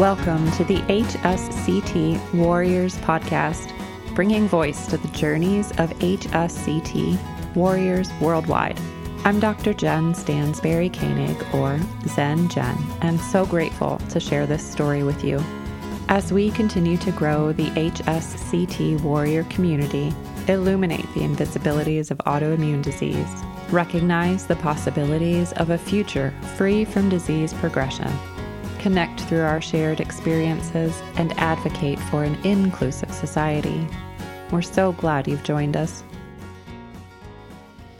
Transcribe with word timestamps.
Welcome 0.00 0.50
to 0.52 0.64
the 0.64 0.78
HSCT 0.84 2.32
Warriors 2.32 2.96
podcast, 3.00 3.70
bringing 4.14 4.48
voice 4.48 4.86
to 4.86 4.96
the 4.96 5.08
journeys 5.08 5.72
of 5.72 5.90
HSCT 5.98 7.54
warriors 7.54 8.08
worldwide. 8.18 8.80
I'm 9.26 9.40
Dr. 9.40 9.74
Jen 9.74 10.14
Stansberry 10.14 10.90
Koenig, 10.90 11.54
or 11.54 11.78
Zen 12.08 12.48
Jen, 12.48 12.78
and 13.02 13.20
so 13.20 13.44
grateful 13.44 13.98
to 14.08 14.18
share 14.18 14.46
this 14.46 14.66
story 14.66 15.02
with 15.02 15.22
you. 15.22 15.38
As 16.08 16.32
we 16.32 16.50
continue 16.50 16.96
to 16.96 17.12
grow 17.12 17.52
the 17.52 17.68
HSCT 17.72 19.02
warrior 19.02 19.44
community, 19.44 20.14
illuminate 20.48 21.12
the 21.12 21.20
invisibilities 21.20 22.10
of 22.10 22.16
autoimmune 22.24 22.80
disease, 22.80 23.28
recognize 23.68 24.46
the 24.46 24.56
possibilities 24.56 25.52
of 25.52 25.68
a 25.68 25.76
future 25.76 26.32
free 26.56 26.86
from 26.86 27.10
disease 27.10 27.52
progression, 27.52 28.10
connect 28.80 29.20
through 29.20 29.42
our 29.42 29.60
shared 29.60 30.00
experiences, 30.00 31.00
and 31.16 31.32
advocate 31.38 31.98
for 31.98 32.24
an 32.24 32.34
inclusive 32.44 33.12
society. 33.12 33.86
We're 34.50 34.62
so 34.62 34.92
glad 34.92 35.28
you've 35.28 35.44
joined 35.44 35.76
us. 35.76 36.02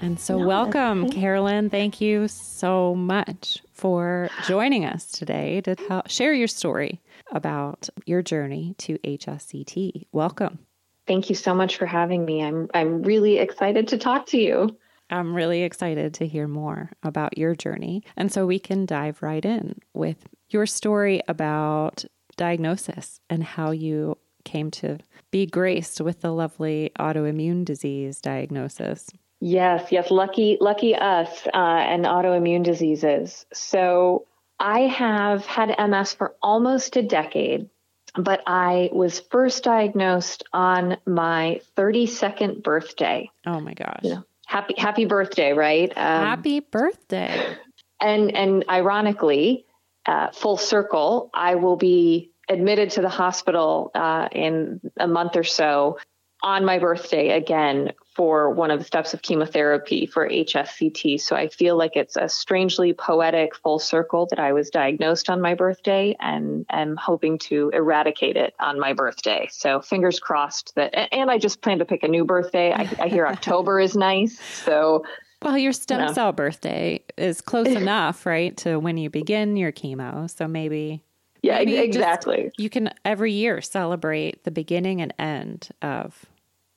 And 0.00 0.18
so, 0.18 0.38
no, 0.38 0.46
welcome, 0.46 1.10
Carolyn. 1.10 1.68
Thank 1.68 2.00
you 2.00 2.26
so 2.26 2.94
much 2.94 3.62
for 3.72 4.30
joining 4.46 4.86
us 4.86 5.10
today 5.10 5.60
to 5.60 6.02
share 6.06 6.32
your 6.32 6.48
story 6.48 7.02
about 7.30 7.88
your 8.06 8.22
journey 8.22 8.74
to 8.78 8.98
HSCT. 8.98 10.06
Welcome. 10.12 10.58
Thank 11.06 11.28
you 11.28 11.34
so 11.34 11.54
much 11.54 11.76
for 11.76 11.86
having 11.86 12.24
me. 12.24 12.42
I'm 12.42 12.68
I'm 12.72 13.02
really 13.02 13.38
excited 13.38 13.88
to 13.88 13.98
talk 13.98 14.26
to 14.26 14.38
you. 14.38 14.76
I'm 15.10 15.34
really 15.34 15.62
excited 15.64 16.14
to 16.14 16.26
hear 16.26 16.46
more 16.46 16.92
about 17.02 17.36
your 17.36 17.54
journey. 17.54 18.04
And 18.16 18.32
so 18.32 18.46
we 18.46 18.58
can 18.58 18.86
dive 18.86 19.22
right 19.22 19.44
in 19.44 19.80
with 19.92 20.24
your 20.52 20.66
story 20.66 21.22
about 21.28 22.04
diagnosis 22.36 23.20
and 23.28 23.42
how 23.44 23.70
you 23.70 24.16
came 24.44 24.70
to 24.70 24.98
be 25.30 25.46
graced 25.46 26.00
with 26.00 26.20
the 26.20 26.32
lovely 26.32 26.90
autoimmune 26.98 27.64
disease 27.64 28.20
diagnosis. 28.20 29.08
Yes, 29.40 29.90
yes, 29.90 30.10
lucky, 30.10 30.58
lucky 30.60 30.94
us 30.94 31.46
uh, 31.46 31.56
and 31.56 32.04
autoimmune 32.04 32.62
diseases. 32.62 33.46
So 33.52 34.26
I 34.58 34.80
have 34.80 35.46
had 35.46 35.74
MS 35.78 36.12
for 36.12 36.34
almost 36.42 36.96
a 36.96 37.02
decade, 37.02 37.70
but 38.16 38.42
I 38.46 38.90
was 38.92 39.20
first 39.20 39.64
diagnosed 39.64 40.44
on 40.52 40.98
my 41.06 41.62
32nd 41.76 42.62
birthday. 42.62 43.30
Oh 43.46 43.60
my 43.60 43.72
gosh! 43.72 44.00
You 44.02 44.10
know, 44.10 44.24
happy 44.46 44.74
happy 44.76 45.06
birthday, 45.06 45.52
right? 45.52 45.90
Um, 45.96 46.26
happy 46.26 46.60
birthday! 46.60 47.56
And 47.98 48.36
and 48.36 48.64
ironically, 48.68 49.64
uh, 50.10 50.30
full 50.32 50.56
circle, 50.56 51.30
I 51.32 51.54
will 51.54 51.76
be 51.76 52.32
admitted 52.48 52.90
to 52.90 53.00
the 53.00 53.08
hospital 53.08 53.92
uh, 53.94 54.28
in 54.32 54.80
a 54.98 55.06
month 55.06 55.36
or 55.36 55.44
so 55.44 55.98
on 56.42 56.64
my 56.64 56.78
birthday 56.78 57.30
again 57.30 57.92
for 58.16 58.50
one 58.50 58.72
of 58.72 58.80
the 58.80 58.84
steps 58.84 59.14
of 59.14 59.22
chemotherapy 59.22 60.06
for 60.06 60.28
HSCT. 60.28 61.20
So 61.20 61.36
I 61.36 61.48
feel 61.48 61.76
like 61.76 61.92
it's 61.94 62.16
a 62.16 62.28
strangely 62.28 62.92
poetic 62.92 63.54
full 63.54 63.78
circle 63.78 64.26
that 64.30 64.40
I 64.40 64.52
was 64.52 64.70
diagnosed 64.70 65.30
on 65.30 65.40
my 65.40 65.54
birthday 65.54 66.16
and 66.18 66.66
am 66.70 66.96
hoping 66.96 67.38
to 67.50 67.70
eradicate 67.72 68.36
it 68.36 68.54
on 68.58 68.80
my 68.80 68.94
birthday. 68.94 69.48
So 69.52 69.80
fingers 69.80 70.18
crossed 70.18 70.74
that, 70.74 71.14
and 71.14 71.30
I 71.30 71.38
just 71.38 71.62
plan 71.62 71.78
to 71.78 71.84
pick 71.84 72.02
a 72.02 72.08
new 72.08 72.24
birthday. 72.24 72.72
I, 72.72 72.88
I 72.98 73.08
hear 73.08 73.26
October 73.28 73.78
is 73.78 73.94
nice. 73.94 74.40
So 74.40 75.04
well, 75.42 75.56
your 75.56 75.72
stem 75.72 76.06
know. 76.06 76.12
cell 76.12 76.32
birthday 76.32 77.02
is 77.16 77.40
close 77.40 77.66
enough, 77.68 78.26
right, 78.26 78.56
to 78.58 78.78
when 78.78 78.96
you 78.96 79.10
begin 79.10 79.56
your 79.56 79.72
chemo. 79.72 80.28
So 80.30 80.46
maybe 80.46 81.02
yeah, 81.42 81.58
maybe 81.58 81.78
exactly. 81.78 82.50
you 82.58 82.68
can 82.68 82.90
every 83.04 83.32
year 83.32 83.60
celebrate 83.60 84.44
the 84.44 84.50
beginning 84.50 85.00
and 85.00 85.14
end 85.18 85.68
of 85.82 86.26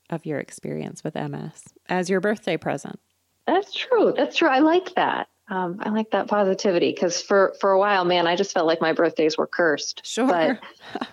of 0.09 0.25
your 0.25 0.39
experience 0.39 1.03
with 1.03 1.15
MS 1.15 1.63
as 1.89 2.09
your 2.09 2.21
birthday 2.21 2.57
present. 2.57 2.99
That's 3.47 3.73
true. 3.73 4.13
That's 4.15 4.35
true. 4.35 4.47
I 4.47 4.59
like 4.59 4.95
that. 4.95 5.27
Um, 5.49 5.79
I 5.81 5.89
like 5.89 6.11
that 6.11 6.27
positivity 6.27 6.91
because 6.91 7.21
for 7.21 7.53
for 7.59 7.71
a 7.71 7.79
while, 7.79 8.05
man, 8.05 8.27
I 8.27 8.35
just 8.35 8.53
felt 8.53 8.65
like 8.65 8.79
my 8.79 8.93
birthdays 8.93 9.37
were 9.37 9.47
cursed. 9.47 10.05
Sure. 10.05 10.27
But, 10.27 10.59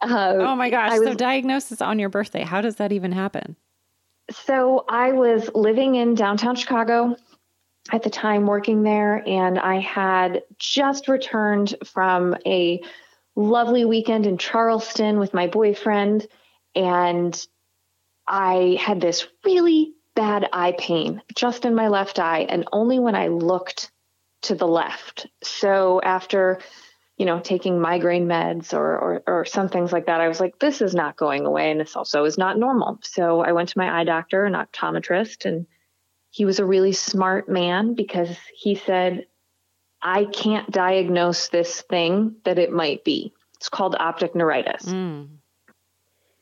uh, 0.00 0.34
oh 0.38 0.56
my 0.56 0.68
gosh! 0.68 0.98
Was, 0.98 1.04
so 1.04 1.14
diagnosis 1.14 1.80
on 1.80 2.00
your 2.00 2.08
birthday. 2.08 2.42
How 2.42 2.60
does 2.60 2.76
that 2.76 2.90
even 2.90 3.12
happen? 3.12 3.56
So 4.32 4.84
I 4.88 5.12
was 5.12 5.50
living 5.54 5.94
in 5.94 6.14
downtown 6.14 6.56
Chicago 6.56 7.16
at 7.90 8.02
the 8.02 8.10
time, 8.10 8.46
working 8.46 8.82
there, 8.82 9.22
and 9.26 9.58
I 9.58 9.80
had 9.80 10.42
just 10.58 11.08
returned 11.08 11.74
from 11.84 12.36
a 12.46 12.80
lovely 13.34 13.84
weekend 13.84 14.26
in 14.26 14.38
Charleston 14.38 15.18
with 15.18 15.34
my 15.34 15.46
boyfriend. 15.46 16.26
And 16.74 17.46
I 18.26 18.78
had 18.80 19.00
this 19.00 19.26
really 19.44 19.94
bad 20.14 20.48
eye 20.52 20.74
pain 20.78 21.22
just 21.34 21.64
in 21.64 21.74
my 21.74 21.88
left 21.88 22.18
eye, 22.18 22.46
and 22.48 22.68
only 22.72 22.98
when 22.98 23.14
I 23.14 23.28
looked 23.28 23.90
to 24.42 24.54
the 24.54 24.66
left. 24.66 25.26
So 25.42 26.00
after 26.02 26.60
you 27.22 27.26
know, 27.26 27.38
taking 27.38 27.80
migraine 27.80 28.26
meds 28.26 28.74
or, 28.74 28.98
or, 28.98 29.22
or 29.28 29.44
some 29.44 29.68
things 29.68 29.92
like 29.92 30.06
that. 30.06 30.20
I 30.20 30.26
was 30.26 30.40
like, 30.40 30.58
this 30.58 30.80
is 30.80 30.92
not 30.92 31.16
going 31.16 31.46
away. 31.46 31.70
And 31.70 31.78
this 31.78 31.94
also 31.94 32.24
is 32.24 32.36
not 32.36 32.58
normal. 32.58 32.98
So 33.02 33.42
I 33.42 33.52
went 33.52 33.68
to 33.68 33.78
my 33.78 34.00
eye 34.00 34.02
doctor, 34.02 34.44
an 34.44 34.54
optometrist, 34.54 35.44
and 35.44 35.64
he 36.30 36.44
was 36.44 36.58
a 36.58 36.64
really 36.64 36.90
smart 36.90 37.48
man 37.48 37.94
because 37.94 38.36
he 38.52 38.74
said, 38.74 39.26
I 40.02 40.24
can't 40.24 40.68
diagnose 40.68 41.46
this 41.46 41.82
thing 41.82 42.34
that 42.44 42.58
it 42.58 42.72
might 42.72 43.04
be. 43.04 43.32
It's 43.54 43.68
called 43.68 43.94
optic 43.96 44.34
neuritis. 44.34 44.82
Mm. 44.86 45.28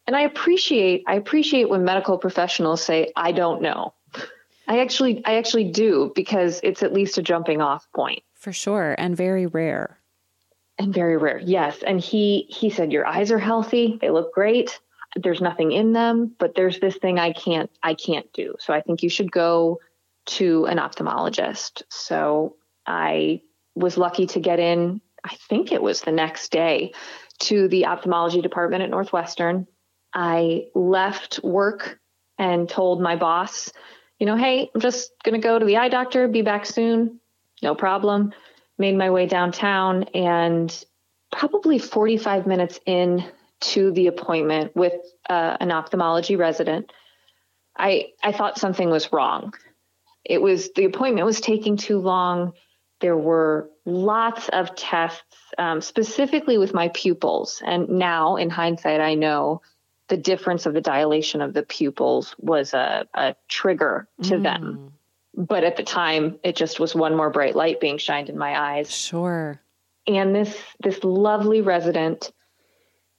And 0.07 0.17
I 0.17 0.23
appreciate 0.23 1.05
I 1.07 1.17
appreciate 1.17 1.69
when 1.69 1.85
medical 1.85 2.17
professionals 2.17 2.83
say 2.83 3.13
I 3.15 3.33
don't 3.33 3.61
know. 3.61 3.93
I 4.67 4.79
actually 4.79 5.23
I 5.27 5.37
actually 5.37 5.71
do 5.73 6.11
because 6.15 6.59
it's 6.63 6.83
at 6.83 6.95
least 6.95 7.19
a 7.19 7.23
jumping 7.23 7.61
off 7.61 7.87
point. 7.95 8.23
For 8.33 8.55
sure 8.55 8.95
and 8.97 9.15
very 9.15 9.45
rare 9.45 10.00
and 10.81 10.95
very 10.95 11.17
rare. 11.17 11.39
Yes. 11.39 11.83
And 11.87 12.01
he 12.01 12.47
he 12.49 12.71
said 12.71 12.93
your 12.93 13.07
eyes 13.07 13.31
are 13.31 13.39
healthy. 13.39 13.99
They 14.01 14.11
look 14.11 14.33
great. 14.33 14.81
There's 15.15 15.41
nothing 15.41 15.73
in 15.73 15.93
them 15.93 16.35
but 16.39 16.55
there's 16.55 16.79
this 16.81 16.97
thing 16.97 17.19
i 17.19 17.33
can't 17.33 17.71
i 17.83 17.95
can't 17.95 18.33
do. 18.33 18.55
So 18.59 18.73
i 18.73 18.81
think 18.81 19.03
you 19.03 19.11
should 19.11 19.31
go 19.31 19.81
to 20.27 20.67
an 20.67 20.79
ophthalmologist. 20.79 21.83
So 21.89 22.57
i 22.87 23.43
was 23.75 23.99
lucky 23.99 24.27
to 24.27 24.41
get 24.41 24.59
in 24.59 25.01
i 25.25 25.35
think 25.49 25.73
it 25.73 25.83
was 25.83 26.01
the 26.01 26.13
next 26.13 26.51
day 26.51 26.93
to 27.41 27.69
the 27.69 27.87
ophthalmology 27.87 28.41
department 28.41 28.83
at 28.83 28.91
northwestern. 28.91 29.67
I 30.15 30.67
left 30.75 31.41
work 31.45 32.01
and 32.39 32.69
told 32.69 33.03
my 33.03 33.17
boss 33.17 33.71
you 34.19 34.27
know 34.27 34.37
hey 34.37 34.71
i'm 34.75 34.81
just 34.81 35.13
going 35.25 35.41
to 35.41 35.47
go 35.47 35.59
to 35.59 35.67
the 35.67 35.77
eye 35.77 35.89
doctor 35.91 36.29
be 36.29 36.43
back 36.43 36.65
soon. 36.65 37.21
No 37.63 37.75
problem 37.75 38.33
made 38.81 38.97
my 38.97 39.11
way 39.11 39.27
downtown 39.27 40.05
and 40.15 40.85
probably 41.31 41.79
45 41.79 42.47
minutes 42.47 42.81
in 42.87 43.25
to 43.61 43.93
the 43.93 44.07
appointment 44.07 44.75
with 44.75 44.95
uh, 45.29 45.57
an 45.61 45.71
ophthalmology 45.71 46.35
resident, 46.35 46.91
I 47.77 48.09
I 48.23 48.33
thought 48.33 48.59
something 48.59 48.91
was 48.91 49.13
wrong. 49.13 49.55
It 50.25 50.41
was 50.43 50.73
the 50.73 50.87
appointment 50.87 51.27
was 51.27 51.41
taking 51.41 51.77
too 51.77 51.99
long. 51.99 52.55
There 53.01 53.17
were 53.17 53.71
lots 53.85 54.49
of 54.49 54.75
tests, 54.75 55.23
um, 55.57 55.81
specifically 55.81 56.59
with 56.59 56.75
my 56.75 56.89
pupils. 56.89 57.63
And 57.65 57.89
now, 57.89 58.37
in 58.37 58.51
hindsight, 58.51 59.01
I 59.01 59.15
know 59.15 59.63
the 60.09 60.17
difference 60.17 60.67
of 60.67 60.75
the 60.75 60.81
dilation 60.81 61.41
of 61.41 61.55
the 61.55 61.63
pupils 61.63 62.35
was 62.39 62.75
a, 62.75 63.07
a 63.15 63.37
trigger 63.49 64.09
to 64.25 64.35
mm. 64.35 64.43
them 64.43 64.93
but 65.35 65.65
at 65.65 65.77
the 65.77 65.83
time 65.83 66.39
it 66.43 66.57
just 66.57 66.81
was 66.81 66.95
one 66.95 67.17
more 67.17 67.31
bright 67.31 67.57
light 67.57 67.81
being 67.81 67.99
shined 67.99 68.29
in 68.29 68.39
my 68.39 68.59
eyes 68.59 68.91
sure 68.91 69.61
and 70.07 70.35
this 70.35 70.57
this 70.81 71.03
lovely 71.05 71.61
resident 71.61 72.33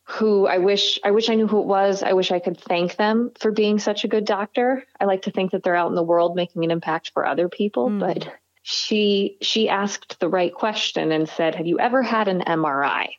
who 0.04 0.46
I 0.46 0.58
wish 0.58 1.00
I 1.04 1.12
wish 1.12 1.30
I 1.30 1.36
knew 1.36 1.48
who 1.48 1.62
it 1.62 1.68
was. 1.68 2.04
I 2.04 2.14
wish 2.14 2.32
I 2.32 2.40
could 2.40 2.60
thank 2.60 2.98
them 2.98 3.32
for 3.40 3.52
being 3.52 3.80
such 3.80 4.04
a 4.04 4.10
good 4.10 4.26
doctor. 4.26 4.84
I 5.00 5.06
like 5.06 5.22
to 5.24 5.32
think 5.32 5.52
that 5.52 5.64
they're 5.64 5.76
out 5.76 5.90
in 5.90 5.96
the 5.96 6.04
world 6.04 6.36
making 6.36 6.64
an 6.64 6.72
impact 6.72 7.12
for 7.14 7.26
other 7.26 7.48
people, 7.48 7.90
mm. 7.90 8.00
but 8.00 8.34
she 8.62 9.38
she 9.42 9.70
asked 9.70 10.20
the 10.20 10.28
right 10.28 10.54
question 10.54 11.12
and 11.12 11.30
said, 11.30 11.56
"Have 11.56 11.68
you 11.68 11.80
ever 11.80 12.04
had 12.04 12.28
an 12.28 12.42
MRI?" 12.42 13.10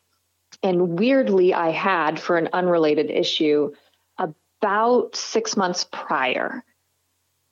And 0.63 0.99
weirdly, 0.99 1.55
I 1.55 1.71
had 1.71 2.21
for 2.21 2.37
an 2.37 2.51
unrelated 2.53 3.11
issue 3.11 3.73
about 4.19 5.17
6 5.17 5.57
months 5.57 5.87
prior. 5.91 6.63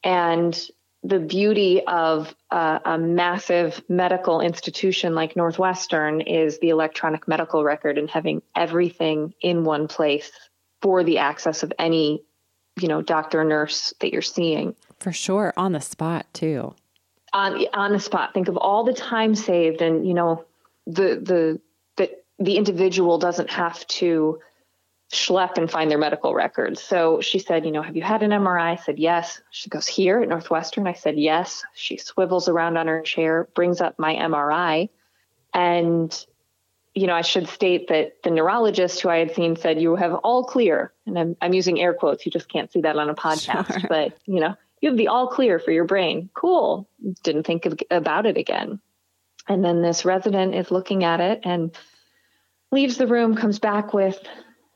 And 0.05 0.55
the 1.03 1.19
beauty 1.19 1.83
of 1.87 2.35
a, 2.51 2.81
a, 2.85 2.99
massive 2.99 3.83
medical 3.89 4.41
institution 4.41 5.15
like 5.15 5.35
Northwestern 5.35 6.21
is 6.21 6.59
the 6.59 6.69
electronic 6.69 7.27
medical 7.27 7.65
record 7.65 7.97
and 7.97 8.09
having 8.11 8.43
everything 8.55 9.33
in 9.41 9.65
one 9.65 9.89
place 9.89 10.31
for 10.83 11.03
the 11.03 11.19
access 11.19 11.63
of 11.63 11.73
any, 11.79 12.23
you 12.79 12.89
know, 12.89 13.01
doctor 13.01 13.41
or 13.41 13.45
nurse 13.45 13.95
that 14.01 14.13
you're 14.13 14.21
seeing. 14.21 14.75
For 14.99 15.13
sure, 15.13 15.55
on 15.57 15.73
the 15.73 15.81
spot 15.81 16.27
too. 16.35 16.75
On 17.33 17.65
on 17.73 17.93
the 17.93 18.01
spot. 18.01 18.35
Think 18.35 18.49
of 18.49 18.57
all 18.57 18.85
the 18.85 18.93
time 18.93 19.35
saved, 19.35 19.81
and 19.81 20.07
you 20.07 20.15
know, 20.15 20.45
the 20.87 21.17
the 21.23 21.61
that 21.97 22.25
the 22.39 22.57
individual 22.57 23.19
doesn't 23.19 23.51
have 23.51 23.87
to 23.87 24.41
schlep 25.11 25.59
and 25.59 25.71
find 25.71 25.91
their 25.91 25.99
medical 25.99 26.35
records. 26.35 26.81
So 26.81 27.21
she 27.21 27.41
said, 27.41 27.65
you 27.65 27.73
know, 27.73 27.83
have 27.83 27.97
you 27.97 28.03
had 28.03 28.23
an 28.23 28.31
MRI? 28.31 28.73
I 28.73 28.77
said, 28.77 28.99
yes. 28.99 29.41
She 29.51 29.69
goes, 29.69 29.87
here 29.87 30.21
at 30.21 30.29
Northwestern? 30.29 30.87
I 30.87 30.93
said, 30.93 31.19
yes. 31.19 31.65
She 31.75 31.97
swivels 31.97 32.49
around 32.49 32.77
on 32.77 32.87
her 32.87 33.03
chair, 33.03 33.49
brings 33.55 33.81
up 33.81 33.99
my 33.99 34.15
MRI. 34.15 34.89
And, 35.53 36.27
you 36.95 37.09
know, 37.09 37.15
I 37.15 37.23
should 37.23 37.49
state 37.49 37.89
that 37.89 38.23
the 38.23 38.31
neurologist 38.31 39.01
who 39.01 39.09
I 39.09 39.19
had 39.19 39.35
seen 39.35 39.57
said, 39.57 39.81
you 39.81 39.97
have 39.97 40.15
all 40.15 40.45
clear. 40.45 40.93
And 41.07 41.19
I'm, 41.19 41.37
I'm 41.41 41.55
using 41.55 41.81
air 41.81 41.93
quotes. 41.93 42.25
You 42.25 42.31
just 42.31 42.49
can't 42.49 42.71
see 42.71 42.83
that 42.83 42.97
on 42.97 43.11
a 43.11 43.15
podcast, 43.15 43.81
sure. 43.81 43.81
but, 43.89 44.17
you 44.27 44.39
know, 44.39 44.55
you 44.81 44.91
have 44.91 44.99
the 44.99 45.09
all 45.09 45.27
clear 45.27 45.59
for 45.59 45.73
your 45.73 45.87
brain. 45.87 46.31
Cool. 46.35 46.89
Didn't 47.25 47.45
think 47.45 47.67
of, 47.67 47.81
about 47.91 48.27
it 48.27 48.37
again. 48.37 48.81
And 49.49 49.65
then 49.65 49.83
this 49.83 50.05
resident 50.05 50.55
is 50.55 50.71
looking 50.71 51.03
at 51.03 51.21
it 51.21 51.41
and 51.43 51.77
leaves 52.71 52.97
the 52.97 53.09
room, 53.09 53.35
comes 53.35 53.59
back 53.59 53.93
with 53.93 54.23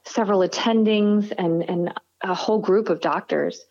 several 0.04 0.40
attendings 0.40 1.32
and, 1.36 1.68
and 1.68 1.94
a 2.22 2.34
whole 2.34 2.58
group 2.58 2.88
of 2.88 3.00
doctors. 3.00 3.64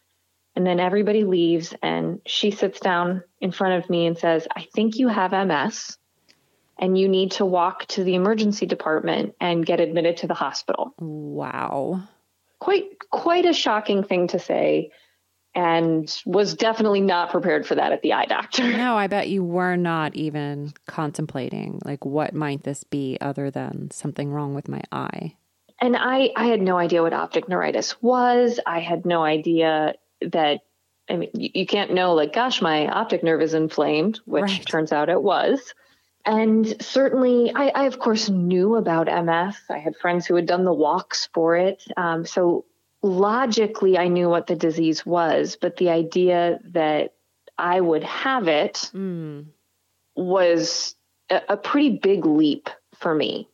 And 0.55 0.65
then 0.67 0.79
everybody 0.79 1.23
leaves, 1.23 1.73
and 1.81 2.21
she 2.27 2.51
sits 2.51 2.79
down 2.79 3.23
in 3.41 3.51
front 3.51 3.83
of 3.83 3.89
me 3.89 4.05
and 4.05 4.15
says, 4.15 4.47
I 4.55 4.67
think 4.75 4.97
you 4.97 5.07
have 5.07 5.31
MS, 5.31 5.97
and 6.77 6.95
you 6.95 7.07
need 7.07 7.31
to 7.33 7.45
walk 7.45 7.87
to 7.87 8.03
the 8.03 8.13
emergency 8.13 8.67
department 8.67 9.33
and 9.39 9.65
get 9.65 9.79
admitted 9.79 10.17
to 10.17 10.27
the 10.27 10.35
hospital. 10.35 10.93
Wow. 10.99 12.03
Quite 12.59 13.09
quite 13.09 13.45
a 13.45 13.53
shocking 13.53 14.03
thing 14.03 14.27
to 14.27 14.39
say 14.39 14.91
and 15.55 16.21
was 16.25 16.55
definitely 16.55 17.01
not 17.01 17.29
prepared 17.29 17.65
for 17.65 17.75
that 17.75 17.91
at 17.91 18.01
the 18.01 18.13
eye 18.13 18.25
doctor. 18.25 18.63
No, 18.63 18.95
I 18.95 19.07
bet 19.07 19.29
you 19.29 19.43
were 19.43 19.75
not 19.75 20.15
even 20.15 20.73
contemplating 20.87 21.79
like 21.85 22.05
what 22.05 22.33
might 22.33 22.63
this 22.63 22.83
be 22.83 23.17
other 23.21 23.51
than 23.51 23.91
something 23.91 24.31
wrong 24.31 24.55
with 24.55 24.67
my 24.67 24.81
eye. 24.91 25.35
And 25.83 25.97
I 25.97 26.31
I 26.33 26.45
had 26.45 26.61
no 26.61 26.77
idea 26.77 27.03
what 27.03 27.11
optic 27.11 27.49
neuritis 27.49 28.01
was. 28.01 28.57
I 28.65 28.79
had 28.79 29.05
no 29.05 29.21
idea 29.21 29.95
that 30.21 30.61
I 31.09 31.17
mean 31.17 31.29
you, 31.33 31.49
you 31.53 31.65
can't 31.65 31.93
know 31.93 32.13
like 32.13 32.31
gosh 32.31 32.61
my 32.61 32.87
optic 32.87 33.21
nerve 33.21 33.41
is 33.41 33.53
inflamed, 33.53 34.21
which 34.23 34.43
right. 34.43 34.65
turns 34.65 34.93
out 34.93 35.09
it 35.09 35.21
was. 35.21 35.73
And 36.25 36.81
certainly, 36.81 37.51
I, 37.53 37.67
I, 37.67 37.83
of 37.83 37.99
course 37.99 38.29
knew 38.29 38.77
about 38.77 39.07
MS. 39.07 39.57
I 39.69 39.79
had 39.79 39.97
friends 39.97 40.25
who 40.25 40.35
had 40.35 40.45
done 40.45 40.63
the 40.63 40.71
walks 40.71 41.27
for 41.33 41.57
it. 41.57 41.83
Um, 41.97 42.25
so 42.25 42.63
logically 43.01 43.97
I 43.97 44.07
knew 44.07 44.29
what 44.29 44.47
the 44.47 44.55
disease 44.55 45.05
was, 45.05 45.57
but 45.59 45.75
the 45.75 45.89
idea 45.89 46.59
that 46.69 47.15
I 47.57 47.81
would 47.81 48.05
have 48.05 48.47
it 48.47 48.89
mm. 48.93 49.47
was 50.15 50.95
a, 51.29 51.41
a 51.49 51.57
pretty 51.57 51.97
big 51.97 52.25
leap 52.25 52.69
for 52.95 53.13
me. 53.13 53.49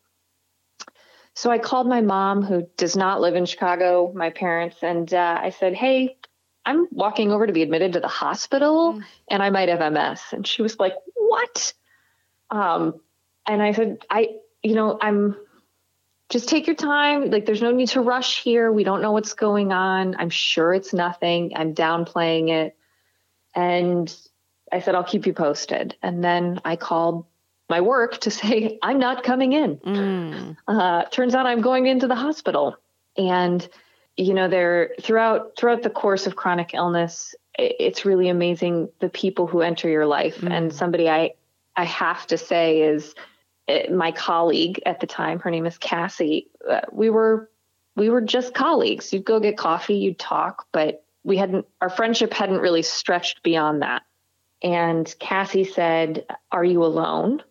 So 1.39 1.49
I 1.49 1.57
called 1.57 1.87
my 1.87 2.01
mom, 2.01 2.43
who 2.43 2.67
does 2.75 2.97
not 2.97 3.21
live 3.21 3.33
in 3.33 3.45
Chicago, 3.45 4.11
my 4.13 4.29
parents, 4.29 4.75
and 4.81 5.13
uh, 5.13 5.39
I 5.41 5.51
said, 5.51 5.73
Hey, 5.73 6.17
I'm 6.65 6.89
walking 6.91 7.31
over 7.31 7.47
to 7.47 7.53
be 7.53 7.61
admitted 7.61 7.93
to 7.93 8.01
the 8.01 8.09
hospital 8.09 8.95
mm. 8.95 9.05
and 9.29 9.41
I 9.41 9.49
might 9.49 9.69
have 9.69 9.79
MS. 9.79 10.19
And 10.33 10.45
she 10.45 10.61
was 10.61 10.77
like, 10.81 10.95
What? 11.15 11.71
Um, 12.49 12.99
and 13.47 13.61
I 13.61 13.71
said, 13.71 13.99
I, 14.09 14.31
you 14.61 14.75
know, 14.75 14.99
I'm 15.01 15.37
just 16.27 16.49
take 16.49 16.67
your 16.67 16.75
time. 16.75 17.31
Like, 17.31 17.45
there's 17.45 17.61
no 17.61 17.71
need 17.71 17.87
to 17.89 18.01
rush 18.01 18.43
here. 18.43 18.69
We 18.69 18.83
don't 18.83 19.01
know 19.01 19.13
what's 19.13 19.33
going 19.33 19.71
on. 19.71 20.17
I'm 20.19 20.29
sure 20.29 20.73
it's 20.73 20.93
nothing. 20.93 21.53
I'm 21.55 21.73
downplaying 21.73 22.49
it. 22.49 22.75
And 23.55 24.13
I 24.73 24.81
said, 24.81 24.93
I'll 24.93 25.05
keep 25.05 25.25
you 25.25 25.31
posted. 25.31 25.95
And 26.03 26.21
then 26.21 26.59
I 26.65 26.75
called 26.75 27.27
my 27.69 27.81
work 27.81 28.17
to 28.19 28.31
say, 28.31 28.79
I'm 28.83 28.99
not 28.99 29.23
coming 29.23 29.53
in. 29.53 29.77
Mm. 29.77 30.57
Uh, 30.67 31.05
turns 31.05 31.35
out 31.35 31.45
I'm 31.45 31.61
going 31.61 31.85
into 31.85 32.07
the 32.07 32.15
hospital. 32.15 32.75
And, 33.17 33.67
you 34.17 34.33
know, 34.33 34.47
there 34.47 34.91
throughout 35.01 35.55
throughout 35.57 35.83
the 35.83 35.89
course 35.89 36.27
of 36.27 36.35
chronic 36.35 36.73
illness, 36.73 37.35
it's 37.57 38.05
really 38.05 38.29
amazing 38.29 38.89
the 38.99 39.09
people 39.09 39.47
who 39.47 39.61
enter 39.61 39.89
your 39.89 40.05
life. 40.05 40.39
Mm. 40.39 40.51
And 40.51 40.73
somebody 40.73 41.09
I 41.09 41.33
I 41.75 41.85
have 41.85 42.25
to 42.27 42.37
say 42.37 42.81
is 42.81 43.15
uh, 43.67 43.91
my 43.91 44.11
colleague 44.11 44.81
at 44.85 44.99
the 44.99 45.07
time, 45.07 45.39
her 45.39 45.51
name 45.51 45.65
is 45.65 45.77
Cassie. 45.77 46.47
Uh, 46.67 46.81
we 46.91 47.09
were 47.09 47.49
we 47.95 48.09
were 48.09 48.21
just 48.21 48.53
colleagues. 48.53 49.11
You'd 49.13 49.25
go 49.25 49.39
get 49.39 49.57
coffee, 49.57 49.95
you'd 49.95 50.19
talk, 50.19 50.67
but 50.71 51.03
we 51.23 51.37
hadn't 51.37 51.65
our 51.81 51.89
friendship 51.89 52.33
hadn't 52.33 52.59
really 52.59 52.81
stretched 52.81 53.43
beyond 53.43 53.81
that. 53.81 54.03
And 54.61 55.13
Cassie 55.19 55.65
said, 55.65 56.25
"Are 56.51 56.63
you 56.63 56.83
alone?" 56.83 57.43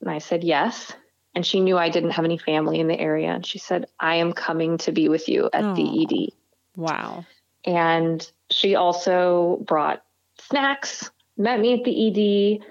And 0.00 0.10
I 0.10 0.18
said, 0.18 0.44
"Yes." 0.44 0.92
And 1.34 1.46
she 1.46 1.60
knew 1.60 1.78
I 1.78 1.90
didn't 1.90 2.10
have 2.10 2.24
any 2.24 2.38
family 2.38 2.80
in 2.80 2.88
the 2.88 2.98
area, 2.98 3.28
and 3.28 3.46
she 3.46 3.58
said, 3.58 3.86
"I 3.98 4.16
am 4.16 4.32
coming 4.32 4.78
to 4.78 4.92
be 4.92 5.08
with 5.08 5.28
you 5.28 5.48
at 5.52 5.64
oh, 5.64 5.74
the 5.74 6.02
ED." 6.02 6.32
Wow. 6.76 7.24
And 7.64 8.30
she 8.50 8.74
also 8.74 9.62
brought 9.66 10.02
snacks, 10.38 11.10
met 11.36 11.60
me 11.60 11.74
at 11.74 11.84
the 11.84 12.58
ED, 12.58 12.64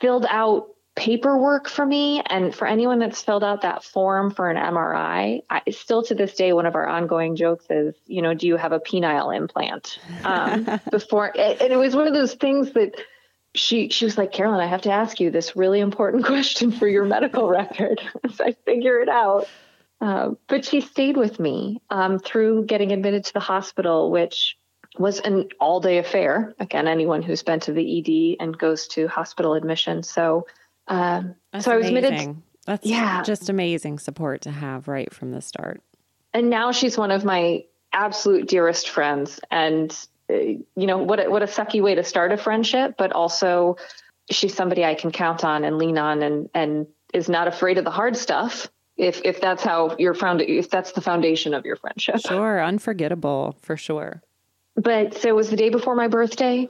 filled 0.00 0.26
out 0.28 0.68
paperwork 0.96 1.68
for 1.68 1.86
me 1.86 2.20
and 2.26 2.54
for 2.54 2.66
anyone 2.66 2.98
that's 2.98 3.22
filled 3.22 3.44
out 3.44 3.62
that 3.62 3.82
form 3.84 4.30
for 4.30 4.50
an 4.50 4.56
MRI, 4.56 5.42
I, 5.48 5.62
still 5.70 6.02
to 6.04 6.14
this 6.14 6.34
day, 6.34 6.52
one 6.52 6.66
of 6.66 6.74
our 6.74 6.86
ongoing 6.86 7.36
jokes 7.36 7.64
is, 7.70 7.94
you 8.06 8.20
know, 8.20 8.34
do 8.34 8.46
you 8.46 8.56
have 8.56 8.72
a 8.72 8.80
penile 8.80 9.34
implant? 9.34 9.98
Um, 10.24 10.68
before, 10.90 11.32
and 11.38 11.72
it 11.72 11.78
was 11.78 11.96
one 11.96 12.06
of 12.06 12.12
those 12.12 12.34
things 12.34 12.72
that 12.72 13.00
she 13.54 13.88
she 13.88 14.04
was 14.04 14.16
like, 14.16 14.32
Carolyn, 14.32 14.60
I 14.60 14.66
have 14.66 14.82
to 14.82 14.92
ask 14.92 15.20
you 15.20 15.30
this 15.30 15.56
really 15.56 15.80
important 15.80 16.24
question 16.26 16.70
for 16.72 16.86
your 16.86 17.04
medical 17.04 17.48
record 17.48 18.00
as 18.24 18.40
I 18.40 18.52
figure 18.64 19.00
it 19.00 19.08
out. 19.08 19.48
Uh, 20.00 20.30
but 20.48 20.64
she 20.64 20.80
stayed 20.80 21.16
with 21.16 21.38
me 21.38 21.82
um, 21.90 22.18
through 22.18 22.64
getting 22.64 22.90
admitted 22.90 23.24
to 23.24 23.32
the 23.34 23.40
hospital, 23.40 24.10
which 24.10 24.56
was 24.98 25.20
an 25.20 25.48
all 25.60 25.80
day 25.80 25.98
affair. 25.98 26.54
Again, 26.58 26.88
anyone 26.88 27.22
who's 27.22 27.42
been 27.42 27.60
to 27.60 27.72
the 27.72 27.98
ED 28.38 28.42
and 28.42 28.56
goes 28.56 28.88
to 28.88 29.08
hospital 29.08 29.54
admission. 29.54 30.02
So 30.02 30.46
um, 30.88 31.36
so 31.58 31.72
I 31.72 31.76
was 31.76 31.88
amazing. 31.88 32.12
admitted. 32.12 32.42
That's 32.66 32.86
yeah. 32.86 33.22
just 33.22 33.48
amazing 33.48 33.98
support 33.98 34.42
to 34.42 34.50
have 34.50 34.88
right 34.88 35.12
from 35.12 35.30
the 35.30 35.40
start. 35.40 35.82
And 36.34 36.50
now 36.50 36.72
she's 36.72 36.98
one 36.98 37.10
of 37.10 37.24
my 37.24 37.64
absolute 37.92 38.48
dearest 38.48 38.88
friends. 38.88 39.40
And, 39.50 39.96
you 40.30 40.86
know, 40.86 40.98
what 40.98 41.26
a, 41.26 41.30
what 41.30 41.42
a 41.42 41.46
sucky 41.46 41.82
way 41.82 41.94
to 41.94 42.04
start 42.04 42.32
a 42.32 42.36
friendship, 42.36 42.94
but 42.96 43.12
also 43.12 43.76
she's 44.30 44.54
somebody 44.54 44.84
I 44.84 44.94
can 44.94 45.10
count 45.10 45.44
on 45.44 45.64
and 45.64 45.78
lean 45.78 45.98
on 45.98 46.22
and, 46.22 46.50
and 46.54 46.86
is 47.12 47.28
not 47.28 47.48
afraid 47.48 47.78
of 47.78 47.84
the 47.84 47.90
hard 47.90 48.16
stuff. 48.16 48.68
If, 48.96 49.22
if 49.24 49.40
that's 49.40 49.62
how 49.62 49.96
you're 49.98 50.14
found, 50.14 50.42
if 50.42 50.68
that's 50.68 50.92
the 50.92 51.00
foundation 51.00 51.54
of 51.54 51.64
your 51.64 51.76
friendship. 51.76 52.20
Sure. 52.20 52.62
Unforgettable 52.62 53.56
for 53.62 53.76
sure. 53.76 54.22
But 54.76 55.14
so 55.14 55.28
it 55.28 55.34
was 55.34 55.50
the 55.50 55.56
day 55.56 55.70
before 55.70 55.94
my 55.94 56.08
birthday. 56.08 56.68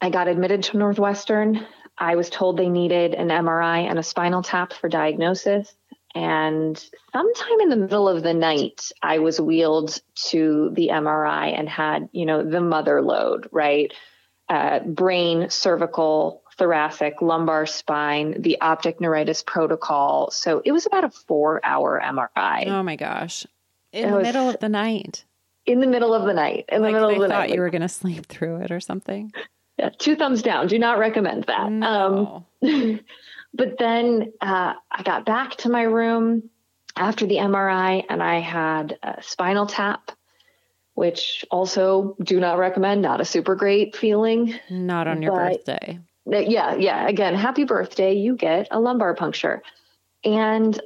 I 0.00 0.10
got 0.10 0.28
admitted 0.28 0.62
to 0.64 0.76
Northwestern. 0.76 1.66
I 1.96 2.16
was 2.16 2.28
told 2.28 2.56
they 2.56 2.68
needed 2.68 3.14
an 3.14 3.28
MRI 3.28 3.88
and 3.88 3.98
a 3.98 4.02
spinal 4.02 4.42
tap 4.42 4.72
for 4.72 4.88
diagnosis. 4.88 5.74
And 6.14 6.76
sometime 7.12 7.60
in 7.60 7.68
the 7.70 7.76
middle 7.76 8.08
of 8.08 8.22
the 8.22 8.34
night, 8.34 8.92
I 9.02 9.18
was 9.18 9.40
wheeled 9.40 10.00
to 10.26 10.70
the 10.74 10.88
MRI 10.92 11.58
and 11.58 11.68
had, 11.68 12.08
you 12.12 12.24
know, 12.24 12.42
the 12.48 12.60
mother 12.60 13.02
load, 13.02 13.48
right? 13.50 13.92
Uh, 14.48 14.80
brain, 14.80 15.50
cervical, 15.50 16.42
thoracic, 16.56 17.20
lumbar 17.20 17.66
spine, 17.66 18.42
the 18.42 18.60
optic 18.60 19.00
neuritis 19.00 19.42
protocol. 19.42 20.30
So 20.30 20.62
it 20.64 20.70
was 20.70 20.86
about 20.86 21.04
a 21.04 21.10
four 21.10 21.60
hour 21.64 22.00
MRI. 22.04 22.68
Oh 22.68 22.82
my 22.82 22.96
gosh. 22.96 23.46
In 23.92 24.08
it 24.08 24.12
the 24.12 24.20
middle 24.20 24.50
of 24.50 24.60
the 24.60 24.68
night. 24.68 25.24
In 25.66 25.80
the 25.80 25.86
middle 25.86 26.14
of 26.14 26.26
the 26.26 26.34
night. 26.34 26.66
In 26.68 26.82
like 26.82 26.90
the 26.90 26.92
middle 26.92 27.10
of 27.10 27.20
the 27.20 27.28
night. 27.28 27.48
thought 27.48 27.54
you 27.54 27.60
were 27.60 27.70
going 27.70 27.82
to 27.82 27.88
sleep 27.88 28.26
through 28.26 28.56
it 28.58 28.70
or 28.70 28.80
something. 28.80 29.32
Yeah, 29.76 29.90
two 29.98 30.14
thumbs 30.14 30.40
down. 30.40 30.68
Do 30.68 30.78
not 30.78 31.00
recommend 31.00 31.44
that. 31.44 31.68
No. 31.68 32.46
Um, 32.62 33.00
but 33.54 33.78
then 33.78 34.32
uh, 34.40 34.74
I 34.90 35.02
got 35.04 35.24
back 35.24 35.56
to 35.58 35.68
my 35.68 35.82
room 35.82 36.50
after 36.96 37.26
the 37.26 37.36
MRI 37.36 38.04
and 38.08 38.22
I 38.22 38.40
had 38.40 38.98
a 39.02 39.22
spinal 39.22 39.66
tap, 39.66 40.10
which 40.94 41.44
also 41.50 42.16
do 42.22 42.40
not 42.40 42.58
recommend. 42.58 43.00
Not 43.00 43.20
a 43.20 43.24
super 43.24 43.54
great 43.54 43.96
feeling. 43.96 44.54
Not 44.68 45.06
on 45.06 45.22
your 45.22 45.32
birthday. 45.32 46.00
Yeah, 46.26 46.74
yeah. 46.74 47.06
Again, 47.06 47.34
happy 47.34 47.64
birthday. 47.64 48.14
You 48.14 48.36
get 48.36 48.68
a 48.70 48.80
lumbar 48.80 49.14
puncture. 49.14 49.62
And 50.24 50.78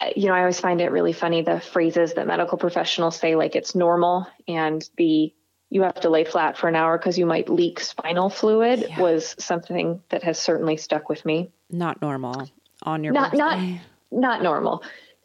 uh, 0.00 0.10
you 0.14 0.26
know, 0.26 0.34
I 0.34 0.40
always 0.40 0.60
find 0.60 0.80
it 0.80 0.90
really 0.90 1.12
funny 1.12 1.42
the 1.42 1.60
phrases 1.60 2.14
that 2.14 2.26
medical 2.26 2.58
professionals 2.58 3.16
say, 3.16 3.36
like 3.36 3.56
it's 3.56 3.74
normal, 3.74 4.26
and 4.46 4.88
the 4.96 5.32
you 5.70 5.82
have 5.82 6.00
to 6.00 6.10
lay 6.10 6.24
flat 6.24 6.56
for 6.56 6.68
an 6.68 6.76
hour 6.76 6.96
because 6.96 7.18
you 7.18 7.26
might 7.26 7.48
leak 7.48 7.80
spinal 7.80 8.30
fluid 8.30 8.86
yeah. 8.88 9.00
was 9.00 9.34
something 9.38 10.00
that 10.10 10.22
has 10.22 10.38
certainly 10.38 10.76
stuck 10.76 11.08
with 11.08 11.24
me. 11.24 11.50
Not 11.70 12.00
normal 12.00 12.48
on 12.82 13.04
your 13.04 13.12
not 13.12 13.32
birthday. 13.32 13.46
not 13.46 13.80
not 14.10 14.42
normal. 14.42 14.82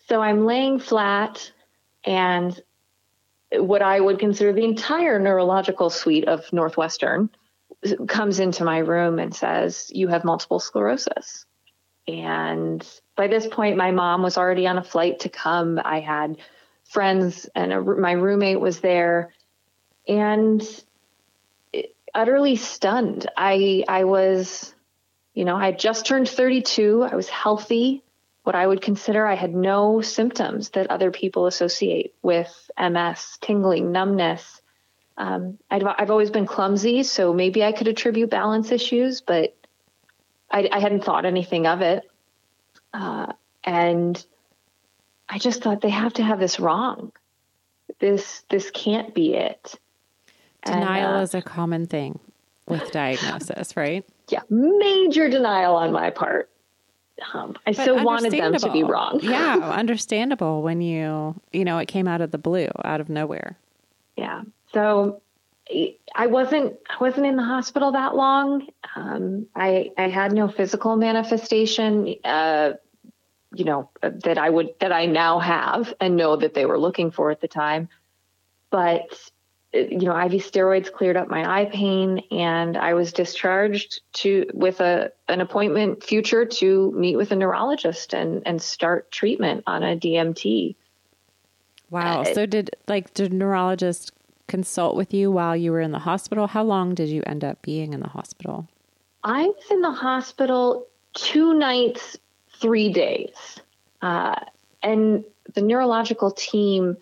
So 0.08 0.22
I'm 0.22 0.46
laying 0.46 0.80
flat, 0.80 1.52
and 2.04 2.60
what 3.54 3.82
I 3.82 4.00
would 4.00 4.20
consider 4.20 4.54
the 4.54 4.64
entire 4.64 5.20
neurological 5.20 5.90
suite 5.90 6.28
of 6.28 6.52
Northwestern 6.52 7.30
comes 8.08 8.40
into 8.40 8.64
my 8.64 8.80
room 8.80 9.20
and 9.20 9.34
says, 9.36 9.92
"You 9.94 10.08
have 10.08 10.24
multiple 10.24 10.60
sclerosis." 10.60 11.46
And 12.08 12.88
by 13.16 13.28
this 13.28 13.48
point, 13.48 13.78
my 13.78 13.92
mom 13.92 14.24
was 14.24 14.38
already 14.38 14.68
on 14.68 14.78
a 14.78 14.84
flight 14.84 15.20
to 15.22 15.30
come. 15.30 15.80
I 15.84 16.00
had 16.00 16.38
friends, 16.84 17.48
and 17.56 17.72
a, 17.72 17.82
my 17.82 18.14
roommate 18.14 18.60
was 18.60 18.80
there. 18.80 19.34
And 20.08 20.64
utterly 22.14 22.56
stunned. 22.56 23.30
I 23.38 23.84
I 23.88 24.04
was, 24.04 24.74
you 25.34 25.46
know, 25.46 25.56
I 25.56 25.66
had 25.66 25.80
just 25.80 26.06
turned 26.06 26.28
32. 26.28 27.04
I 27.04 27.16
was 27.16 27.30
healthy, 27.30 28.04
what 28.44 28.56
I 28.56 28.66
would 28.66 28.82
consider. 28.82 29.26
I 29.26 29.36
had 29.36 29.54
no 29.54 30.02
symptoms 30.02 30.70
that 30.70 30.90
other 30.90 31.12
people 31.12 31.48
associate 31.48 32.14
with 32.22 32.70
MS: 32.78 33.38
tingling, 33.42 33.92
numbness. 33.92 34.62
Um, 35.18 35.58
I've 35.70 35.84
I've 35.86 36.12
always 36.12 36.32
been 36.32 36.46
clumsy, 36.46 37.04
so 37.04 37.34
maybe 37.34 37.64
I 37.64 37.72
could 37.72 37.88
attribute 37.88 38.30
balance 38.30 38.72
issues, 38.72 39.22
but 39.22 39.56
I, 40.50 40.68
I 40.72 40.80
hadn't 40.80 41.04
thought 41.04 41.26
anything 41.26 41.68
of 41.68 41.82
it. 41.82 42.04
Uh, 42.94 43.34
and 43.64 44.24
I 45.30 45.38
just 45.38 45.64
thought 45.64 45.82
they 45.82 45.90
have 45.90 46.14
to 46.14 46.24
have 46.24 46.40
this 46.40 46.60
wrong. 46.60 47.14
This 48.00 48.44
this 48.50 48.72
can't 48.72 49.14
be 49.14 49.36
it. 49.36 49.80
Denial 50.66 51.12
and, 51.12 51.20
uh, 51.20 51.22
is 51.22 51.34
a 51.34 51.42
common 51.42 51.86
thing 51.86 52.20
with 52.68 52.92
diagnosis, 52.92 53.76
right? 53.76 54.06
Yeah, 54.32 54.42
major 54.50 55.30
denial 55.30 55.76
on 55.76 55.92
my 55.92 56.10
part. 56.10 56.50
Um, 57.34 57.56
I 57.68 57.74
but 57.74 57.82
still 57.82 58.04
wanted 58.04 58.32
them 58.32 58.56
to 58.56 58.72
be 58.72 58.84
wrong. 58.84 59.20
yeah, 59.22 59.58
understandable 59.76 60.62
when 60.62 60.82
you, 60.82 61.40
you 61.52 61.66
know, 61.66 61.78
it 61.78 61.88
came 61.88 62.08
out 62.08 62.22
of 62.22 62.32
the 62.32 62.38
blue, 62.38 62.70
out 62.84 63.02
of 63.02 63.10
nowhere. 63.10 63.58
Yeah. 64.16 64.42
So 64.74 65.22
I 66.16 66.28
wasn't 66.28 66.78
I 66.90 66.98
wasn't 67.00 67.28
in 67.28 67.36
the 67.36 67.44
hospital 67.44 67.92
that 67.94 68.16
long. 68.16 68.68
Um, 68.96 69.48
I 69.56 69.92
I 69.98 70.10
had 70.10 70.34
no 70.34 70.48
physical 70.48 70.96
manifestation, 70.96 72.16
uh, 72.24 72.74
you 73.54 73.66
know, 73.66 73.90
that 74.02 74.38
I 74.38 74.50
would 74.50 74.74
that 74.80 74.92
I 74.92 75.06
now 75.06 75.40
have 75.40 75.94
and 76.00 76.16
know 76.16 76.36
that 76.36 76.54
they 76.54 76.66
were 76.66 76.80
looking 76.80 77.12
for 77.12 77.32
at 77.32 77.42
the 77.42 77.48
time. 77.48 77.90
But 78.70 79.31
you 79.74 80.00
know, 80.00 80.18
IV 80.18 80.34
steroids 80.34 80.92
cleared 80.92 81.16
up 81.16 81.30
my 81.30 81.62
eye 81.62 81.66
pain, 81.66 82.24
and 82.32 82.78
I 82.78 82.94
was 82.94 83.14
discharged 83.14 84.02
to 84.14 84.46
with 84.54 84.82
a 84.82 85.12
an 85.28 85.40
appointment 85.40 86.04
future 86.04 86.46
to 86.46 86.92
meet 86.92 87.16
with 87.16 87.32
a 87.32 87.36
neurologist 87.36 88.14
and 88.14 88.44
and 88.46 88.62
start 88.62 89.12
treatment 89.12 89.64
on 89.68 89.84
a 89.84 89.96
DMT. 89.96 90.76
Wow! 91.90 92.22
Uh, 92.22 92.34
so 92.34 92.46
did 92.46 92.72
like 92.88 93.14
did 93.14 93.32
neurologist 93.32 94.12
consult 94.48 94.98
with 94.98 95.14
you 95.14 95.32
while 95.32 95.56
you 95.56 95.72
were 95.72 95.80
in 95.80 95.92
the 95.92 96.00
hospital? 96.00 96.48
How 96.48 96.64
long 96.64 96.94
did 96.94 97.08
you 97.08 97.24
end 97.26 97.46
up 97.46 97.62
being 97.62 97.94
in 97.94 98.02
the 98.02 98.10
hospital? 98.10 98.68
I 99.24 99.44
was 99.46 99.64
in 99.72 99.82
the 99.82 99.92
hospital 99.92 100.88
two 101.14 101.54
nights, 101.54 102.18
three 102.60 102.92
days, 102.92 103.60
uh, 104.02 104.36
and 104.84 105.24
the 105.54 105.62
neurological 105.62 106.32
team 106.32 106.98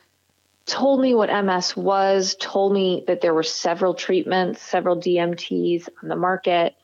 told 0.69 1.01
me 1.01 1.13
what 1.13 1.29
MS 1.29 1.75
was, 1.75 2.35
told 2.39 2.73
me 2.73 3.03
that 3.07 3.21
there 3.21 3.33
were 3.33 3.43
several 3.43 3.93
treatments, 3.93 4.61
several 4.61 4.95
DMTs 4.95 5.89
on 6.01 6.09
the 6.09 6.15
market, 6.15 6.75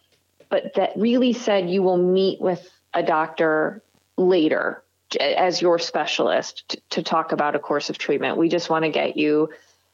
but 0.49 0.73
that 0.75 0.91
really 0.95 1.33
said 1.33 1.69
you 1.69 1.83
will 1.83 1.97
meet 1.97 2.41
with 2.41 2.69
a 2.93 3.03
doctor 3.03 3.83
later 4.17 4.83
as 5.19 5.61
your 5.61 5.79
specialist 5.79 6.67
to, 6.69 6.81
to 6.89 7.03
talk 7.03 7.31
about 7.31 7.55
a 7.55 7.59
course 7.59 7.89
of 7.89 7.97
treatment. 7.97 8.37
We 8.37 8.49
just 8.49 8.69
want 8.69 8.85
to 8.85 8.91
get 8.91 9.17
you 9.17 9.49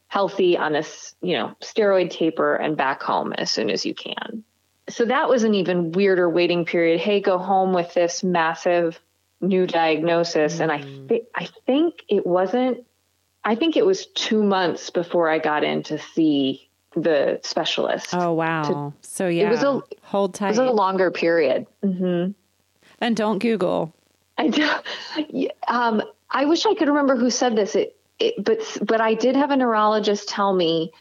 healthy 0.08 0.58
on 0.58 0.76
a 0.76 0.84
you 1.22 1.38
know 1.38 1.56
steroid 1.62 2.10
taper 2.10 2.56
and 2.56 2.76
back 2.76 3.02
home 3.02 3.34
as 3.34 3.52
soon 3.52 3.70
as 3.70 3.86
you 3.86 3.94
can. 3.94 4.44
So 4.90 5.06
that 5.06 5.30
was 5.30 5.44
an 5.44 5.54
even 5.54 5.92
weirder 5.92 6.30
waiting 6.30 6.66
period. 6.66 7.00
Hey, 7.00 7.22
go 7.22 7.38
home 7.38 7.74
with 7.74 7.94
this 7.94 8.24
massive 8.24 9.00
new 9.40 9.66
diagnosis, 9.68 10.54
mm-hmm. 10.54 10.62
and 10.64 10.72
I 10.72 10.80
mm. 10.80 11.10
th- 11.10 11.28
I 11.36 11.48
think 11.66 12.04
it 12.08 12.26
wasn't 12.26 12.86
I 13.44 13.56
think 13.56 13.76
it 13.76 13.86
was 13.86 14.06
two 14.08 14.44
months 14.44 14.90
before 14.90 15.30
I 15.30 15.40
got 15.40 15.64
in 15.64 15.84
to 15.84 15.98
see 15.98 16.70
the 16.96 17.40
specialist. 17.44 18.14
Oh 18.14 18.34
wow! 18.34 18.64
To, 18.64 19.08
so 19.08 19.28
yeah, 19.28 19.48
it 19.48 19.50
was 19.50 19.64
a 19.64 19.82
hold 20.02 20.36
tight. 20.36 20.48
It 20.48 20.60
was 20.60 20.70
a 20.70 20.72
longer 20.72 21.10
period. 21.12 21.66
Mm-hmm. 21.84 22.32
And 23.00 23.16
don't 23.16 23.40
Google. 23.40 23.94
I 24.38 24.48
do, 24.48 24.70
um, 25.68 26.04
I 26.30 26.46
wish 26.46 26.66
I 26.66 26.76
could 26.76 26.88
remember 26.88 27.16
who 27.16 27.30
said 27.30 27.56
this. 27.56 27.76
It, 27.76 27.96
it, 28.20 28.44
but 28.44 28.60
but 28.86 29.02
I 29.02 29.16
did 29.16 29.36
have 29.36 29.52
a 29.52 29.56
neurologist 29.56 30.30
tell 30.30 30.54
me 30.54 30.92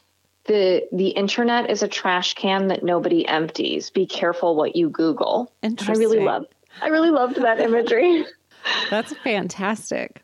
the 0.44 0.88
the 0.92 1.08
internet 1.08 1.68
is 1.68 1.82
a 1.82 1.88
trash 1.88 2.34
can 2.34 2.68
that 2.68 2.82
nobody 2.82 3.26
empties. 3.26 3.90
Be 3.90 4.06
careful 4.06 4.56
what 4.56 4.76
you 4.76 4.88
Google. 4.88 5.52
Interesting. 5.62 5.96
I 5.96 5.98
really 5.98 6.24
love. 6.24 6.46
I 6.80 6.88
really 6.88 7.10
loved 7.10 7.36
that 7.36 7.60
imagery. 7.60 8.24
That's 8.90 9.12
fantastic 9.18 10.22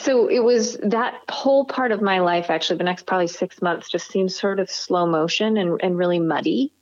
so 0.00 0.28
it 0.28 0.40
was 0.40 0.76
that 0.82 1.20
whole 1.28 1.64
part 1.64 1.92
of 1.92 2.00
my 2.00 2.20
life 2.20 2.50
actually 2.50 2.78
the 2.78 2.84
next 2.84 3.06
probably 3.06 3.26
six 3.26 3.60
months 3.62 3.88
just 3.88 4.10
seemed 4.10 4.32
sort 4.32 4.58
of 4.60 4.70
slow 4.70 5.06
motion 5.06 5.56
and, 5.56 5.80
and 5.82 5.98
really 5.98 6.18
muddy 6.18 6.72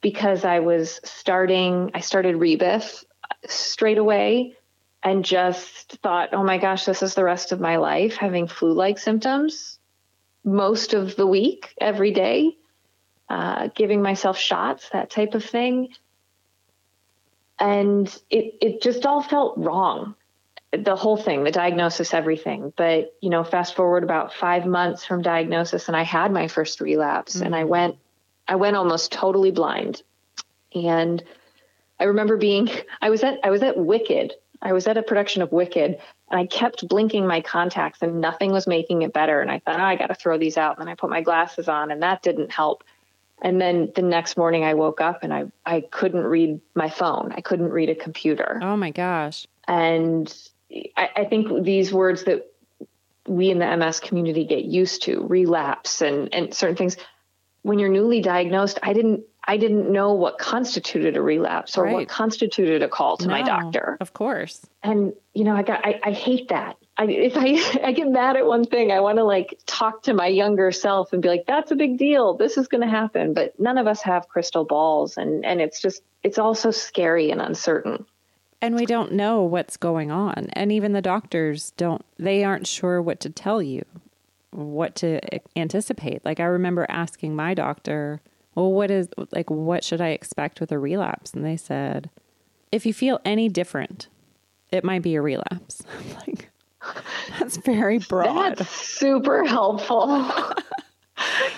because 0.00 0.44
i 0.44 0.58
was 0.60 1.00
starting 1.04 1.90
i 1.94 2.00
started 2.00 2.36
rebif 2.36 3.04
straight 3.46 3.98
away 3.98 4.54
and 5.02 5.24
just 5.24 5.98
thought 6.02 6.30
oh 6.32 6.44
my 6.44 6.58
gosh 6.58 6.84
this 6.84 7.02
is 7.02 7.14
the 7.14 7.24
rest 7.24 7.52
of 7.52 7.60
my 7.60 7.76
life 7.76 8.16
having 8.16 8.46
flu 8.46 8.72
like 8.72 8.98
symptoms 8.98 9.78
most 10.44 10.94
of 10.94 11.16
the 11.16 11.26
week 11.26 11.74
every 11.80 12.10
day 12.10 12.56
uh, 13.32 13.68
giving 13.74 14.02
myself 14.02 14.36
shots 14.36 14.90
that 14.90 15.08
type 15.08 15.34
of 15.34 15.42
thing. 15.42 15.88
And 17.58 18.06
it, 18.28 18.54
it 18.60 18.82
just 18.82 19.06
all 19.06 19.22
felt 19.22 19.56
wrong 19.56 20.14
the 20.72 20.96
whole 20.96 21.16
thing, 21.16 21.44
the 21.44 21.50
diagnosis, 21.50 22.14
everything. 22.14 22.72
But, 22.76 23.14
you 23.20 23.30
know, 23.30 23.44
fast 23.44 23.74
forward 23.74 24.02
about 24.02 24.32
five 24.32 24.64
months 24.66 25.04
from 25.04 25.22
diagnosis 25.22 25.88
and 25.88 25.96
I 25.96 26.02
had 26.02 26.32
my 26.32 26.48
first 26.48 26.80
relapse 26.80 27.36
mm-hmm. 27.36 27.46
and 27.46 27.56
I 27.56 27.64
mm. 27.64 27.68
went, 27.68 27.96
I 28.48 28.56
went 28.56 28.76
almost 28.76 29.12
totally 29.12 29.50
blind. 29.50 30.02
And 30.74 31.22
I 32.00 32.04
remember 32.04 32.36
being, 32.36 32.70
I 33.02 33.10
was 33.10 33.22
at, 33.22 33.38
I 33.44 33.50
was 33.50 33.62
at 33.62 33.76
Wicked. 33.76 34.32
I 34.62 34.72
was 34.72 34.86
at 34.86 34.96
a 34.96 35.02
production 35.02 35.42
of 35.42 35.52
Wicked 35.52 35.98
and 36.30 36.40
I 36.40 36.46
kept 36.46 36.88
blinking 36.88 37.26
my 37.26 37.40
contacts 37.40 38.00
and 38.00 38.20
nothing 38.20 38.52
was 38.52 38.66
making 38.66 39.02
it 39.02 39.12
better. 39.12 39.40
And 39.40 39.50
I 39.50 39.58
thought, 39.58 39.80
oh, 39.80 39.84
I 39.84 39.96
got 39.96 40.06
to 40.06 40.14
throw 40.14 40.38
these 40.38 40.56
out. 40.56 40.78
And 40.78 40.86
then 40.86 40.90
I 40.90 40.94
put 40.94 41.10
my 41.10 41.20
glasses 41.20 41.68
on 41.68 41.90
and 41.90 42.02
that 42.02 42.22
didn't 42.22 42.50
help. 42.50 42.84
And 43.42 43.60
then 43.60 43.92
the 43.94 44.02
next 44.02 44.36
morning 44.36 44.64
I 44.64 44.74
woke 44.74 45.00
up 45.00 45.24
and 45.24 45.34
I, 45.34 45.46
I 45.66 45.80
couldn't 45.80 46.24
read 46.24 46.60
my 46.74 46.88
phone. 46.88 47.32
I 47.36 47.40
couldn't 47.40 47.70
read 47.70 47.90
a 47.90 47.94
computer. 47.94 48.60
Oh 48.62 48.76
my 48.76 48.90
gosh. 48.90 49.46
And 49.66 50.32
I, 50.96 51.10
I 51.16 51.24
think 51.24 51.64
these 51.64 51.92
words 51.92 52.24
that 52.24 52.46
we 53.26 53.50
in 53.50 53.58
the 53.58 53.76
MS 53.76 54.00
community 54.00 54.44
get 54.44 54.64
used 54.64 55.02
to, 55.04 55.24
relapse 55.26 56.02
and, 56.02 56.32
and 56.34 56.54
certain 56.54 56.76
things. 56.76 56.96
When 57.62 57.78
you're 57.78 57.90
newly 57.90 58.20
diagnosed, 58.20 58.80
I 58.82 58.92
didn't 58.92 59.24
I 59.44 59.56
didn't 59.56 59.90
know 59.90 60.14
what 60.14 60.38
constituted 60.38 61.16
a 61.16 61.22
relapse 61.22 61.76
or 61.76 61.84
right. 61.84 61.94
what 61.94 62.08
constituted 62.08 62.82
a 62.82 62.88
call 62.88 63.16
to 63.18 63.26
no, 63.26 63.32
my 63.32 63.42
doctor. 63.42 63.96
Of 64.00 64.12
course. 64.12 64.64
And 64.82 65.14
you 65.34 65.44
know, 65.44 65.54
I 65.54 65.62
got 65.62 65.84
I, 65.84 66.00
I 66.02 66.12
hate 66.12 66.48
that. 66.48 66.76
I, 66.96 67.04
if 67.06 67.36
I 67.36 67.80
I 67.88 67.92
get 67.92 68.08
mad 68.08 68.36
at 68.36 68.46
one 68.46 68.64
thing, 68.64 68.90
I 68.90 69.00
want 69.00 69.18
to 69.18 69.24
like 69.24 69.60
talk 69.66 70.04
to 70.04 70.14
my 70.14 70.26
younger 70.26 70.72
self 70.72 71.12
and 71.12 71.22
be 71.22 71.28
like, 71.28 71.44
"That's 71.46 71.70
a 71.70 71.76
big 71.76 71.98
deal. 71.98 72.36
This 72.36 72.56
is 72.56 72.68
going 72.68 72.82
to 72.82 72.88
happen." 72.88 73.34
But 73.34 73.58
none 73.58 73.78
of 73.78 73.86
us 73.86 74.02
have 74.02 74.28
crystal 74.28 74.64
balls, 74.64 75.16
and 75.16 75.44
and 75.44 75.60
it's 75.60 75.80
just 75.80 76.02
it's 76.22 76.38
all 76.38 76.54
so 76.54 76.70
scary 76.70 77.30
and 77.30 77.40
uncertain 77.40 78.06
and 78.62 78.76
we 78.76 78.86
don't 78.86 79.12
know 79.12 79.42
what's 79.42 79.76
going 79.76 80.10
on. 80.10 80.46
And 80.52 80.70
even 80.72 80.92
the 80.92 81.02
doctors 81.02 81.72
don't 81.72 82.04
they 82.16 82.44
aren't 82.44 82.66
sure 82.66 83.02
what 83.02 83.20
to 83.20 83.28
tell 83.28 83.60
you 83.60 83.84
what 84.52 84.94
to 84.96 85.20
anticipate. 85.56 86.24
Like 86.24 86.40
i 86.40 86.44
remember 86.44 86.86
asking 86.88 87.36
my 87.36 87.52
doctor 87.52 88.22
well 88.54 88.72
what 88.72 88.90
is 88.90 89.08
like 89.32 89.50
what 89.50 89.84
should 89.84 90.00
i 90.00 90.08
expect 90.08 90.60
with 90.60 90.72
a 90.72 90.78
relapse? 90.78 91.34
And 91.34 91.44
they 91.44 91.56
said 91.56 92.08
if 92.70 92.86
you 92.86 92.94
feel 92.94 93.20
any 93.24 93.48
different 93.50 94.08
it 94.70 94.84
might 94.84 95.02
be 95.02 95.16
a 95.16 95.22
relapse. 95.22 95.82
Like 96.26 96.48
that's 97.38 97.58
very 97.58 97.98
broad. 97.98 98.56
That's 98.56 98.70
super 98.70 99.44
helpful. 99.44 100.30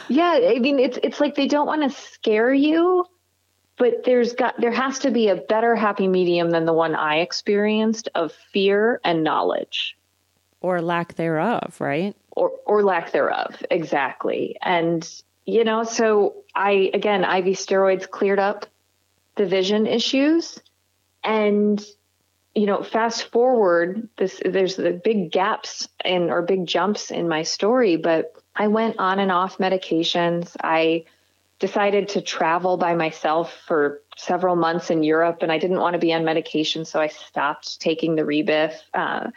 Yeah 0.08 0.38
i 0.54 0.58
mean 0.58 0.78
it's 0.78 0.98
it's 1.02 1.18
like 1.20 1.34
they 1.34 1.46
don't 1.46 1.66
want 1.66 1.82
to 1.82 1.90
scare 1.90 2.52
you 2.52 3.06
but 3.76 4.04
there's 4.04 4.34
got 4.34 4.60
there 4.60 4.70
has 4.70 5.00
to 5.00 5.10
be 5.10 5.28
a 5.28 5.36
better 5.36 5.74
happy 5.74 6.08
medium 6.08 6.50
than 6.50 6.64
the 6.64 6.72
one 6.72 6.94
I 6.94 7.16
experienced 7.16 8.08
of 8.14 8.32
fear 8.52 9.00
and 9.04 9.24
knowledge 9.24 9.96
or 10.60 10.80
lack 10.80 11.14
thereof, 11.14 11.76
right? 11.80 12.16
Or 12.30 12.52
or 12.66 12.82
lack 12.82 13.12
thereof, 13.12 13.62
exactly. 13.70 14.56
And 14.62 15.08
you 15.44 15.64
know, 15.64 15.84
so 15.84 16.36
I 16.54 16.90
again 16.94 17.22
IV 17.22 17.56
steroids 17.56 18.08
cleared 18.08 18.38
up 18.38 18.66
the 19.36 19.46
vision 19.46 19.86
issues 19.86 20.58
and 21.22 21.84
you 22.54 22.66
know, 22.66 22.82
fast 22.82 23.32
forward 23.32 24.08
this 24.16 24.40
there's 24.44 24.76
the 24.76 24.92
big 24.92 25.32
gaps 25.32 25.88
in 26.04 26.30
or 26.30 26.42
big 26.42 26.66
jumps 26.66 27.10
in 27.10 27.28
my 27.28 27.42
story, 27.42 27.96
but 27.96 28.32
I 28.54 28.68
went 28.68 28.98
on 28.98 29.18
and 29.18 29.32
off 29.32 29.58
medications. 29.58 30.56
I 30.62 31.04
decided 31.64 32.08
to 32.08 32.20
travel 32.20 32.76
by 32.76 32.94
myself 32.94 33.56
for 33.66 34.02
several 34.18 34.54
months 34.54 34.90
in 34.90 35.02
Europe 35.02 35.38
and 35.40 35.50
I 35.50 35.56
didn't 35.56 35.80
want 35.80 35.94
to 35.94 35.98
be 35.98 36.12
on 36.12 36.22
medication, 36.22 36.84
so 36.84 37.00
I 37.00 37.06
stopped 37.06 37.80
taking 37.80 38.16
the 38.16 38.22
Rebif. 38.22 38.74
Uh, 38.92 39.30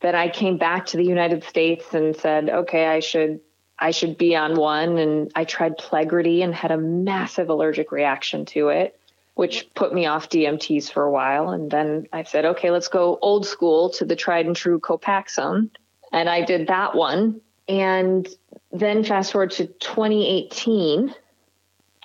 then 0.00 0.16
I 0.16 0.28
came 0.28 0.58
back 0.58 0.86
to 0.86 0.96
the 0.96 1.04
United 1.04 1.44
States 1.44 1.94
and 1.94 2.16
said, 2.16 2.50
okay, 2.50 2.86
I 2.86 2.98
should 2.98 3.38
I 3.78 3.92
should 3.92 4.18
be 4.18 4.34
on 4.34 4.56
one. 4.56 4.98
And 4.98 5.30
I 5.36 5.44
tried 5.44 5.78
Plegridy 5.78 6.42
and 6.42 6.52
had 6.52 6.72
a 6.72 6.76
massive 6.76 7.48
allergic 7.48 7.92
reaction 7.92 8.44
to 8.46 8.70
it, 8.70 8.98
which 9.34 9.72
put 9.74 9.94
me 9.94 10.06
off 10.06 10.30
DMTs 10.30 10.90
for 10.90 11.04
a 11.04 11.12
while. 11.12 11.50
And 11.50 11.70
then 11.70 12.08
I 12.12 12.24
said, 12.24 12.44
okay, 12.44 12.72
let's 12.72 12.88
go 12.88 13.20
old 13.22 13.46
school 13.46 13.90
to 13.90 14.04
the 14.04 14.16
tried 14.16 14.46
and 14.46 14.56
true 14.56 14.80
Copaxone. 14.80 15.70
And 16.12 16.28
I 16.28 16.42
did 16.42 16.66
that 16.66 16.96
one. 16.96 17.40
And 17.68 18.28
then 18.72 19.04
fast 19.04 19.30
forward 19.30 19.52
to 19.52 19.68
2018, 19.68 21.14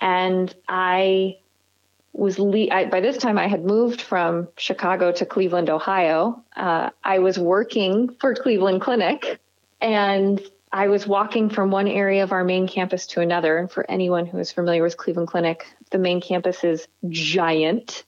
and 0.00 0.54
I 0.68 1.38
was 2.12 2.38
le- 2.38 2.70
I, 2.70 2.86
by 2.86 3.00
this 3.00 3.16
time 3.16 3.38
I 3.38 3.46
had 3.46 3.64
moved 3.64 4.00
from 4.00 4.48
Chicago 4.56 5.12
to 5.12 5.26
Cleveland, 5.26 5.70
Ohio. 5.70 6.42
Uh, 6.56 6.90
I 7.04 7.20
was 7.20 7.38
working 7.38 8.14
for 8.20 8.34
Cleveland 8.34 8.80
Clinic, 8.80 9.40
and 9.80 10.40
I 10.72 10.88
was 10.88 11.06
walking 11.06 11.48
from 11.48 11.70
one 11.70 11.88
area 11.88 12.22
of 12.22 12.32
our 12.32 12.44
main 12.44 12.66
campus 12.66 13.06
to 13.08 13.20
another. 13.20 13.58
And 13.58 13.70
for 13.70 13.88
anyone 13.90 14.26
who 14.26 14.38
is 14.38 14.52
familiar 14.52 14.82
with 14.82 14.96
Cleveland 14.96 15.28
Clinic, 15.28 15.66
the 15.90 15.98
main 15.98 16.20
campus 16.20 16.64
is 16.64 16.88
giant. 17.08 18.04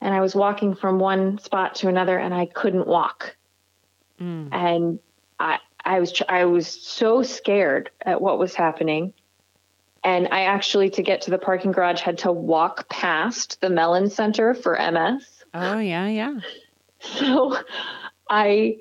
And 0.00 0.12
I 0.12 0.20
was 0.20 0.34
walking 0.34 0.74
from 0.74 0.98
one 0.98 1.38
spot 1.38 1.76
to 1.76 1.88
another, 1.88 2.18
and 2.18 2.34
I 2.34 2.46
couldn't 2.46 2.88
walk. 2.88 3.36
Mm. 4.20 4.48
And 4.52 4.98
I, 5.38 5.58
I 5.84 6.00
was 6.00 6.20
I 6.28 6.44
was 6.44 6.66
so 6.66 7.22
scared 7.22 7.90
at 8.00 8.20
what 8.20 8.38
was 8.38 8.54
happening 8.54 9.14
and 10.04 10.28
I 10.32 10.42
actually, 10.44 10.90
to 10.90 11.02
get 11.02 11.22
to 11.22 11.30
the 11.30 11.38
parking 11.38 11.72
garage, 11.72 12.00
had 12.00 12.18
to 12.18 12.32
walk 12.32 12.88
past 12.88 13.60
the 13.60 13.70
Mellen 13.70 14.10
Center 14.10 14.54
for 14.54 14.76
MS. 14.76 15.44
Oh 15.54 15.78
yeah, 15.78 16.08
yeah. 16.08 16.40
So 17.00 17.56
I 18.28 18.78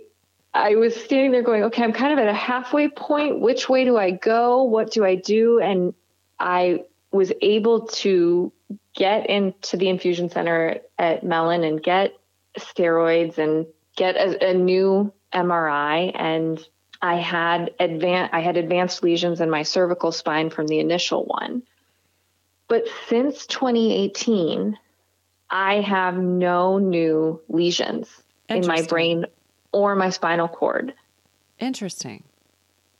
I 0.54 0.75
was 0.75 0.96
standing 0.96 1.32
there 1.32 1.44
going, 1.44 1.63
okay, 1.66 1.84
I'm 1.84 1.94
kind 1.94 2.13
of 2.13 2.20
at 2.20 2.28
a 2.28 2.34
halfway 2.34 2.90
point. 2.90 3.40
Which 3.40 3.70
way 3.70 3.86
do 3.86 3.98
I 3.98 4.12
go? 4.12 4.63
What 4.63 4.92
do 4.92 5.06
I 5.06 5.16
do? 5.16 5.60
And 5.60 5.94
I 6.40 6.86
was 7.12 7.32
able 7.42 7.88
to 7.88 8.51
get 8.94 9.30
into 9.30 9.78
the 9.78 9.90
infusion 9.90 10.30
center 10.30 10.80
at 10.98 11.24
Mellen 11.24 11.63
and 11.63 11.82
get 11.82 12.13
steroids 12.58 13.38
and 13.38 13.66
get 13.96 14.16
a, 14.16 14.50
a 14.50 14.54
new 14.54 15.13
MRI 15.34 16.12
and 16.16 16.60
I 17.01 17.15
had 17.15 17.74
advan- 17.79 18.29
I 18.31 18.41
had 18.41 18.58
advanced 18.58 19.03
lesions 19.03 19.41
in 19.41 19.50
my 19.50 19.63
cervical 19.63 20.12
spine 20.12 20.50
from 20.50 20.67
the 20.67 20.79
initial 20.79 21.24
one. 21.24 21.63
But 22.67 22.86
since 23.08 23.48
2018, 23.48 24.77
I 25.50 25.81
have 25.81 26.17
no 26.17 26.77
new 26.77 27.41
lesions 27.50 28.08
in 28.48 28.65
my 28.65 28.84
brain 28.84 29.25
or 29.72 29.96
my 29.96 30.10
spinal 30.10 30.48
cord. 30.48 30.93
Interesting. 31.60 32.24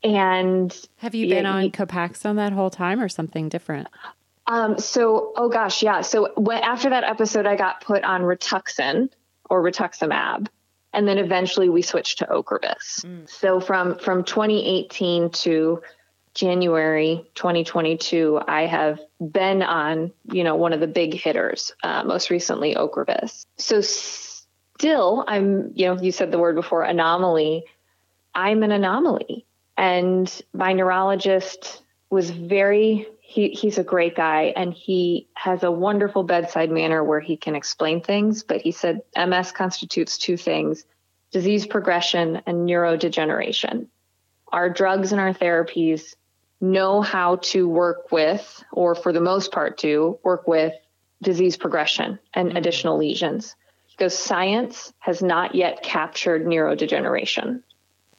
And 0.04 0.76
have 0.98 1.16
you 1.16 1.30
been 1.30 1.46
it, 1.46 1.50
on 1.50 1.72
Copaxone 1.72 2.36
that 2.36 2.54
whole 2.54 2.70
time 2.70 3.00
or 3.00 3.08
something 3.08 3.50
different? 3.50 3.88
Um, 4.48 4.80
so, 4.80 5.32
oh 5.36 5.50
gosh, 5.50 5.84
yeah. 5.84 6.02
So 6.02 6.34
when, 6.36 6.62
after 6.64 6.90
that 6.90 7.04
episode, 7.04 7.46
I 7.46 7.56
got 7.56 7.82
put 7.82 8.04
on 8.04 8.22
Rituxan 8.22 9.10
or 9.50 9.64
rituximab 9.64 10.48
and 10.94 11.08
then 11.08 11.18
eventually 11.18 11.70
we 11.70 11.82
switched 11.82 12.20
to 12.20 12.26
Ocrevus. 12.26 13.06
Mm. 13.06 13.30
So 13.30 13.60
from 13.60 13.98
from 13.98 14.24
2018 14.24 15.30
to 15.30 15.82
January 16.34 17.30
2022, 17.36 18.40
I 18.48 18.66
have 18.66 19.00
been 19.20 19.62
on 19.62 20.12
you 20.32 20.44
know 20.44 20.56
one 20.56 20.74
of 20.74 20.80
the 20.80 20.88
big 20.88 21.14
hitters, 21.14 21.72
uh, 21.84 22.04
most 22.04 22.30
recently 22.30 22.76
Ocrevus. 22.76 23.46
So 23.58 23.82
still, 23.82 25.24
I'm 25.28 25.72
you 25.76 25.88
know 25.88 26.02
you 26.02 26.12
said 26.12 26.32
the 26.32 26.40
word 26.40 26.56
before 26.56 26.84
anomaly. 26.84 27.66
I'm 28.34 28.64
an 28.64 28.72
anomaly, 28.72 29.46
and 29.78 30.42
my 30.54 30.74
neurologist 30.74 31.82
was 32.10 32.30
very 32.30 33.08
he, 33.32 33.50
he's 33.52 33.78
a 33.78 33.84
great 33.84 34.14
guy 34.14 34.52
and 34.58 34.74
he 34.74 35.30
has 35.36 35.64
a 35.64 35.72
wonderful 35.72 36.24
bedside 36.24 36.70
manner 36.70 37.02
where 37.02 37.22
he 37.22 37.38
can 37.38 37.56
explain 37.56 38.02
things. 38.02 38.44
But 38.44 38.60
he 38.60 38.72
said 38.72 39.04
MS 39.16 39.54
constitutes 39.54 40.18
two 40.18 40.36
things 40.36 40.84
disease 41.32 41.66
progression 41.66 42.42
and 42.46 42.68
neurodegeneration. 42.68 43.88
Our 44.50 44.70
drugs 44.70 45.14
and 45.14 45.22
our 45.22 45.34
therapies 45.34 46.16
know 46.60 47.02
how 47.02 47.38
to 47.38 47.70
work 47.70 48.12
with, 48.12 48.64
or 48.74 48.96
for 48.96 49.14
the 49.14 49.22
most 49.22 49.54
part, 49.54 49.78
to 49.78 50.20
work 50.24 50.46
with 50.46 50.74
disease 51.22 51.56
progression 51.56 52.20
and 52.34 52.50
mm-hmm. 52.50 52.58
additional 52.58 52.98
lesions. 52.98 53.56
Because 53.92 54.18
science 54.18 54.92
has 55.00 55.22
not 55.22 55.56
yet 55.56 55.84
captured 55.84 56.46
neurodegeneration 56.46 57.64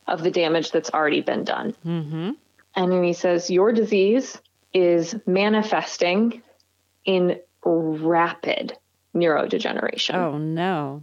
of 0.07 0.22
the 0.22 0.31
damage 0.31 0.70
that's 0.70 0.90
already 0.90 1.20
been 1.20 1.44
done. 1.44 1.75
Mm-hmm. 1.85 2.31
And 2.75 2.92
then 2.92 3.05
he 3.05 3.12
says, 3.12 3.51
Your 3.51 3.72
disease 3.72 4.40
is 4.72 5.14
manifesting 5.26 6.42
in 7.04 7.40
rapid 7.64 8.76
neurodegeneration. 9.14 10.14
Oh, 10.14 10.38
no. 10.38 11.02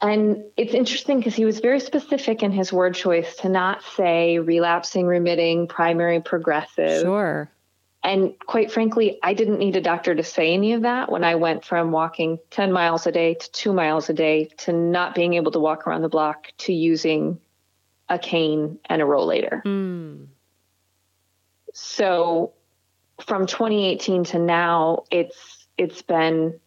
And 0.00 0.44
it's 0.56 0.74
interesting 0.74 1.18
because 1.18 1.34
he 1.34 1.44
was 1.44 1.60
very 1.60 1.80
specific 1.80 2.42
in 2.42 2.52
his 2.52 2.72
word 2.72 2.94
choice 2.94 3.36
to 3.36 3.48
not 3.48 3.82
say 3.82 4.38
relapsing, 4.38 5.06
remitting, 5.06 5.68
primary, 5.68 6.20
progressive. 6.20 7.02
Sure. 7.02 7.50
And 8.02 8.34
quite 8.38 8.70
frankly, 8.70 9.18
I 9.22 9.34
didn't 9.34 9.58
need 9.58 9.74
a 9.74 9.80
doctor 9.80 10.14
to 10.14 10.22
say 10.22 10.52
any 10.52 10.74
of 10.74 10.82
that 10.82 11.10
when 11.10 11.24
I 11.24 11.36
went 11.36 11.64
from 11.64 11.90
walking 11.90 12.38
10 12.50 12.70
miles 12.70 13.06
a 13.06 13.12
day 13.12 13.34
to 13.34 13.52
two 13.52 13.72
miles 13.72 14.08
a 14.10 14.12
day 14.12 14.50
to 14.58 14.72
not 14.72 15.14
being 15.14 15.34
able 15.34 15.50
to 15.52 15.58
walk 15.58 15.86
around 15.86 16.02
the 16.02 16.08
block 16.08 16.52
to 16.58 16.72
using 16.72 17.40
a 18.08 18.18
cane 18.18 18.78
and 18.84 19.02
a 19.02 19.04
rollator. 19.04 19.62
Mm. 19.64 20.26
So 21.72 22.52
from 23.24 23.46
2018 23.46 24.24
to 24.24 24.38
now, 24.38 25.04
it's 25.10 25.66
it's 25.78 26.02
been 26.02 26.58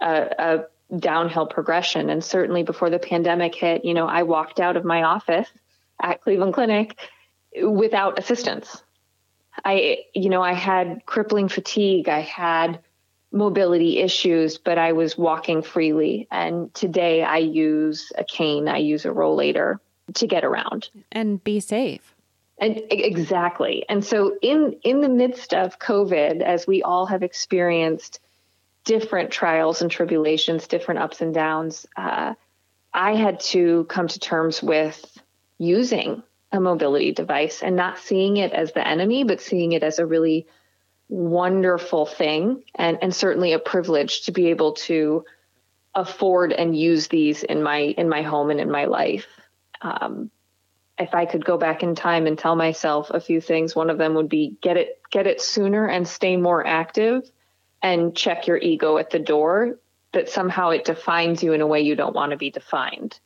a, 0.00 0.28
a 0.38 0.96
downhill 0.98 1.46
progression. 1.46 2.10
And 2.10 2.22
certainly 2.22 2.62
before 2.62 2.90
the 2.90 2.98
pandemic 2.98 3.54
hit, 3.54 3.84
you 3.84 3.94
know, 3.94 4.06
I 4.06 4.22
walked 4.22 4.60
out 4.60 4.76
of 4.76 4.84
my 4.84 5.02
office 5.02 5.48
at 6.00 6.22
Cleveland 6.22 6.54
Clinic 6.54 6.98
without 7.62 8.18
assistance. 8.18 8.82
I, 9.64 10.04
you 10.14 10.28
know, 10.28 10.42
I 10.42 10.52
had 10.52 11.04
crippling 11.06 11.48
fatigue. 11.48 12.08
I 12.08 12.20
had 12.20 12.80
mobility 13.32 13.98
issues, 13.98 14.58
but 14.58 14.78
I 14.78 14.92
was 14.92 15.18
walking 15.18 15.62
freely. 15.62 16.28
And 16.30 16.72
today 16.74 17.22
I 17.22 17.38
use 17.38 18.12
a 18.16 18.24
cane, 18.24 18.68
I 18.68 18.78
use 18.78 19.04
a 19.04 19.10
rollator 19.10 19.78
to 20.14 20.26
get 20.26 20.44
around 20.44 20.88
and 21.10 21.42
be 21.42 21.60
safe. 21.60 22.15
And 22.58 22.82
exactly. 22.90 23.84
And 23.88 24.04
so 24.04 24.36
in 24.40 24.76
in 24.82 25.00
the 25.00 25.08
midst 25.08 25.52
of 25.52 25.78
COVID, 25.78 26.40
as 26.40 26.66
we 26.66 26.82
all 26.82 27.06
have 27.06 27.22
experienced 27.22 28.20
different 28.84 29.30
trials 29.30 29.82
and 29.82 29.90
tribulations, 29.90 30.66
different 30.66 31.00
ups 31.00 31.20
and 31.20 31.34
downs, 31.34 31.86
uh, 31.96 32.34
I 32.94 33.14
had 33.14 33.40
to 33.40 33.84
come 33.84 34.08
to 34.08 34.18
terms 34.18 34.62
with 34.62 35.18
using 35.58 36.22
a 36.52 36.60
mobility 36.60 37.12
device 37.12 37.62
and 37.62 37.76
not 37.76 37.98
seeing 37.98 38.38
it 38.38 38.52
as 38.52 38.72
the 38.72 38.86
enemy, 38.86 39.24
but 39.24 39.40
seeing 39.40 39.72
it 39.72 39.82
as 39.82 39.98
a 39.98 40.06
really 40.06 40.46
wonderful 41.08 42.06
thing 42.06 42.62
and, 42.74 42.98
and 43.02 43.14
certainly 43.14 43.52
a 43.52 43.58
privilege 43.58 44.22
to 44.22 44.32
be 44.32 44.46
able 44.46 44.72
to 44.72 45.24
afford 45.94 46.52
and 46.52 46.76
use 46.76 47.08
these 47.08 47.42
in 47.42 47.62
my 47.62 47.78
in 47.78 48.08
my 48.08 48.22
home 48.22 48.50
and 48.50 48.60
in 48.60 48.70
my 48.70 48.84
life. 48.86 49.26
Um, 49.82 50.30
if 50.98 51.14
I 51.14 51.26
could 51.26 51.44
go 51.44 51.58
back 51.58 51.82
in 51.82 51.94
time 51.94 52.26
and 52.26 52.38
tell 52.38 52.56
myself 52.56 53.10
a 53.10 53.20
few 53.20 53.40
things, 53.40 53.76
one 53.76 53.90
of 53.90 53.98
them 53.98 54.14
would 54.14 54.28
be 54.28 54.56
get 54.60 54.76
it 54.76 55.00
get 55.10 55.26
it 55.26 55.40
sooner 55.40 55.86
and 55.86 56.06
stay 56.08 56.36
more 56.36 56.66
active 56.66 57.30
and 57.82 58.16
check 58.16 58.46
your 58.46 58.56
ego 58.56 58.96
at 58.96 59.10
the 59.10 59.18
door 59.18 59.78
that 60.12 60.30
somehow 60.30 60.70
it 60.70 60.84
defines 60.84 61.42
you 61.42 61.52
in 61.52 61.60
a 61.60 61.66
way 61.66 61.82
you 61.82 61.94
don't 61.94 62.14
want 62.14 62.30
to 62.30 62.38
be 62.38 62.50
defined. 62.50 63.18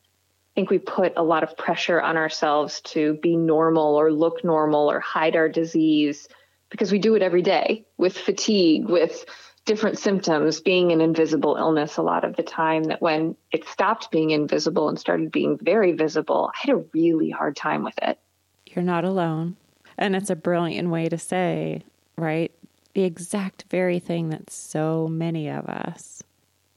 I 0.53 0.53
think 0.55 0.71
we 0.71 0.79
put 0.79 1.13
a 1.17 1.23
lot 1.23 1.45
of 1.45 1.57
pressure 1.57 2.01
on 2.01 2.17
ourselves 2.17 2.81
to 2.87 3.15
be 3.15 3.37
normal 3.37 3.95
or 3.95 4.13
look 4.13 4.43
normal 4.43 4.91
or 4.91 4.99
hide 4.99 5.37
our 5.37 5.49
disease 5.49 6.29
because 6.71 6.91
we 6.91 6.99
do 6.99 7.15
it 7.15 7.23
every 7.23 7.43
day 7.43 7.87
with 7.97 8.19
fatigue, 8.19 8.89
with 8.89 9.25
different 9.65 9.99
symptoms, 9.99 10.61
being 10.61 10.93
an 10.93 11.01
invisible 11.01 11.57
illness 11.57 11.97
a 11.97 12.03
lot 12.03 12.25
of 12.25 12.37
the 12.37 12.43
time. 12.43 12.85
That 12.85 13.03
when 13.03 13.37
it 13.53 13.67
stopped 13.69 14.11
being 14.11 14.31
invisible 14.31 14.89
and 14.89 14.99
started 14.99 15.31
being 15.31 15.59
very 15.61 15.93
visible, 15.93 16.51
I 16.55 16.59
had 16.67 16.75
a 16.75 16.85
really 16.93 17.31
hard 17.31 17.57
time 17.57 17.85
with 17.85 17.99
it. 18.03 18.19
You're 18.67 18.85
not 18.85 19.05
alone. 19.05 19.57
And 19.99 20.17
it's 20.17 20.31
a 20.31 20.37
brilliant 20.37 20.89
way 20.89 21.09
to 21.09 21.19
say, 21.19 21.83
right? 22.17 22.53
the 22.95 23.05
exact 23.05 23.65
very 23.71 23.99
thing 23.99 24.31
that 24.31 24.51
so 24.51 25.09
many 25.09 25.49
of 25.49 25.67
us, 25.67 26.23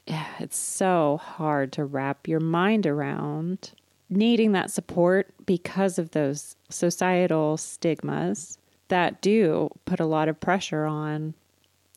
yeah, 0.06 0.26
it's 0.38 0.56
so 0.56 1.18
hard 1.22 1.72
to 1.72 1.84
wrap 1.84 2.28
your 2.28 2.40
mind 2.40 2.86
around 2.86 3.72
needing 4.10 4.52
that 4.52 4.70
support 4.70 5.34
because 5.46 5.98
of 5.98 6.10
those 6.10 6.56
societal 6.68 7.56
stigmas 7.56 8.58
that 8.88 9.20
do 9.22 9.68
put 9.86 9.98
a 9.98 10.06
lot 10.06 10.28
of 10.28 10.38
pressure 10.38 10.84
on 10.84 11.34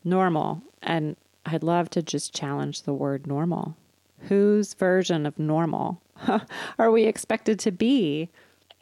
normal 0.04 0.62
and 0.82 1.16
I'd 1.46 1.62
love 1.62 1.90
to 1.90 2.02
just 2.02 2.34
challenge 2.34 2.82
the 2.82 2.92
word 2.92 3.26
normal. 3.26 3.76
Whose 4.22 4.74
version 4.74 5.26
of 5.26 5.38
normal 5.38 6.02
are 6.78 6.90
we 6.90 7.04
expected 7.04 7.58
to 7.60 7.72
be? 7.72 8.28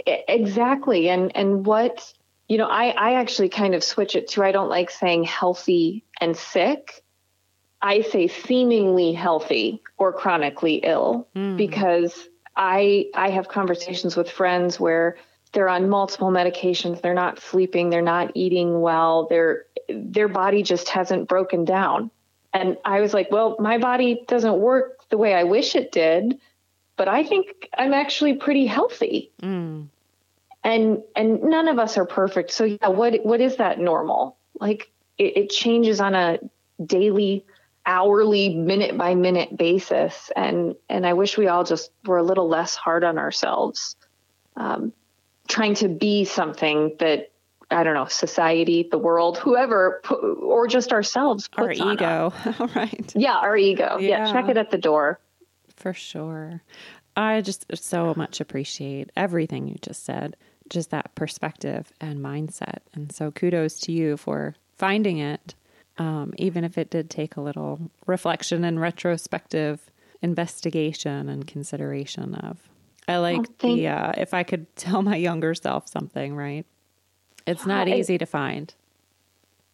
Exactly. 0.06 1.08
And 1.08 1.34
and 1.36 1.66
what 1.66 2.12
you 2.48 2.58
know, 2.58 2.68
I, 2.68 2.90
I 2.90 3.14
actually 3.14 3.48
kind 3.48 3.74
of 3.74 3.82
switch 3.82 4.14
it 4.14 4.28
to 4.28 4.44
I 4.44 4.52
don't 4.52 4.68
like 4.68 4.90
saying 4.90 5.24
healthy 5.24 6.04
and 6.20 6.36
sick. 6.36 7.02
I 7.82 8.02
say 8.02 8.28
seemingly 8.28 9.12
healthy 9.12 9.82
or 9.98 10.12
chronically 10.12 10.76
ill 10.76 11.28
mm. 11.34 11.56
because 11.56 12.28
I 12.56 13.06
I 13.14 13.30
have 13.30 13.48
conversations 13.48 14.16
with 14.16 14.30
friends 14.30 14.80
where 14.80 15.16
they're 15.52 15.68
on 15.68 15.88
multiple 15.88 16.30
medications, 16.30 17.00
they're 17.00 17.14
not 17.14 17.40
sleeping, 17.40 17.90
they're 17.90 18.02
not 18.02 18.32
eating 18.34 18.80
well, 18.80 19.26
their 19.28 19.65
their 19.88 20.28
body 20.28 20.62
just 20.62 20.88
hasn't 20.88 21.28
broken 21.28 21.64
down. 21.64 22.10
And 22.52 22.78
I 22.84 23.00
was 23.00 23.12
like, 23.12 23.30
well, 23.30 23.56
my 23.58 23.78
body 23.78 24.24
doesn't 24.26 24.58
work 24.58 25.08
the 25.10 25.18
way 25.18 25.34
I 25.34 25.44
wish 25.44 25.74
it 25.76 25.92
did, 25.92 26.40
but 26.96 27.08
I 27.08 27.24
think 27.24 27.68
I'm 27.76 27.92
actually 27.92 28.34
pretty 28.34 28.66
healthy. 28.66 29.30
Mm. 29.42 29.88
And 30.64 31.02
and 31.14 31.42
none 31.42 31.68
of 31.68 31.78
us 31.78 31.96
are 31.96 32.06
perfect. 32.06 32.50
So 32.50 32.64
yeah, 32.64 32.88
what 32.88 33.24
what 33.24 33.40
is 33.40 33.56
that 33.56 33.78
normal? 33.78 34.36
Like 34.58 34.90
it, 35.18 35.36
it 35.36 35.50
changes 35.50 36.00
on 36.00 36.14
a 36.14 36.38
daily 36.84 37.44
hourly 37.86 38.54
minute 38.54 38.98
by 38.98 39.14
minute 39.14 39.56
basis 39.56 40.32
and 40.34 40.74
and 40.88 41.06
i 41.06 41.12
wish 41.12 41.38
we 41.38 41.46
all 41.46 41.62
just 41.62 41.92
were 42.04 42.18
a 42.18 42.22
little 42.22 42.48
less 42.48 42.74
hard 42.74 43.04
on 43.04 43.16
ourselves 43.16 43.94
um, 44.56 44.92
trying 45.46 45.74
to 45.74 45.88
be 45.88 46.24
something 46.24 46.96
that 46.98 47.30
i 47.70 47.82
don't 47.82 47.94
know 47.94 48.06
society 48.06 48.88
the 48.90 48.98
world 48.98 49.38
whoever 49.38 50.00
or 50.40 50.66
just 50.66 50.92
ourselves 50.92 51.48
our 51.56 51.72
ego 51.72 52.32
right 52.74 53.12
yeah 53.14 53.36
our 53.36 53.56
ego 53.56 53.98
yeah. 53.98 54.26
yeah 54.26 54.32
check 54.32 54.48
it 54.48 54.56
at 54.56 54.70
the 54.70 54.78
door 54.78 55.18
for 55.74 55.92
sure 55.92 56.62
i 57.16 57.40
just 57.40 57.66
so 57.74 58.14
much 58.16 58.40
appreciate 58.40 59.10
everything 59.16 59.66
you 59.68 59.76
just 59.82 60.04
said 60.04 60.36
just 60.68 60.90
that 60.90 61.14
perspective 61.14 61.92
and 62.00 62.18
mindset 62.18 62.78
and 62.94 63.12
so 63.12 63.30
kudos 63.30 63.78
to 63.78 63.92
you 63.92 64.16
for 64.16 64.54
finding 64.76 65.18
it 65.18 65.54
um, 65.98 66.34
even 66.36 66.64
if 66.64 66.76
it 66.76 66.90
did 66.90 67.08
take 67.08 67.36
a 67.36 67.40
little 67.40 67.90
reflection 68.06 68.64
and 68.64 68.80
retrospective 68.80 69.90
investigation 70.22 71.28
and 71.28 71.46
consideration 71.46 72.34
of. 72.34 72.68
I 73.08 73.18
like 73.18 73.38
oh, 73.38 73.54
the 73.60 73.88
uh, 73.88 74.12
if 74.16 74.34
I 74.34 74.42
could 74.42 74.74
tell 74.76 75.02
my 75.02 75.16
younger 75.16 75.54
self 75.54 75.88
something, 75.88 76.34
right? 76.34 76.66
It's 77.46 77.66
not 77.66 77.88
easy 77.88 78.18
to 78.18 78.26
find. 78.26 78.72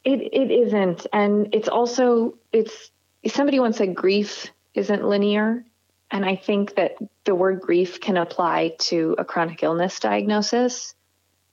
It 0.05 0.21
it 0.33 0.51
isn't, 0.51 1.07
and 1.13 1.55
it's 1.55 1.69
also 1.69 2.37
it's 2.53 2.91
somebody 3.27 3.61
once 3.61 3.79
said 3.79 3.95
grief 3.95 4.51
isn't 4.75 5.05
linear, 5.05 5.65
and 6.11 6.25
I 6.25 6.37
think 6.37 6.75
that 6.75 6.97
the 7.25 7.35
word 7.35 7.61
grief 7.61 8.01
can 8.01 8.17
apply 8.17 8.75
to 8.81 9.15
a 9.19 9.25
chronic 9.25 9.63
illness 9.63 10.01
diagnosis 10.01 10.95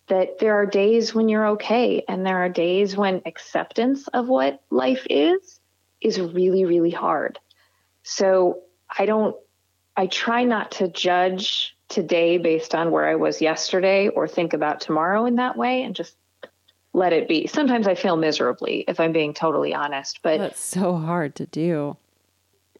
that 0.08 0.40
there 0.40 0.56
are 0.56 0.66
days 0.66 1.14
when 1.14 1.30
you're 1.30 1.50
okay 1.50 2.04
and 2.08 2.26
there 2.26 2.40
are 2.40 2.50
days 2.50 2.98
when 2.98 3.22
acceptance 3.28 4.08
of 4.08 4.28
what 4.28 4.62
life 4.72 5.06
is 5.10 5.60
is 6.02 6.20
really 6.20 6.66
really 6.66 6.92
hard. 6.92 7.40
So 8.04 8.62
i 8.98 9.06
don't 9.06 9.36
i 9.96 10.08
try 10.08 10.44
not 10.44 10.72
to 10.72 10.88
judge 10.88 11.78
today 11.90 12.38
based 12.38 12.74
on 12.74 12.92
where 12.92 13.08
i 13.08 13.16
was 13.16 13.42
yesterday 13.42 14.08
or 14.08 14.28
think 14.28 14.54
about 14.54 14.80
tomorrow 14.80 15.26
in 15.26 15.36
that 15.36 15.58
way 15.58 15.84
and 15.84 15.96
just 15.96 16.16
let 16.94 17.14
it 17.14 17.28
be 17.28 17.48
sometimes 17.48 17.88
i 17.88 17.96
feel 17.96 18.16
miserably 18.16 18.84
if 18.88 19.00
i'm 19.00 19.12
being 19.12 19.34
totally 19.34 19.74
honest 19.74 20.20
but 20.24 20.38
that's 20.38 20.60
so 20.62 20.96
hard 20.96 21.36
to 21.36 21.46
do 21.46 21.96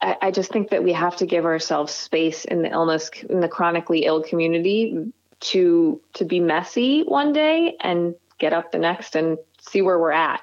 I, 0.02 0.16
I 0.22 0.32
just 0.32 0.52
think 0.52 0.70
that 0.70 0.84
we 0.84 0.94
have 0.94 1.18
to 1.18 1.26
give 1.26 1.46
ourselves 1.46 1.94
space 1.94 2.46
in 2.46 2.62
the 2.62 2.70
illness 2.70 3.10
in 3.30 3.42
the 3.42 3.50
chronically 3.50 4.06
ill 4.06 4.24
community 4.24 5.12
to 5.40 6.02
to 6.14 6.26
be 6.26 6.40
messy 6.40 7.04
one 7.04 7.34
day 7.34 7.76
and 7.80 8.16
get 8.40 8.54
up 8.54 8.72
the 8.72 8.80
next 8.80 9.16
and 9.16 9.38
see 9.62 9.82
where 9.82 10.00
we're 10.00 10.12
at. 10.12 10.42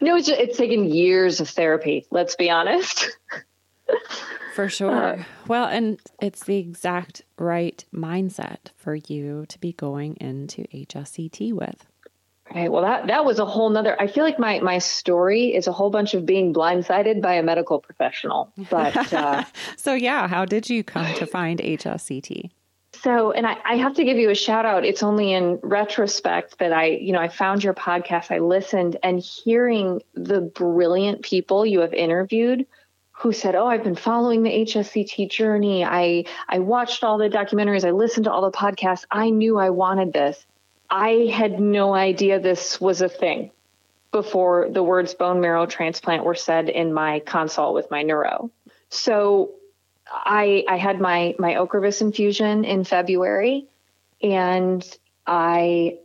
You 0.00 0.08
know, 0.08 0.16
it's, 0.16 0.28
it's 0.28 0.56
taken 0.56 0.84
years 0.84 1.40
of 1.40 1.48
therapy. 1.48 2.06
Let's 2.10 2.36
be 2.36 2.50
honest. 2.50 3.16
for 4.54 4.68
sure. 4.68 4.90
Uh, 4.90 5.24
well, 5.46 5.66
and 5.66 6.00
it's 6.20 6.44
the 6.44 6.58
exact 6.58 7.22
right 7.38 7.84
mindset 7.94 8.70
for 8.76 8.94
you 8.94 9.46
to 9.48 9.58
be 9.58 9.72
going 9.72 10.16
into 10.16 10.62
HSCT 10.74 11.52
with. 11.52 11.86
Right. 12.54 12.70
Well, 12.70 12.82
that 12.82 13.06
that 13.06 13.24
was 13.24 13.38
a 13.38 13.46
whole 13.46 13.70
nother. 13.70 14.00
I 14.00 14.06
feel 14.08 14.24
like 14.24 14.38
my 14.38 14.60
my 14.60 14.78
story 14.78 15.54
is 15.54 15.66
a 15.66 15.72
whole 15.72 15.90
bunch 15.90 16.12
of 16.12 16.26
being 16.26 16.52
blindsided 16.52 17.22
by 17.22 17.34
a 17.34 17.42
medical 17.42 17.80
professional. 17.80 18.52
But 18.68 19.12
uh, 19.12 19.44
so 19.76 19.94
yeah, 19.94 20.28
how 20.28 20.44
did 20.44 20.68
you 20.68 20.84
come 20.84 21.14
to 21.14 21.26
find 21.26 21.60
HSCT? 21.60 22.50
So, 22.94 23.32
and 23.32 23.46
I, 23.46 23.56
I, 23.64 23.76
have 23.76 23.94
to 23.94 24.04
give 24.04 24.18
you 24.18 24.28
a 24.30 24.34
shout 24.34 24.66
out. 24.66 24.84
It's 24.84 25.02
only 25.02 25.32
in 25.32 25.58
retrospect 25.62 26.58
that 26.58 26.72
I, 26.72 26.86
you 26.88 27.12
know, 27.12 27.20
I 27.20 27.28
found 27.28 27.64
your 27.64 27.72
podcast, 27.72 28.30
I 28.30 28.38
listened, 28.38 28.98
and 29.02 29.18
hearing 29.18 30.02
the 30.14 30.42
brilliant 30.42 31.22
people 31.22 31.64
you 31.64 31.80
have 31.80 31.94
interviewed 31.94 32.66
who 33.12 33.32
said, 33.32 33.54
"Oh, 33.54 33.66
I've 33.66 33.84
been 33.84 33.94
following 33.94 34.42
the 34.42 34.50
HSCT 34.50 35.30
journey. 35.30 35.84
I 35.84 36.24
I 36.48 36.58
watched 36.58 37.04
all 37.04 37.18
the 37.18 37.28
documentaries, 37.28 37.86
I 37.86 37.90
listened 37.90 38.24
to 38.24 38.32
all 38.32 38.42
the 38.42 38.56
podcasts. 38.56 39.04
I 39.10 39.30
knew 39.30 39.58
I 39.58 39.70
wanted 39.70 40.12
this. 40.12 40.44
I 40.90 41.30
had 41.32 41.60
no 41.60 41.94
idea 41.94 42.38
this 42.38 42.80
was 42.80 43.00
a 43.00 43.08
thing 43.08 43.50
before 44.10 44.68
the 44.70 44.82
words 44.82 45.14
bone 45.14 45.40
marrow 45.40 45.66
transplant 45.66 46.24
were 46.24 46.34
said 46.34 46.68
in 46.68 46.92
my 46.92 47.20
consult 47.20 47.74
with 47.74 47.90
my 47.90 48.02
neuro. 48.02 48.50
So 48.90 49.52
I 50.06 50.64
I 50.68 50.76
had 50.76 51.00
my 51.00 51.34
my 51.38 51.54
Ocrevus 51.54 52.02
infusion 52.02 52.64
in 52.64 52.84
February, 52.84 53.66
and 54.22 54.86
I 55.26 55.98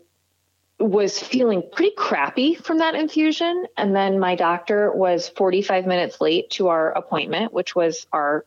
was 0.80 1.20
feeling 1.20 1.64
pretty 1.72 1.96
crappy 1.96 2.56
from 2.56 2.80
that 2.80 2.96
infusion. 2.96 3.66
And 3.78 3.96
then 3.96 4.20
my 4.20 4.36
doctor 4.36 4.92
was 4.92 5.28
45 5.30 5.88
minutes 5.88 6.22
late 6.22 6.52
to 6.52 6.68
our 6.68 6.92
appointment, 6.92 7.52
which 7.52 7.76
was 7.76 8.06
our 8.14 8.46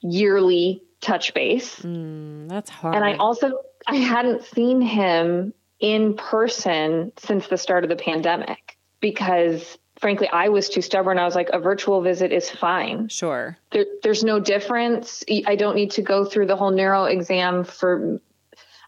yearly 0.00 0.82
touch 1.00 1.34
base. 1.34 1.80
Mm, 1.80 2.48
that's 2.48 2.70
hard. 2.70 2.94
And 2.94 3.04
I 3.04 3.16
also 3.16 3.58
I 3.86 3.96
hadn't 3.96 4.44
seen 4.44 4.80
him 4.80 5.52
in 5.80 6.14
person 6.14 7.12
since 7.18 7.48
the 7.48 7.58
start 7.58 7.82
of 7.82 7.90
the 7.90 7.96
pandemic 7.96 8.78
because 9.00 9.76
frankly, 9.98 10.28
I 10.28 10.48
was 10.48 10.68
too 10.68 10.82
stubborn. 10.82 11.18
I 11.18 11.24
was 11.24 11.34
like, 11.34 11.48
a 11.52 11.60
virtual 11.60 12.02
visit 12.02 12.32
is 12.32 12.50
fine. 12.50 13.08
Sure. 13.08 13.56
There, 13.70 13.86
there's 14.02 14.24
no 14.24 14.40
difference. 14.40 15.24
I 15.46 15.54
don't 15.54 15.76
need 15.76 15.92
to 15.92 16.02
go 16.02 16.24
through 16.24 16.46
the 16.46 16.56
whole 16.56 16.70
neuro 16.70 17.04
exam 17.04 17.64
for. 17.64 18.20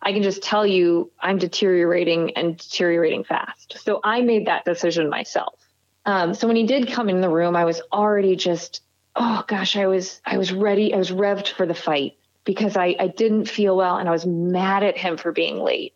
I 0.04 0.12
can 0.12 0.22
just 0.22 0.42
tell 0.42 0.66
you 0.66 1.10
I'm 1.18 1.38
deteriorating 1.38 2.36
and 2.36 2.56
deteriorating 2.56 3.24
fast. 3.24 3.78
So 3.82 4.00
I 4.04 4.20
made 4.20 4.46
that 4.46 4.64
decision 4.64 5.08
myself. 5.08 5.58
Um, 6.06 6.34
so 6.34 6.46
when 6.46 6.56
he 6.56 6.66
did 6.66 6.88
come 6.88 7.08
in 7.08 7.20
the 7.20 7.30
room, 7.30 7.56
I 7.56 7.64
was 7.64 7.80
already 7.92 8.36
just, 8.36 8.82
oh 9.16 9.42
gosh, 9.48 9.76
I 9.76 9.86
was 9.86 10.20
I 10.24 10.36
was 10.36 10.52
ready. 10.52 10.92
I 10.92 10.98
was 10.98 11.10
revved 11.10 11.48
for 11.48 11.66
the 11.66 11.74
fight 11.74 12.18
because 12.44 12.76
I, 12.76 12.94
I 13.00 13.08
didn't 13.08 13.48
feel 13.48 13.76
well 13.76 13.96
and 13.96 14.08
I 14.08 14.12
was 14.12 14.26
mad 14.26 14.82
at 14.82 14.98
him 14.98 15.16
for 15.16 15.32
being 15.32 15.58
late. 15.58 15.94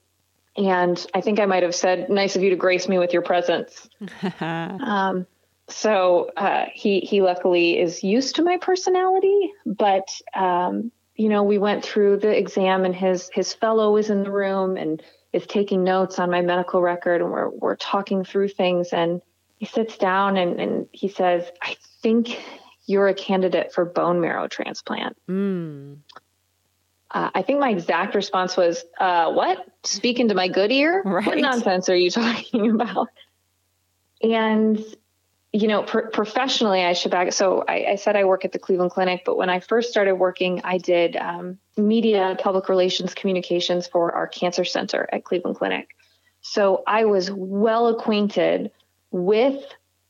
And 0.57 1.05
I 1.15 1.21
think 1.21 1.39
I 1.39 1.47
might 1.47 1.63
have 1.63 1.75
said, 1.75 2.09
"Nice 2.09 2.35
of 2.35 2.43
you 2.43 2.51
to 2.51 2.57
grace 2.57 2.89
me 2.89 2.99
with 2.99 3.13
your 3.13 3.23
presence." 3.23 3.89
um, 4.41 5.27
so 5.69 6.31
uh, 6.37 6.65
he 6.73 7.01
he 7.01 7.23
luckily 7.23 7.79
is 7.79 8.03
used 8.03 8.37
to 8.37 8.43
my 8.43 8.57
personality, 8.57 9.53
but 9.67 10.09
um, 10.35 10.91
you 11.19 11.29
know 11.29 11.43
we 11.43 11.59
went 11.59 11.85
through 11.85 12.19
the 12.19 12.37
exam, 12.37 12.87
and 12.87 12.95
his 12.95 13.29
his 13.33 13.53
fellow 13.53 13.97
is 13.99 14.09
in 14.09 14.23
the 14.23 14.31
room 14.31 14.79
and 14.79 15.03
is 15.33 15.47
taking 15.47 15.85
notes 15.85 16.19
on 16.19 16.31
my 16.31 16.41
medical 16.41 16.81
record, 16.81 17.21
and 17.21 17.31
we're 17.31 17.51
we're 17.51 17.77
talking 17.77 18.25
through 18.25 18.49
things. 18.49 18.95
And 18.95 19.21
he 19.59 19.67
sits 19.67 19.99
down 19.99 20.39
and, 20.39 20.59
and 20.59 20.87
he 20.93 21.09
says, 21.09 21.51
"I 21.61 21.77
think 22.03 22.41
you're 22.87 23.09
a 23.09 23.15
candidate 23.15 23.75
for 23.75 23.85
bone 23.85 24.21
marrow 24.23 24.49
transplant." 24.49 25.19
Mm 25.29 25.99
uh, 27.11 27.31
I 27.35 27.43
think 27.43 27.61
my 27.61 27.71
exact 27.71 28.15
response 28.15 28.57
was, 28.57 28.85
uh, 29.01 29.33
"What? 29.33 29.67
Speak 29.85 30.21
into 30.21 30.35
my 30.35 30.49
good 30.49 30.71
ear? 30.71 31.03
Right. 31.05 31.27
What 31.27 31.39
nonsense 31.39 31.89
are 31.89 31.97
you 31.97 32.11
talking 32.11 32.71
about?" 32.71 33.09
And 34.23 34.79
you 35.59 35.67
know, 35.67 35.83
pro- 35.83 36.09
professionally, 36.09 36.85
I 36.85 36.93
should 36.93 37.11
back. 37.11 37.33
So 37.33 37.65
I, 37.67 37.87
I, 37.91 37.95
said 37.97 38.15
I 38.15 38.25
work 38.25 38.45
at 38.45 38.53
the 38.53 38.61
Cleveland 38.61 38.93
Clinic, 38.93 39.23
but 39.27 39.37
when 39.37 39.51
I 39.51 39.59
first 39.59 39.91
started 39.91 40.15
working, 40.15 40.61
I 40.63 40.79
did 40.79 41.17
um, 41.17 41.59
media, 41.77 42.37
public 42.41 42.69
relations, 42.69 43.13
communications 43.13 43.89
for 43.89 44.13
our 44.13 44.29
cancer 44.29 44.65
center 44.65 45.09
at 45.13 45.25
Cleveland 45.25 45.57
Clinic. 45.57 45.89
So 46.43 46.85
I 46.87 47.07
was 47.07 47.29
well 47.33 47.89
acquainted 47.89 48.71
with 49.11 49.61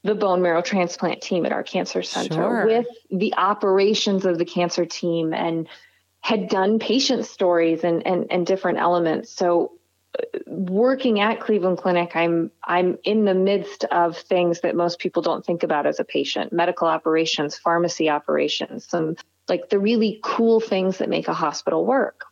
the 0.02 0.14
bone 0.14 0.42
marrow 0.42 0.60
transplant 0.60 1.22
team 1.22 1.46
at 1.46 1.52
our 1.52 1.62
cancer 1.62 2.02
center, 2.02 2.34
sure. 2.34 2.66
with 2.66 2.86
the 3.10 3.32
operations 3.34 4.26
of 4.26 4.36
the 4.36 4.44
cancer 4.44 4.84
team, 4.84 5.32
and 5.32 5.66
had 6.20 6.50
done 6.50 6.78
patient 6.78 7.24
stories 7.24 7.84
and, 7.84 8.06
and, 8.06 8.26
and 8.30 8.46
different 8.46 8.78
elements. 8.78 9.32
So 9.32 9.77
working 10.46 11.20
at 11.20 11.40
Cleveland 11.40 11.78
Clinic, 11.78 12.14
I'm 12.14 12.50
I'm 12.62 12.98
in 13.04 13.24
the 13.24 13.34
midst 13.34 13.84
of 13.84 14.16
things 14.16 14.60
that 14.60 14.76
most 14.76 14.98
people 14.98 15.22
don't 15.22 15.44
think 15.44 15.62
about 15.62 15.86
as 15.86 16.00
a 16.00 16.04
patient: 16.04 16.52
medical 16.52 16.88
operations, 16.88 17.56
pharmacy 17.56 18.08
operations, 18.08 18.86
some 18.86 19.16
like 19.48 19.68
the 19.70 19.78
really 19.78 20.20
cool 20.22 20.60
things 20.60 20.98
that 20.98 21.08
make 21.08 21.28
a 21.28 21.34
hospital 21.34 21.84
work, 21.86 22.24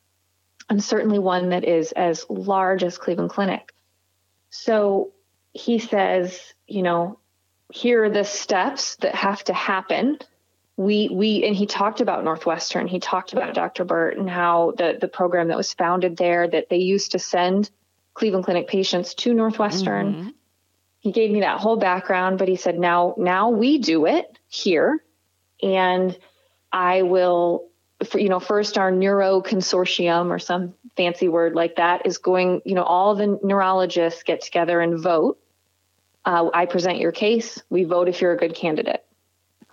and 0.69 0.83
certainly 0.83 1.19
one 1.19 1.51
that 1.51 1.65
is 1.65 1.93
as 1.93 2.27
large 2.29 2.83
as 2.83 2.99
Cleveland 2.99 3.31
Clinic. 3.31 3.73
So 4.51 5.13
he 5.53 5.79
says, 5.79 6.55
you 6.67 6.83
know, 6.83 7.19
here 7.73 8.05
are 8.05 8.11
the 8.11 8.25
steps 8.25 8.97
that 8.97 9.15
have 9.15 9.43
to 9.45 9.53
happen 9.53 10.19
we 10.77 11.09
we 11.11 11.45
and 11.45 11.57
he 11.57 11.67
talked 11.67 12.01
about 12.01 12.25
Northwestern. 12.25 12.87
He 12.87 13.01
talked 13.01 13.33
about 13.33 13.55
Dr. 13.55 13.85
Burt 13.85 14.19
and 14.19 14.29
how 14.29 14.75
the 14.77 14.99
the 15.01 15.09
program 15.09 15.49
that 15.49 15.57
was 15.57 15.73
founded 15.73 16.17
there 16.17 16.47
that 16.47 16.69
they 16.69 16.77
used 16.77 17.13
to 17.13 17.19
send 17.19 17.71
Cleveland 18.15 18.45
Clinic 18.45 18.69
patients 18.69 19.15
to 19.15 19.33
Northwestern. 19.33 20.15
Mm-hmm. 20.15 20.29
He 20.99 21.13
gave 21.13 21.31
me 21.31 21.41
that 21.41 21.61
whole 21.61 21.77
background, 21.77 22.39
but 22.39 22.49
he 22.49 22.57
said 22.57 22.79
now 22.79 23.15
now 23.17 23.51
we 23.51 23.79
do 23.79 24.07
it 24.07 24.39
here, 24.49 25.03
and 25.63 26.17
I 26.73 27.03
will. 27.03 27.69
For, 28.11 28.19
you 28.19 28.29
know, 28.29 28.41
first 28.41 28.77
our 28.77 28.91
neuro 28.91 29.41
consortium 29.41 30.29
or 30.29 30.39
some 30.39 30.75
fancy 30.99 31.29
word 31.29 31.55
like 31.55 31.77
that 31.77 32.05
is 32.05 32.19
going. 32.19 32.61
You 32.67 32.75
know, 32.75 32.83
all 32.83 33.15
the 33.15 33.39
neurologists 33.43 34.23
get 34.25 34.43
together 34.43 34.83
and 34.83 35.01
vote. 35.03 35.39
Uh, 36.23 36.51
I 36.53 36.67
present 36.67 36.99
your 36.99 37.13
case. 37.13 37.63
We 37.71 37.85
vote 37.85 38.11
if 38.11 38.21
you're 38.21 38.33
a 38.33 38.37
good 38.37 38.55
candidate 38.55 39.03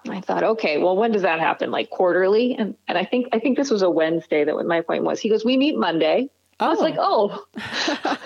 I 0.10 0.22
thought, 0.22 0.44
okay, 0.44 0.78
well, 0.78 0.96
when 0.96 1.12
does 1.12 1.22
that 1.22 1.40
happen? 1.40 1.72
Like 1.72 1.90
quarterly? 1.90 2.56
And 2.56 2.76
and 2.88 2.98
I 2.98 3.06
think 3.06 3.28
I 3.32 3.40
think 3.40 3.58
this 3.58 3.70
was 3.70 3.82
a 3.82 3.90
Wednesday 3.90 4.44
that 4.44 4.66
my 4.66 4.78
appointment 4.78 5.06
was. 5.06 5.20
He 5.20 5.30
goes, 5.30 5.46
we 5.46 5.58
meet 5.58 5.78
Monday. 5.78 6.30
Oh. 6.60 6.66
I 6.66 6.70
was 6.70 6.80
like, 6.80 6.96
oh, 7.00 7.46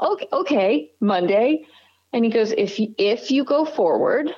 okay, 0.00 0.28
okay, 0.32 0.90
Monday. 1.00 1.66
And 2.12 2.24
he 2.24 2.30
goes, 2.30 2.52
if 2.52 2.78
you, 2.78 2.94
if 2.96 3.30
you 3.30 3.44
go 3.44 3.64
forward, 3.64 4.34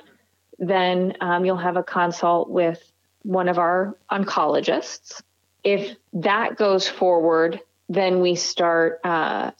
then 0.57 1.13
um, 1.21 1.45
you'll 1.45 1.57
have 1.57 1.77
a 1.77 1.83
consult 1.83 2.49
with 2.49 2.91
one 3.21 3.47
of 3.47 3.57
our 3.57 3.97
oncologists. 4.11 5.21
If 5.63 5.95
that 6.13 6.57
goes 6.57 6.87
forward, 6.87 7.61
then 7.87 8.19
we 8.19 8.35
start 8.35 8.99
uh, 9.03 9.51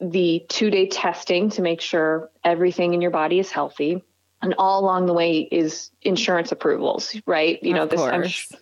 the 0.00 0.44
two 0.48 0.70
day 0.70 0.88
testing 0.88 1.50
to 1.50 1.62
make 1.62 1.80
sure 1.80 2.30
everything 2.44 2.94
in 2.94 3.00
your 3.00 3.10
body 3.10 3.38
is 3.38 3.50
healthy 3.50 4.04
and 4.42 4.54
all 4.58 4.80
along 4.80 5.06
the 5.06 5.12
way 5.12 5.40
is 5.40 5.90
insurance 6.02 6.52
approvals, 6.52 7.16
right? 7.26 7.62
You 7.62 7.74
know, 7.74 7.82
of 7.84 7.90
this 7.90 8.00
course. 8.00 8.52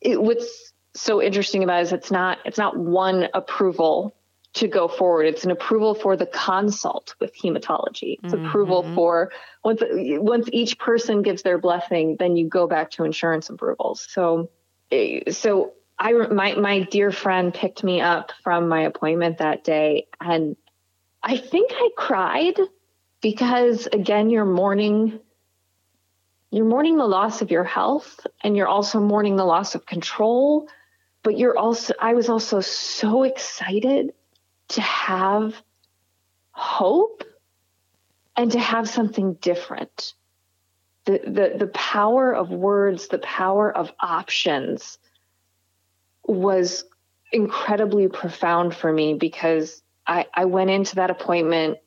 It, 0.00 0.22
what's 0.22 0.72
so 0.94 1.22
interesting 1.22 1.64
about 1.64 1.80
it 1.80 1.82
is 1.82 1.92
it's 1.92 2.10
not 2.10 2.38
it's 2.44 2.58
not 2.58 2.76
one 2.76 3.28
approval 3.34 4.14
to 4.54 4.66
go 4.66 4.88
forward. 4.88 5.26
It's 5.26 5.44
an 5.44 5.50
approval 5.50 5.94
for 5.94 6.16
the 6.16 6.26
consult 6.26 7.14
with 7.20 7.36
hematology. 7.36 8.18
It's 8.22 8.32
mm-hmm. 8.32 8.46
approval 8.46 8.82
for 8.94 9.32
once 9.64 9.82
once 9.90 10.48
each 10.52 10.78
person 10.78 11.22
gives 11.22 11.42
their 11.42 11.58
blessing, 11.58 12.16
then 12.18 12.36
you 12.36 12.48
go 12.48 12.66
back 12.66 12.90
to 12.92 13.04
insurance 13.04 13.50
approvals. 13.50 14.06
So 14.10 14.50
so 15.30 15.72
I 15.98 16.12
my 16.12 16.54
my 16.54 16.80
dear 16.80 17.10
friend 17.10 17.52
picked 17.52 17.82
me 17.82 18.00
up 18.00 18.32
from 18.42 18.68
my 18.68 18.82
appointment 18.82 19.38
that 19.38 19.64
day 19.64 20.06
and 20.20 20.56
I 21.22 21.36
think 21.36 21.72
I 21.74 21.90
cried 21.96 22.58
because 23.20 23.86
again 23.86 24.30
you're 24.30 24.44
mourning 24.44 25.20
you're 26.50 26.64
mourning 26.64 26.96
the 26.96 27.06
loss 27.06 27.42
of 27.42 27.50
your 27.50 27.64
health 27.64 28.26
and 28.42 28.56
you're 28.56 28.68
also 28.68 29.00
mourning 29.00 29.36
the 29.36 29.44
loss 29.44 29.74
of 29.74 29.84
control. 29.84 30.68
But 31.22 31.36
you're 31.36 31.58
also 31.58 31.94
i 32.00 32.14
was 32.14 32.28
also 32.28 32.60
so 32.60 33.24
excited 33.24 34.12
to 34.68 34.80
have 34.80 35.54
hope 36.52 37.24
and 38.36 38.52
to 38.52 38.58
have 38.58 38.88
something 38.88 39.34
different. 39.34 40.14
The 41.04 41.20
the, 41.24 41.58
the 41.58 41.66
power 41.68 42.32
of 42.32 42.50
words 42.50 43.08
the 43.08 43.18
power 43.18 43.76
of 43.76 43.92
options 44.00 44.98
was 46.24 46.84
incredibly 47.32 48.08
profound 48.08 48.74
for 48.74 48.92
me 48.92 49.14
because 49.14 49.82
I, 50.06 50.26
I 50.32 50.46
went 50.46 50.70
into 50.70 50.96
that 50.96 51.10
appointment 51.10 51.78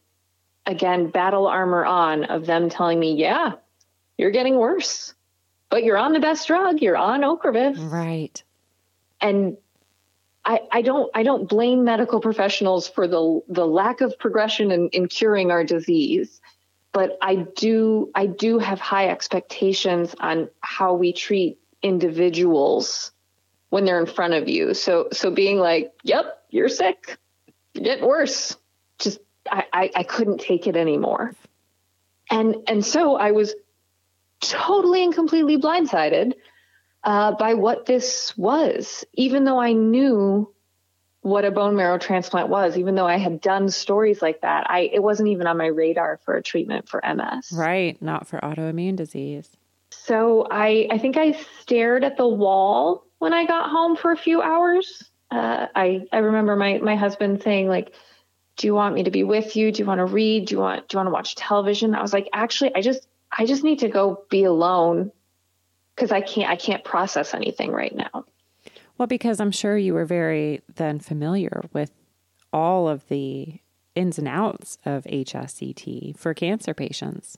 again, 0.66 1.10
battle 1.10 1.48
armor 1.48 1.86
on 1.86 2.26
of 2.26 2.46
them 2.46 2.70
telling 2.70 3.00
me, 3.00 3.14
yeah, 3.14 3.54
you're 4.18 4.32
getting 4.32 4.58
worse, 4.58 5.14
but 5.70 5.84
you're 5.84 5.98
on 5.98 6.14
the 6.14 6.20
best 6.20 6.48
drug. 6.48 6.82
You're 6.82 6.98
on 6.98 7.22
Ocrevus. 7.22 7.92
Right. 7.92 8.44
And 9.20 9.58
I, 10.44 10.62
I 10.72 10.82
don't 10.82 11.12
I 11.14 11.24
don't 11.24 11.48
blame 11.48 11.84
medical 11.84 12.20
professionals 12.20 12.88
for 12.88 13.08
the 13.08 13.42
the 13.48 13.66
lack 13.66 14.02
of 14.02 14.18
progression 14.18 14.72
in, 14.72 14.90
in 14.90 15.08
curing 15.08 15.52
our 15.52 15.64
disease, 15.64 16.42
but 16.92 17.18
I 17.22 17.36
do 17.56 18.10
I 18.16 18.26
do 18.26 18.58
have 18.58 18.80
high 18.80 19.10
expectations 19.10 20.16
on 20.20 20.50
how 20.62 20.94
we 20.96 21.14
treat 21.14 21.60
individuals 21.84 23.12
when 23.70 23.86
they're 23.86 24.00
in 24.00 24.08
front 24.08 24.34
of 24.34 24.50
you. 24.50 24.74
So 24.74 25.10
so 25.12 25.30
being 25.30 25.60
like, 25.60 25.94
yep, 26.04 26.44
you're 26.50 26.70
sick, 26.70 27.18
you're 27.76 27.84
getting 27.84 28.06
worse. 28.06 28.58
Just 28.98 29.20
I, 29.52 29.66
I, 29.74 29.92
I 29.98 30.04
couldn't 30.04 30.40
take 30.40 30.66
it 30.66 30.76
anymore. 30.76 31.36
And 32.30 32.56
and 32.68 32.86
so 32.86 33.18
I 33.18 33.32
was 33.32 33.54
totally 34.40 35.04
and 35.04 35.14
completely 35.14 35.58
blindsided 35.58 36.34
uh, 37.04 37.34
by 37.34 37.56
what 37.56 37.86
this 37.86 38.36
was, 38.38 39.06
even 39.14 39.44
though 39.44 39.60
I 39.60 39.74
knew 39.74 40.54
what 41.22 41.46
a 41.46 41.52
bone 41.52 41.76
marrow 41.76 41.98
transplant 41.98 42.50
was, 42.50 42.78
even 42.78 42.96
though 42.96 43.06
I 43.06 43.18
had 43.18 43.42
done 43.42 43.70
stories 43.70 44.22
like 44.22 44.42
that. 44.42 44.70
I 44.70 44.90
it 44.94 45.04
wasn't 45.04 45.30
even 45.30 45.46
on 45.46 45.58
my 45.58 45.68
radar 45.68 46.20
for 46.24 46.36
a 46.36 46.42
treatment 46.42 46.88
for 46.90 47.02
MS. 47.04 47.52
Right, 47.52 48.02
not 48.02 48.28
for 48.28 48.40
autoimmune 48.40 48.96
disease. 48.96 49.50
So 49.92 50.48
I 50.50 50.88
I 50.90 50.98
think 50.98 51.18
I 51.18 51.34
stared 51.60 52.04
at 52.04 52.18
the 52.18 52.28
wall 52.28 53.06
when 53.20 53.34
I 53.34 53.46
got 53.46 53.70
home 53.70 53.96
for 53.96 54.12
a 54.12 54.18
few 54.18 54.42
hours. 54.42 55.04
Uh, 55.30 55.68
I 55.76 56.06
I 56.12 56.20
remember 56.20 56.56
my 56.56 56.80
my 56.80 56.96
husband 56.96 57.44
saying 57.44 57.68
like 57.68 57.94
do 58.58 58.68
you 58.68 58.74
want 58.76 58.96
me 58.96 59.04
to 59.04 59.12
be 59.12 59.24
with 59.24 59.56
you? 59.56 59.72
Do 59.72 59.80
you 59.80 59.86
want 59.86 60.00
to 60.00 60.06
read? 60.06 60.48
Do 60.48 60.56
you 60.56 60.60
want 60.60 60.88
do 60.88 60.96
you 60.96 60.98
want 61.00 61.08
to 61.08 61.12
watch 61.12 61.36
television? 61.36 61.96
I 61.96 62.02
was 62.02 62.14
like, 62.14 62.30
actually, 62.34 62.76
I 62.76 62.82
just 62.82 63.08
I 63.32 63.46
just 63.46 63.64
need 63.64 63.80
to 63.80 63.90
go 63.90 64.26
be 64.30 64.44
alone 64.44 65.12
because 65.96 66.12
I 66.12 66.22
can't 66.22 66.50
I 66.50 66.56
can't 66.56 66.84
process 66.84 67.34
anything 67.34 67.72
right 67.72 67.96
now. 67.96 68.26
Well, 68.98 69.08
because 69.08 69.40
I'm 69.40 69.52
sure 69.52 69.78
you 69.78 69.94
were 69.94 70.06
very 70.06 70.62
then 70.76 71.00
familiar 71.00 71.64
with 71.74 71.92
all 72.54 72.88
of 72.88 73.08
the 73.08 73.60
ins 73.96 74.20
and 74.20 74.28
outs 74.28 74.78
of 74.86 75.04
HSCT 75.06 76.18
for 76.18 76.34
cancer 76.34 76.74
patients. 76.74 77.38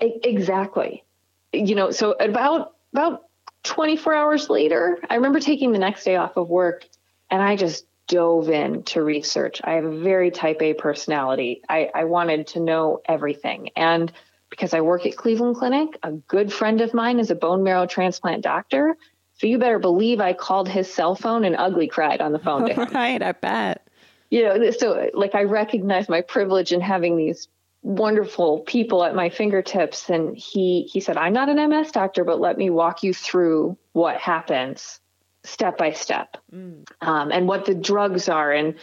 Exactly. 0.00 1.04
You 1.52 1.74
know, 1.74 1.90
so 1.90 2.12
about 2.12 2.74
about 2.92 3.24
24 3.62 4.14
hours 4.14 4.50
later, 4.50 4.98
I 5.08 5.16
remember 5.16 5.40
taking 5.40 5.72
the 5.72 5.78
next 5.78 6.04
day 6.04 6.16
off 6.16 6.36
of 6.36 6.48
work 6.48 6.86
and 7.30 7.42
I 7.42 7.56
just 7.56 7.86
dove 8.10 8.50
in 8.50 8.82
to 8.82 9.02
research. 9.02 9.60
I 9.62 9.74
have 9.74 9.84
a 9.84 9.96
very 9.96 10.32
type 10.32 10.60
A 10.60 10.74
personality. 10.74 11.62
I, 11.68 11.88
I 11.94 12.04
wanted 12.04 12.48
to 12.48 12.60
know 12.60 13.00
everything. 13.06 13.70
And 13.76 14.12
because 14.50 14.74
I 14.74 14.80
work 14.80 15.06
at 15.06 15.16
Cleveland 15.16 15.56
Clinic, 15.56 15.96
a 16.02 16.10
good 16.10 16.52
friend 16.52 16.80
of 16.80 16.92
mine 16.92 17.20
is 17.20 17.30
a 17.30 17.36
bone 17.36 17.62
marrow 17.62 17.86
transplant 17.86 18.42
doctor. 18.42 18.96
So 19.34 19.46
you 19.46 19.58
better 19.58 19.78
believe 19.78 20.20
I 20.20 20.32
called 20.32 20.68
his 20.68 20.92
cell 20.92 21.14
phone 21.14 21.44
and 21.44 21.54
ugly 21.56 21.86
cried 21.86 22.20
on 22.20 22.32
the 22.32 22.40
phone 22.40 22.66
to 22.66 22.74
him. 22.74 22.88
right, 22.92 23.22
I 23.22 23.30
bet. 23.30 23.86
You 24.28 24.42
know, 24.42 24.70
so 24.72 25.08
like 25.14 25.36
I 25.36 25.44
recognize 25.44 26.08
my 26.08 26.20
privilege 26.20 26.72
in 26.72 26.80
having 26.80 27.16
these 27.16 27.46
wonderful 27.82 28.60
people 28.60 29.04
at 29.04 29.14
my 29.14 29.30
fingertips. 29.30 30.10
And 30.10 30.36
he 30.36 30.82
he 30.92 30.98
said, 30.98 31.16
I'm 31.16 31.32
not 31.32 31.48
an 31.48 31.70
MS 31.70 31.92
doctor, 31.92 32.24
but 32.24 32.40
let 32.40 32.58
me 32.58 32.70
walk 32.70 33.04
you 33.04 33.14
through 33.14 33.78
what 33.92 34.16
happens 34.16 35.00
step 35.44 35.78
by 35.78 35.92
step. 35.92 36.36
Mm. 36.52 36.84
um, 37.00 37.32
and 37.32 37.48
what 37.48 37.64
the 37.64 37.74
drugs 37.74 38.28
are 38.28 38.52
and 38.52 38.74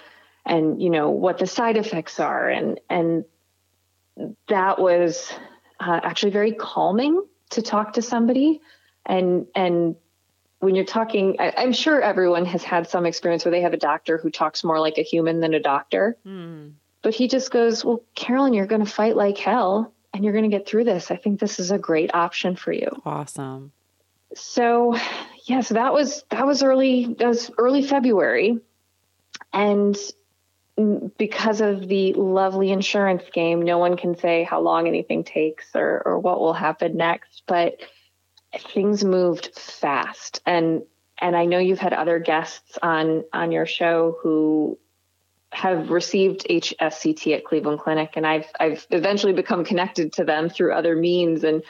and 0.45 0.81
you 0.81 0.89
know 0.89 1.09
what 1.09 1.37
the 1.37 1.47
side 1.47 1.77
effects 1.77 2.19
are. 2.19 2.49
And 2.49 2.79
and 2.89 3.25
that 4.47 4.79
was 4.79 5.31
uh, 5.79 5.99
actually 6.03 6.31
very 6.31 6.53
calming 6.53 7.23
to 7.51 7.61
talk 7.61 7.93
to 7.93 8.01
somebody. 8.01 8.61
And 9.05 9.47
and 9.55 9.95
when 10.59 10.73
you're 10.73 10.85
talking 10.85 11.35
I, 11.39 11.63
am 11.63 11.73
sure 11.73 12.01
everyone 12.01 12.45
has 12.45 12.63
had 12.63 12.89
some 12.89 13.05
experience 13.05 13.45
where 13.45 13.51
they 13.51 13.61
have 13.61 13.73
a 13.73 13.77
doctor 13.77 14.17
who 14.17 14.31
talks 14.31 14.63
more 14.63 14.79
like 14.79 14.97
a 14.97 15.03
human 15.03 15.39
than 15.39 15.53
a 15.53 15.59
doctor. 15.59 16.17
Mm. 16.25 16.73
but 17.03 17.13
he 17.13 17.27
just 17.27 17.51
goes 17.51 17.85
well 17.85 18.01
carolyn 18.15 18.53
you're 18.53 18.65
going 18.65 18.83
to 18.83 18.91
fight 18.91 19.15
like 19.15 19.37
hell 19.37 19.93
and 20.13 20.23
you're 20.23 20.33
going 20.33 20.49
to 20.49 20.57
get 20.57 20.67
through 20.67 20.83
this. 20.83 21.11
I 21.11 21.15
think 21.15 21.39
this 21.39 21.59
is 21.59 21.69
a 21.69 21.77
great 21.77 22.13
option 22.15 22.55
for 22.55 22.71
you. 22.71 22.89
Awesome. 23.05 23.71
So 24.33 24.97
yeah, 25.47 25.61
so 25.61 25.75
that 25.75 25.93
was 25.93 26.25
that 26.29 26.45
was 26.45 26.61
early 26.61 27.15
that 27.19 27.27
was 27.27 27.49
early 27.57 27.81
February, 27.81 28.59
and 29.53 29.97
because 31.17 31.61
of 31.61 31.87
the 31.87 32.13
lovely 32.13 32.69
insurance 32.69 33.23
game, 33.33 33.61
no 33.61 33.77
one 33.77 33.95
can 33.95 34.17
say 34.17 34.43
how 34.43 34.59
long 34.59 34.87
anything 34.87 35.23
takes 35.23 35.73
or 35.73 36.01
or 36.05 36.19
what 36.19 36.41
will 36.41 36.53
happen 36.53 36.97
next. 36.97 37.43
But 37.47 37.77
things 38.73 39.05
moved 39.05 39.51
fast, 39.55 40.41
and 40.45 40.83
and 41.17 41.33
I 41.33 41.45
know 41.45 41.59
you've 41.59 41.79
had 41.79 41.93
other 41.93 42.19
guests 42.19 42.77
on 42.83 43.23
on 43.31 43.53
your 43.53 43.65
show 43.65 44.17
who 44.21 44.77
have 45.53 45.89
received 45.89 46.45
HSCT 46.49 47.37
at 47.37 47.45
Cleveland 47.45 47.79
Clinic, 47.79 48.11
and 48.17 48.27
I've 48.27 48.47
I've 48.59 48.85
eventually 48.91 49.31
become 49.31 49.63
connected 49.63 50.11
to 50.13 50.25
them 50.25 50.49
through 50.49 50.73
other 50.73 50.93
means, 50.93 51.45
and 51.45 51.63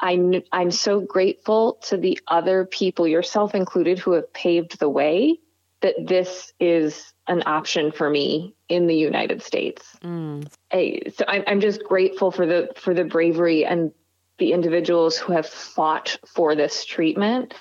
I'm 0.00 0.42
I'm 0.52 0.70
so 0.70 1.00
grateful 1.00 1.78
to 1.84 1.96
the 1.96 2.20
other 2.28 2.64
people, 2.64 3.06
yourself 3.06 3.54
included, 3.54 3.98
who 3.98 4.12
have 4.12 4.32
paved 4.32 4.78
the 4.78 4.88
way 4.88 5.38
that 5.80 5.94
this 5.98 6.52
is 6.58 7.12
an 7.26 7.42
option 7.46 7.92
for 7.92 8.08
me 8.08 8.54
in 8.68 8.86
the 8.86 8.96
United 8.96 9.42
States. 9.42 9.84
Mm. 10.02 10.48
I, 10.72 11.02
so 11.14 11.24
I'm, 11.28 11.44
I'm 11.46 11.60
just 11.60 11.84
grateful 11.84 12.30
for 12.30 12.46
the 12.46 12.70
for 12.76 12.94
the 12.94 13.04
bravery 13.04 13.64
and 13.64 13.92
the 14.38 14.52
individuals 14.52 15.18
who 15.18 15.32
have 15.32 15.46
fought 15.46 16.18
for 16.26 16.54
this 16.54 16.84
treatment 16.84 17.54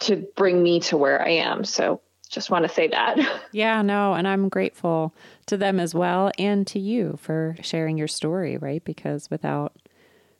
to 0.00 0.26
bring 0.36 0.62
me 0.62 0.80
to 0.80 0.96
where 0.96 1.20
I 1.20 1.30
am. 1.30 1.64
So 1.64 2.02
just 2.28 2.50
want 2.50 2.64
to 2.64 2.68
say 2.68 2.88
that. 2.88 3.18
Yeah, 3.52 3.82
no, 3.82 4.14
and 4.14 4.26
I'm 4.26 4.48
grateful 4.48 5.14
to 5.46 5.56
them 5.56 5.78
as 5.78 5.94
well 5.94 6.32
and 6.40 6.66
to 6.66 6.80
you 6.80 7.16
for 7.20 7.54
sharing 7.62 7.96
your 7.96 8.08
story, 8.08 8.56
right? 8.56 8.84
Because 8.84 9.30
without 9.30 9.76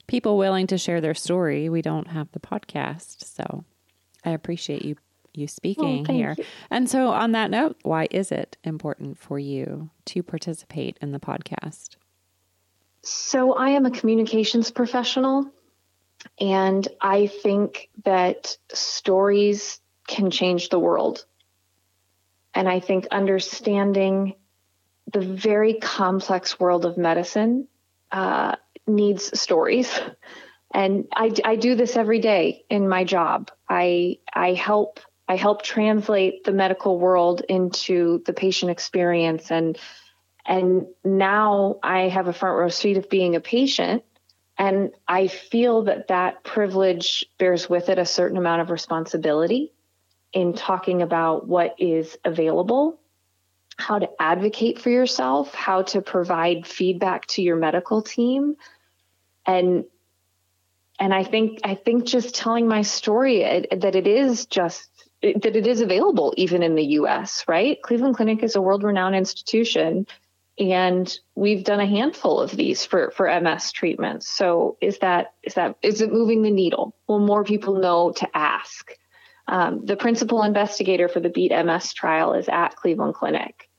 people 0.07 0.37
willing 0.37 0.67
to 0.67 0.77
share 0.77 1.01
their 1.01 1.13
story, 1.13 1.69
we 1.69 1.81
don't 1.81 2.07
have 2.07 2.31
the 2.31 2.39
podcast. 2.39 3.23
So 3.23 3.63
I 4.23 4.31
appreciate 4.31 4.83
you 4.83 4.95
you 5.37 5.47
speaking 5.47 6.05
here. 6.05 6.35
You. 6.37 6.45
And 6.71 6.89
so 6.89 7.09
on 7.09 7.33
that 7.33 7.51
note, 7.51 7.77
why 7.83 8.07
is 8.09 8.31
it 8.31 8.57
important 8.63 9.17
for 9.17 9.37
you 9.37 9.89
to 10.05 10.23
participate 10.23 10.97
in 11.01 11.11
the 11.11 11.19
podcast? 11.19 11.97
So 13.01 13.53
I 13.53 13.71
am 13.71 13.85
a 13.85 13.91
communications 13.91 14.71
professional 14.71 15.51
and 16.39 16.87
I 17.01 17.27
think 17.27 17.89
that 18.03 18.57
stories 18.73 19.79
can 20.07 20.31
change 20.31 20.69
the 20.69 20.79
world. 20.79 21.25
And 22.53 22.69
I 22.69 22.79
think 22.79 23.07
understanding 23.11 24.35
the 25.11 25.19
very 25.19 25.75
complex 25.75 26.59
world 26.59 26.85
of 26.85 26.97
medicine 26.97 27.67
uh, 28.11 28.55
needs 28.87 29.39
stories. 29.39 29.99
And 30.73 31.05
I, 31.13 31.31
I 31.43 31.55
do 31.55 31.75
this 31.75 31.95
every 31.95 32.19
day 32.19 32.65
in 32.69 32.89
my 32.89 33.03
job. 33.03 33.51
I, 33.69 34.19
I 34.33 34.53
help 34.53 34.99
I 35.27 35.37
help 35.37 35.63
translate 35.63 36.43
the 36.43 36.51
medical 36.51 36.99
world 36.99 37.41
into 37.49 38.21
the 38.25 38.33
patient 38.33 38.71
experience 38.71 39.51
and 39.51 39.77
and 40.45 40.85
now 41.03 41.79
I 41.81 42.01
have 42.01 42.27
a 42.27 42.33
front 42.33 42.59
row 42.59 42.69
seat 42.69 42.97
of 42.97 43.09
being 43.09 43.35
a 43.35 43.39
patient 43.39 44.03
and 44.57 44.91
I 45.07 45.27
feel 45.27 45.83
that 45.83 46.07
that 46.07 46.43
privilege 46.43 47.25
bears 47.37 47.69
with 47.69 47.89
it 47.89 47.99
a 47.99 48.05
certain 48.05 48.37
amount 48.37 48.61
of 48.61 48.69
responsibility 48.69 49.73
in 50.31 50.53
talking 50.53 51.01
about 51.01 51.47
what 51.47 51.75
is 51.77 52.17
available, 52.23 52.99
how 53.77 53.99
to 53.99 54.09
advocate 54.19 54.79
for 54.79 54.89
yourself, 54.89 55.53
how 55.53 55.81
to 55.81 56.01
provide 56.01 56.67
feedback 56.67 57.25
to 57.27 57.41
your 57.41 57.55
medical 57.55 58.01
team. 58.01 58.55
And 59.45 59.85
and 60.99 61.13
I 61.13 61.23
think 61.23 61.59
I 61.63 61.75
think 61.75 62.05
just 62.05 62.35
telling 62.35 62.67
my 62.67 62.81
story 62.81 63.41
it, 63.41 63.81
that 63.81 63.95
it 63.95 64.07
is 64.07 64.45
just 64.45 64.89
that 65.21 65.55
it 65.55 65.67
is 65.67 65.81
available 65.81 66.33
even 66.37 66.63
in 66.63 66.75
the 66.75 66.85
US, 66.99 67.43
right? 67.47 67.81
Cleveland 67.81 68.15
Clinic 68.15 68.43
is 68.43 68.55
a 68.55 68.61
world 68.61 68.83
renowned 68.83 69.15
institution 69.15 70.07
and 70.57 71.19
we've 71.35 71.65
done 71.65 71.81
a 71.81 71.85
handful 71.85 72.39
of 72.39 72.51
these 72.51 72.85
for 72.85 73.11
for 73.11 73.27
MS 73.41 73.71
treatments. 73.71 74.27
So 74.29 74.77
is 74.81 74.99
that 74.99 75.33
is 75.43 75.55
that 75.55 75.75
is 75.81 76.01
it 76.01 76.13
moving 76.13 76.43
the 76.43 76.51
needle? 76.51 76.95
Will 77.07 77.19
more 77.19 77.43
people 77.43 77.75
know 77.75 78.11
to 78.13 78.37
ask? 78.37 78.91
Um, 79.47 79.85
the 79.85 79.97
principal 79.97 80.41
investigator 80.43 81.07
for 81.07 81.19
the 81.19 81.29
Beat 81.29 81.51
MS 81.51 81.93
trial 81.93 82.33
is 82.33 82.49
at 82.49 82.75
Cleveland 82.75 83.13
Clinic. 83.13 83.69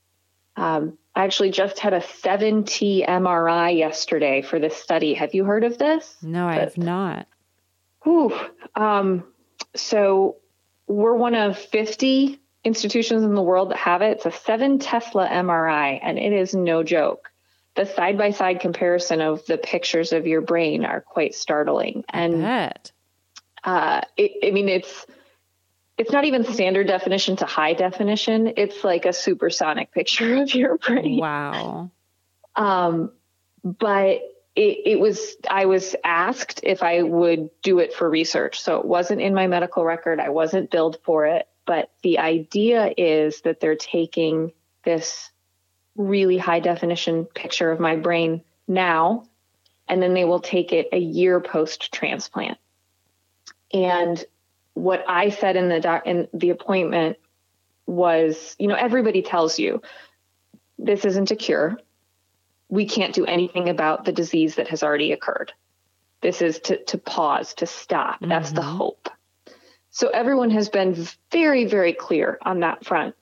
Um, 0.56 0.96
I 1.16 1.24
actually 1.24 1.50
just 1.50 1.78
had 1.78 1.94
a 1.94 2.00
7T 2.00 3.08
MRI 3.08 3.76
yesterday 3.76 4.42
for 4.42 4.58
this 4.58 4.76
study. 4.76 5.14
Have 5.14 5.32
you 5.32 5.44
heard 5.44 5.64
of 5.64 5.78
this? 5.78 6.14
No, 6.22 6.46
I 6.46 6.56
have 6.56 6.76
not. 6.76 7.26
Whew. 8.04 8.38
Um, 8.74 9.24
so 9.74 10.36
we're 10.86 11.14
one 11.14 11.34
of 11.34 11.58
50 11.58 12.38
institutions 12.64 13.22
in 13.22 13.34
the 13.34 13.42
world 13.42 13.70
that 13.70 13.78
have 13.78 14.02
it. 14.02 14.18
It's 14.18 14.26
a 14.26 14.30
seven 14.30 14.78
Tesla 14.78 15.26
MRI, 15.26 15.98
and 16.02 16.18
it 16.18 16.34
is 16.34 16.54
no 16.54 16.82
joke. 16.82 17.30
The 17.76 17.86
side 17.86 18.18
by 18.18 18.30
side 18.30 18.60
comparison 18.60 19.22
of 19.22 19.44
the 19.46 19.56
pictures 19.56 20.12
of 20.12 20.26
your 20.26 20.42
brain 20.42 20.84
are 20.84 21.00
quite 21.00 21.34
startling. 21.34 22.04
And 22.10 22.42
uh, 23.64 24.02
it, 24.18 24.32
I 24.46 24.50
mean, 24.50 24.68
it's 24.68 25.06
it's 25.98 26.12
not 26.12 26.24
even 26.24 26.44
standard 26.44 26.86
definition 26.86 27.36
to 27.36 27.46
high 27.46 27.72
definition. 27.72 28.52
It's 28.56 28.84
like 28.84 29.06
a 29.06 29.12
supersonic 29.12 29.92
picture 29.92 30.42
of 30.42 30.54
your 30.54 30.76
brain. 30.78 31.18
Wow. 31.18 31.90
Um, 32.54 33.12
but 33.64 34.20
it, 34.54 34.78
it, 34.86 35.00
was 35.00 35.36
I 35.48 35.66
was 35.66 35.96
asked 36.04 36.60
if 36.62 36.82
I 36.82 37.02
would 37.02 37.50
do 37.62 37.78
it 37.78 37.94
for 37.94 38.08
research. 38.08 38.60
So 38.60 38.78
it 38.78 38.84
wasn't 38.84 39.20
in 39.20 39.34
my 39.34 39.46
medical 39.46 39.84
record. 39.84 40.20
I 40.20 40.30
wasn't 40.30 40.70
billed 40.70 40.98
for 41.02 41.26
it. 41.26 41.48
But 41.66 41.90
the 42.02 42.18
idea 42.18 42.92
is 42.96 43.40
that 43.42 43.60
they're 43.60 43.74
taking 43.74 44.52
this 44.84 45.30
really 45.96 46.38
high 46.38 46.60
definition 46.60 47.24
picture 47.24 47.70
of 47.70 47.80
my 47.80 47.96
brain 47.96 48.42
now, 48.68 49.26
and 49.88 50.02
then 50.02 50.14
they 50.14 50.24
will 50.24 50.40
take 50.40 50.72
it 50.72 50.88
a 50.92 50.98
year 50.98 51.40
post 51.40 51.92
transplant. 51.92 52.58
And 53.72 54.24
what 54.76 55.02
I 55.08 55.30
said 55.30 55.56
in 55.56 55.70
the 55.70 55.80
doc, 55.80 56.02
in 56.04 56.28
the 56.34 56.50
appointment 56.50 57.16
was, 57.86 58.54
you 58.58 58.68
know, 58.68 58.74
everybody 58.74 59.22
tells 59.22 59.58
you 59.58 59.80
this 60.78 61.06
isn't 61.06 61.30
a 61.30 61.36
cure. 61.36 61.78
We 62.68 62.84
can't 62.84 63.14
do 63.14 63.24
anything 63.24 63.70
about 63.70 64.04
the 64.04 64.12
disease 64.12 64.56
that 64.56 64.68
has 64.68 64.82
already 64.82 65.12
occurred. 65.12 65.54
This 66.20 66.42
is 66.42 66.58
to, 66.60 66.84
to 66.84 66.98
pause, 66.98 67.54
to 67.54 67.66
stop. 67.66 68.18
That's 68.20 68.48
mm-hmm. 68.48 68.56
the 68.56 68.62
hope. 68.62 69.08
So 69.88 70.08
everyone 70.08 70.50
has 70.50 70.68
been 70.68 71.08
very, 71.32 71.64
very 71.64 71.94
clear 71.94 72.38
on 72.42 72.60
that 72.60 72.84
front. 72.84 73.14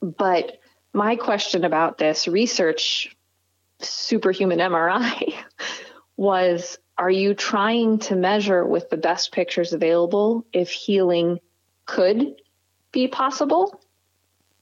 But 0.00 0.60
my 0.92 1.16
question 1.16 1.64
about 1.64 1.98
this 1.98 2.28
research 2.28 3.16
superhuman 3.80 4.60
MRI 4.60 5.34
was 6.16 6.78
are 6.98 7.10
you 7.10 7.34
trying 7.34 7.98
to 8.00 8.14
measure 8.14 8.64
with 8.64 8.90
the 8.90 8.96
best 8.96 9.32
pictures 9.32 9.72
available 9.72 10.44
if 10.52 10.70
healing 10.70 11.40
could 11.86 12.36
be 12.92 13.08
possible 13.08 13.80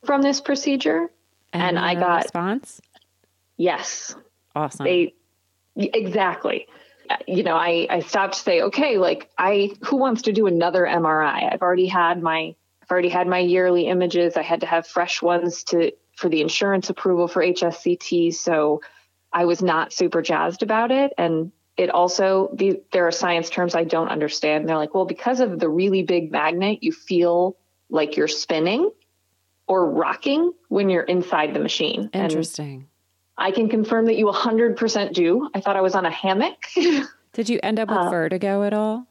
from 0.05 0.23
this 0.23 0.41
procedure? 0.41 1.11
And, 1.53 1.63
and 1.63 1.79
I 1.79 1.95
got 1.95 2.25
response. 2.25 2.81
Yes. 3.57 4.15
Awesome. 4.55 4.85
They 4.85 5.15
exactly 5.77 6.67
you 7.27 7.43
know, 7.43 7.57
I, 7.57 7.87
I 7.91 8.01
stopped 8.01 8.35
to 8.35 8.41
say, 8.41 8.63
okay, 8.63 8.99
like 8.99 9.31
I, 9.37 9.73
who 9.83 9.97
wants 9.97 10.23
to 10.23 10.33
do 10.33 10.47
another 10.47 10.85
MRI? 10.85 11.53
I've 11.53 11.63
already 11.63 11.87
had 11.87 12.23
my, 12.23 12.55
I've 12.83 12.91
already 12.91 13.09
had 13.09 13.27
my 13.27 13.39
yearly 13.39 13.87
images. 13.87 14.37
I 14.37 14.43
had 14.43 14.61
to 14.61 14.67
have 14.67 14.87
fresh 14.87 15.23
ones 15.23 15.65
to, 15.65 15.93
for 16.17 16.29
the 16.29 16.41
insurance 16.41 16.91
approval 16.91 17.29
for 17.29 17.43
HSCT. 17.43 18.35
So 18.35 18.83
I 19.33 19.45
was 19.45 19.63
not 19.63 19.93
super 19.93 20.23
jazzed 20.23 20.63
about 20.63 20.91
it. 20.91 21.13
And 21.19 21.53
it 21.77 21.91
also, 21.91 22.51
the, 22.55 22.83
there 22.93 23.07
are 23.07 23.13
science 23.13 23.49
terms 23.51 23.75
I 23.75 23.85
don't 23.85 24.09
understand. 24.09 24.69
They're 24.69 24.77
like, 24.77 24.95
well, 24.95 25.07
because 25.07 25.41
of 25.41 25.59
the 25.59 25.69
really 25.69 26.03
big 26.03 26.31
magnet, 26.31 26.83
you 26.83 26.93
feel 26.93 27.57
like 27.89 28.17
you're 28.17 28.29
spinning 28.29 28.91
or 29.67 29.91
rocking 29.91 30.53
when 30.69 30.91
you're 30.91 31.03
inside 31.03 31.55
the 31.55 31.61
machine. 31.61 32.11
Interesting. 32.13 32.75
And 32.75 32.87
I 33.39 33.51
can 33.53 33.69
confirm 33.69 34.07
that 34.07 34.17
you 34.17 34.27
100% 34.27 35.13
do. 35.13 35.49
I 35.55 35.61
thought 35.61 35.77
I 35.77 35.81
was 35.81 35.95
on 35.95 36.05
a 36.05 36.11
hammock. 36.11 36.67
did 37.33 37.49
you 37.49 37.61
end 37.63 37.79
up 37.79 37.89
with 37.89 37.99
uh, 37.99 38.11
vertigo 38.11 38.63
at 38.65 38.75
all? 38.75 39.07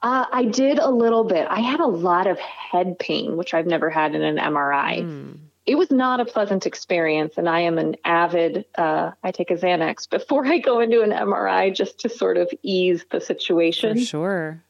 Uh, 0.00 0.26
I 0.32 0.44
did 0.44 0.78
a 0.78 0.90
little 0.90 1.24
bit. 1.24 1.46
I 1.48 1.60
had 1.60 1.80
a 1.80 1.86
lot 1.86 2.26
of 2.26 2.38
head 2.38 2.98
pain, 2.98 3.36
which 3.36 3.54
I've 3.54 3.66
never 3.66 3.90
had 3.90 4.14
in 4.14 4.22
an 4.22 4.36
MRI. 4.36 5.02
Mm. 5.02 5.38
It 5.64 5.76
was 5.76 5.90
not 5.90 6.18
a 6.18 6.24
pleasant 6.24 6.66
experience, 6.66 7.34
and 7.36 7.48
I 7.48 7.60
am 7.60 7.78
an 7.78 7.96
avid. 8.04 8.64
Uh, 8.76 9.12
I 9.22 9.30
take 9.30 9.50
a 9.50 9.54
Xanax 9.54 10.10
before 10.10 10.44
I 10.44 10.58
go 10.58 10.80
into 10.80 11.02
an 11.02 11.10
MRI 11.10 11.74
just 11.74 12.00
to 12.00 12.08
sort 12.08 12.36
of 12.36 12.50
ease 12.62 13.04
the 13.10 13.20
situation. 13.20 13.98
For 13.98 14.04
sure. 14.04 14.64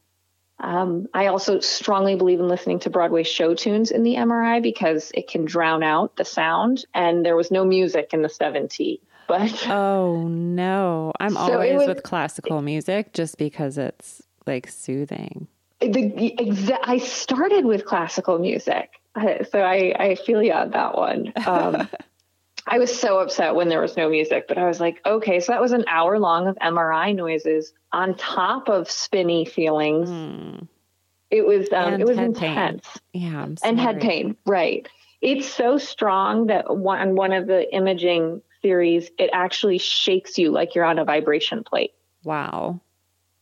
Um, 0.61 1.09
I 1.13 1.27
also 1.27 1.61
strongly 1.61 2.15
believe 2.15 2.39
in 2.39 2.49
listening 2.49 2.79
to 2.81 2.91
Broadway 2.91 3.25
show 3.25 3.55
tunes 3.55 3.91
in 3.91 4.05
the 4.05 4.15
MRI 4.15 4.63
because 4.63 5.11
it 5.15 5.29
can 5.29 5.45
drown 5.45 5.83
out 5.83 6.17
the 6.17 6.25
sound, 6.25 6.85
and 6.95 7.25
there 7.25 7.37
was 7.37 7.51
no 7.51 7.65
music 7.65 8.11
in 8.13 8.23
the 8.23 8.29
7T. 8.29 9.01
But 9.27 9.67
oh 9.71 10.29
no, 10.29 11.13
I'm 11.19 11.33
so 11.33 11.41
always 11.41 11.79
was, 11.79 11.89
with 11.89 12.03
classical 12.03 12.63
music 12.63 13.13
just 13.13 13.39
because 13.39 13.79
it's 13.79 14.23
like 14.47 14.69
soothing. 14.69 15.49
The, 15.81 16.35
exa- 16.39 16.79
I 16.83 16.99
started 16.99 17.65
with 17.65 17.85
classical 17.85 18.39
music, 18.39 19.01
so 19.51 19.61
I, 19.61 19.95
I 19.99 20.15
feel 20.15 20.43
you 20.43 20.53
on 20.53 20.71
that 20.71 20.97
one. 20.97 21.33
Um, 21.47 21.89
I 22.67 22.79
was 22.79 22.97
so 22.97 23.19
upset 23.19 23.57
when 23.57 23.69
there 23.69 23.81
was 23.81 23.97
no 23.97 24.09
music, 24.09 24.47
but 24.47 24.57
I 24.57 24.69
was 24.69 24.79
like, 24.79 25.01
okay, 25.05 25.41
so 25.41 25.53
that 25.53 25.61
was 25.61 25.73
an 25.73 25.85
hour 25.89 26.21
long 26.21 26.47
of 26.47 26.57
MRI 26.57 27.15
noises 27.15 27.73
on 27.91 28.15
top 28.15 28.69
of 28.69 28.89
spinny 28.89 29.45
feelings. 29.45 30.09
Mm. 30.09 30.69
It 31.31 31.45
was 31.45 31.73
um, 31.73 32.01
it 32.01 32.07
was 32.07 32.19
intense. 32.19 32.87
Pain. 33.13 33.23
Yeah, 33.23 33.47
and 33.65 33.81
head 33.81 34.01
pain, 34.01 34.37
right? 34.47 34.87
it's 35.23 35.49
so 35.49 35.79
strong 35.79 36.49
that 36.49 36.77
one, 36.77 36.99
on 36.99 37.15
one 37.15 37.33
of 37.33 37.47
the 37.47 37.73
imaging 37.75 38.43
theories, 38.61 39.11
it 39.19 39.31
actually 39.33 39.79
shakes 39.79 40.37
you 40.37 40.51
like 40.51 40.75
you're 40.75 40.85
on 40.85 40.99
a 40.99 41.05
vibration 41.05 41.63
plate. 41.63 41.93
Wow. 42.25 42.81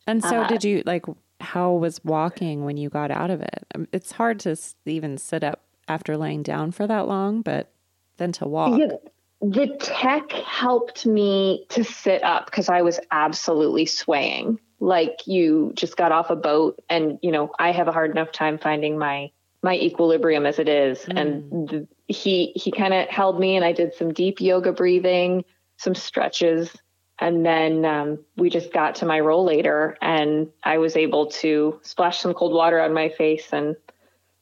And 0.06 0.22
so, 0.22 0.42
uh, 0.42 0.48
did 0.48 0.62
you 0.62 0.82
like 0.84 1.06
how 1.41 1.72
was 1.72 2.05
walking 2.05 2.64
when 2.64 2.76
you 2.76 2.88
got 2.88 3.11
out 3.11 3.30
of 3.30 3.41
it? 3.41 3.66
Um, 3.74 3.88
it's 3.93 4.12
hard 4.12 4.41
to 4.41 4.57
even 4.84 5.18
sit 5.18 5.43
up 5.43 5.62
after 5.88 6.16
laying 6.16 6.43
down 6.43 6.70
for 6.70 6.86
that 6.86 7.09
long, 7.09 7.43
but 7.43 7.72
then 8.18 8.32
to 8.32 8.47
walk. 8.47 8.78
Yeah, 8.78 8.97
the 9.41 9.76
tech 9.80 10.30
helped 10.32 11.07
me 11.07 11.66
to 11.70 11.82
sit 11.82 12.22
up 12.22 12.47
because 12.47 12.68
I 12.68 12.82
was 12.82 13.01
absolutely 13.11 13.86
swaying 13.86 14.59
like 14.80 15.26
you 15.26 15.72
just 15.74 15.97
got 15.97 16.12
off 16.12 16.30
a 16.30 16.36
boat 16.36 16.82
and 16.88 17.18
you 17.22 17.30
know 17.30 17.51
I 17.59 17.70
have 17.72 17.88
a 17.88 17.93
hard 17.93 18.11
enough 18.11 18.32
time 18.32 18.59
finding 18.59 18.99
my 18.99 19.30
my 19.62 19.76
equilibrium 19.76 20.47
as 20.47 20.59
it 20.59 20.68
is 20.68 21.01
mm. 21.01 21.20
and 21.20 21.68
the, 21.68 21.88
he 22.09 22.53
he 22.55 22.70
kind 22.70 22.95
of 22.95 23.09
held 23.09 23.38
me 23.38 23.57
and 23.57 23.64
I 23.64 23.72
did 23.72 23.95
some 23.95 24.12
deep 24.12 24.41
yoga 24.41 24.72
breathing 24.72 25.45
some 25.76 25.95
stretches 25.95 26.74
and 27.20 27.44
then 27.44 27.84
um, 27.84 28.18
we 28.36 28.48
just 28.48 28.72
got 28.72 28.96
to 28.96 29.06
my 29.06 29.20
rollator, 29.20 29.94
and 30.00 30.48
I 30.64 30.78
was 30.78 30.96
able 30.96 31.26
to 31.26 31.78
splash 31.82 32.18
some 32.18 32.32
cold 32.32 32.54
water 32.54 32.80
on 32.80 32.94
my 32.94 33.10
face 33.10 33.48
and 33.52 33.76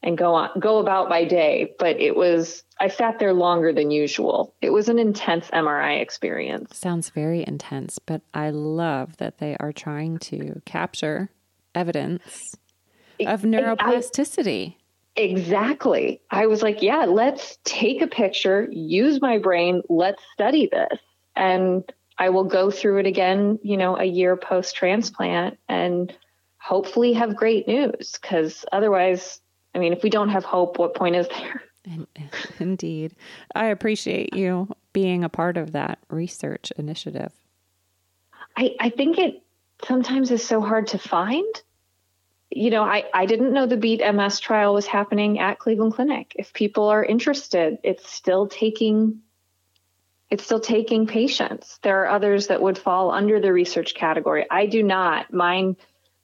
and 0.02 0.16
go 0.16 0.34
on 0.34 0.50
go 0.60 0.78
about 0.78 1.08
my 1.08 1.24
day. 1.24 1.74
But 1.78 2.00
it 2.00 2.16
was 2.16 2.62
i 2.80 2.88
sat 2.88 3.18
there 3.18 3.32
longer 3.32 3.72
than 3.72 3.90
usual. 3.90 4.54
It 4.62 4.70
was 4.70 4.88
an 4.88 4.98
intense 4.98 5.48
mri 5.48 6.00
experience. 6.00 6.76
Sounds 6.76 7.10
very 7.10 7.44
intense 7.46 7.98
but 7.98 8.22
i 8.32 8.50
love 8.50 9.16
that 9.16 9.38
they 9.38 9.56
are 9.58 9.72
trying 9.72 10.18
to 10.18 10.62
capture 10.64 11.30
evidence 11.74 12.54
of 13.26 13.42
neuroplasticity 13.42 14.76
I, 15.16 15.20
exactly. 15.20 16.22
I 16.30 16.46
was 16.46 16.62
like 16.62 16.80
yeah 16.80 17.04
let's 17.06 17.58
take 17.64 18.02
a 18.02 18.06
picture 18.06 18.68
use 18.70 19.20
my 19.20 19.38
brain 19.38 19.82
let's 19.88 20.22
study 20.32 20.68
this. 20.70 21.00
And 21.34 21.84
i 22.18 22.28
will 22.28 22.44
go 22.44 22.70
through 22.70 22.98
it 22.98 23.06
again 23.06 23.58
you 23.62 23.76
know 23.76 23.96
a 23.96 24.04
year 24.04 24.36
post 24.36 24.76
transplant 24.76 25.58
and 25.68 26.14
hopefully 26.58 27.12
have 27.12 27.36
great 27.36 27.66
news 27.66 28.18
because 28.20 28.64
otherwise 28.72 29.40
I 29.74 29.78
mean, 29.80 29.92
if 29.92 30.02
we 30.02 30.10
don't 30.10 30.30
have 30.30 30.44
hope, 30.44 30.78
what 30.78 30.94
point 30.94 31.16
is 31.16 31.28
there? 31.28 31.62
Indeed. 32.58 33.14
I 33.54 33.66
appreciate 33.66 34.34
you 34.34 34.68
being 34.92 35.24
a 35.24 35.28
part 35.28 35.56
of 35.56 35.72
that 35.72 35.98
research 36.10 36.72
initiative. 36.76 37.32
I, 38.56 38.74
I 38.80 38.90
think 38.90 39.18
it 39.18 39.42
sometimes 39.84 40.30
is 40.30 40.46
so 40.46 40.60
hard 40.60 40.88
to 40.88 40.98
find. 40.98 41.62
You 42.50 42.70
know, 42.70 42.82
I, 42.82 43.04
I 43.14 43.26
didn't 43.26 43.52
know 43.52 43.66
the 43.66 43.76
Beat 43.76 44.00
MS 44.00 44.40
trial 44.40 44.74
was 44.74 44.86
happening 44.86 45.38
at 45.38 45.58
Cleveland 45.58 45.94
Clinic. 45.94 46.32
If 46.36 46.52
people 46.52 46.88
are 46.88 47.04
interested, 47.04 47.78
it's 47.84 48.10
still 48.10 48.48
taking 48.48 49.20
it's 50.30 50.44
still 50.44 50.60
taking 50.60 51.06
patients. 51.06 51.78
There 51.82 52.02
are 52.02 52.10
others 52.10 52.48
that 52.48 52.60
would 52.60 52.78
fall 52.78 53.10
under 53.10 53.40
the 53.40 53.52
research 53.52 53.94
category. 53.94 54.46
I 54.50 54.66
do 54.66 54.82
not. 54.82 55.32
Mine 55.32 55.76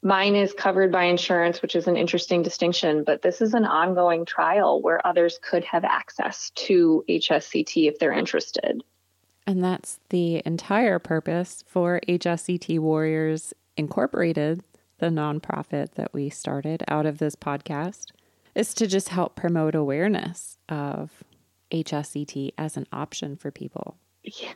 Mine 0.05 0.36
is 0.36 0.52
covered 0.52 0.92
by 0.92 1.05
insurance, 1.05 1.62
which 1.62 1.74
is 1.74 1.88
an 1.88 1.96
interesting 1.96 2.42
distinction, 2.42 3.05
but 3.05 3.22
this 3.22 3.40
is 3.40 3.55
an 3.55 3.64
ongoing 3.64 4.26
trial 4.26 4.82
where 4.82 5.05
others 5.05 5.38
could 5.42 5.64
have 5.64 5.82
access 5.82 6.50
to 6.57 7.02
HSCT 7.09 7.88
if 7.88 7.98
they're 7.98 8.12
interested. 8.12 8.84
And 9.46 9.64
that's 9.64 9.98
the 10.11 10.42
entire 10.44 10.98
purpose 10.98 11.64
for 11.66 12.02
HSCT 12.07 12.78
Warriors 12.80 13.55
Incorporated, 13.78 14.62
the 14.98 15.09
nonprofit 15.09 15.92
that 15.92 16.12
we 16.12 16.28
started 16.28 16.84
out 16.86 17.07
of 17.07 17.16
this 17.16 17.34
podcast, 17.34 18.12
is 18.55 18.74
to 18.74 18.86
just 18.86 19.09
help 19.09 19.36
promote 19.36 19.74
awareness 19.74 20.59
of 20.68 21.24
HSCT 21.75 22.53
as 22.57 22.77
an 22.77 22.87
option 22.93 23.37
for 23.37 23.51
people. 23.51 23.99
Yeah 24.22 24.55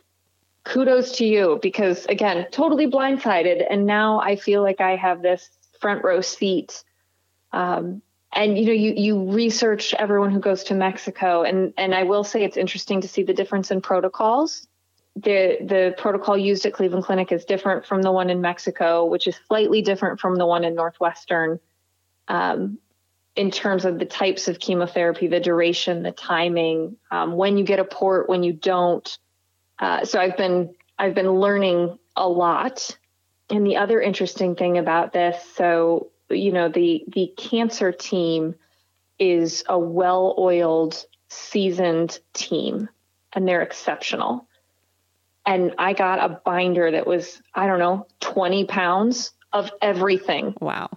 kudos 0.69 1.17
to 1.17 1.25
you 1.25 1.59
because 1.61 2.05
again, 2.05 2.45
totally 2.51 2.87
blindsided. 2.87 3.65
And 3.69 3.85
now 3.85 4.19
I 4.19 4.35
feel 4.35 4.61
like 4.61 4.79
I 4.79 4.95
have 4.95 5.21
this 5.21 5.49
front 5.79 6.03
row 6.03 6.21
seat. 6.21 6.83
Um, 7.51 8.01
and 8.31 8.57
you 8.57 8.65
know, 8.65 8.73
you 8.73 8.93
you 8.95 9.31
research 9.31 9.95
everyone 9.95 10.29
who 10.31 10.39
goes 10.39 10.63
to 10.65 10.75
Mexico, 10.75 11.41
and 11.41 11.73
and 11.77 11.95
I 11.95 12.03
will 12.03 12.23
say 12.23 12.43
it's 12.43 12.57
interesting 12.57 13.01
to 13.01 13.07
see 13.07 13.23
the 13.23 13.33
difference 13.33 13.71
in 13.71 13.81
protocols. 13.81 14.67
The 15.15 15.57
the 15.61 15.95
protocol 15.97 16.37
used 16.37 16.63
at 16.67 16.73
Cleveland 16.73 17.05
Clinic 17.05 17.31
is 17.31 17.43
different 17.43 17.87
from 17.87 18.03
the 18.03 18.11
one 18.11 18.29
in 18.29 18.39
Mexico, 18.39 19.05
which 19.05 19.25
is 19.25 19.35
slightly 19.47 19.81
different 19.81 20.19
from 20.19 20.35
the 20.35 20.45
one 20.45 20.63
in 20.63 20.75
Northwestern. 20.75 21.59
Um, 22.27 22.77
in 23.35 23.51
terms 23.51 23.85
of 23.85 23.99
the 23.99 24.05
types 24.05 24.47
of 24.47 24.59
chemotherapy, 24.59 25.27
the 25.27 25.39
duration, 25.39 26.03
the 26.03 26.11
timing, 26.11 26.97
um, 27.11 27.33
when 27.33 27.57
you 27.57 27.63
get 27.63 27.79
a 27.79 27.85
port, 27.85 28.27
when 28.27 28.43
you 28.43 28.53
don't, 28.53 29.17
uh, 29.77 30.03
so 30.05 30.19
I've 30.19 30.37
been 30.37 30.75
I've 30.97 31.15
been 31.15 31.31
learning 31.31 31.97
a 32.15 32.27
lot. 32.27 32.97
And 33.49 33.65
the 33.65 33.77
other 33.77 34.01
interesting 34.01 34.55
thing 34.55 34.77
about 34.77 35.13
this, 35.13 35.41
so 35.55 36.11
you 36.29 36.51
know, 36.51 36.69
the 36.69 37.05
the 37.07 37.33
cancer 37.37 37.91
team 37.91 38.55
is 39.17 39.63
a 39.67 39.77
well-oiled, 39.77 41.03
seasoned 41.29 42.19
team, 42.33 42.89
and 43.33 43.47
they're 43.47 43.61
exceptional. 43.61 44.47
And 45.45 45.73
I 45.77 45.93
got 45.93 46.19
a 46.19 46.41
binder 46.43 46.91
that 46.91 47.07
was 47.07 47.41
I 47.55 47.67
don't 47.67 47.79
know 47.79 48.07
20 48.19 48.65
pounds 48.65 49.31
of 49.53 49.71
everything. 49.81 50.55
Wow 50.59 50.89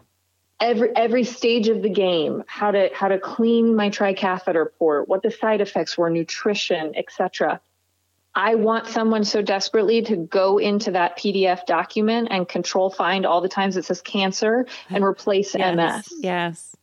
every 0.63 0.95
every 0.97 1.25
stage 1.25 1.69
of 1.69 1.83
the 1.83 1.91
game 1.91 2.45
how 2.47 2.71
to 2.71 2.89
how 2.95 3.09
to 3.09 3.19
clean 3.19 3.75
my 3.75 3.91
tricatheter 3.91 4.67
port 4.79 5.09
what 5.09 5.23
the 5.23 5.31
side 5.31 5.61
effects 5.61 5.99
were 5.99 6.09
nutrition 6.09 6.95
etc 6.97 7.61
I 8.35 8.55
want 8.55 8.87
someone 8.87 9.25
so 9.25 9.43
desperately 9.43 10.01
to 10.03 10.17
go 10.17 10.57
into 10.57 10.93
that 10.93 11.19
PDF 11.19 11.67
document 11.67 12.29
and 12.31 12.49
control 12.49 12.89
find 12.89 13.27
all 13.27 13.43
the 13.43 13.49
times 13.49 13.77
it 13.77 13.85
says 13.85 14.01
cancer 14.01 14.67
and 14.89 15.05
replace 15.13 15.55
yes, 15.55 15.77
MS. 15.77 16.19
Yes. 16.23 16.77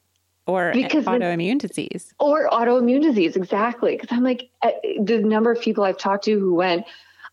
Or 0.45 0.71
because 0.73 1.05
autoimmune 1.05 1.57
disease. 1.57 2.13
Or 2.19 2.49
autoimmune 2.49 3.01
disease, 3.01 3.35
exactly. 3.35 3.95
Because 3.95 4.15
I'm 4.15 4.23
like, 4.23 4.49
uh, 4.61 4.71
the 5.01 5.19
number 5.19 5.51
of 5.51 5.59
people 5.59 5.83
I've 5.83 5.97
talked 5.97 6.25
to 6.25 6.39
who 6.39 6.53
went, 6.53 6.85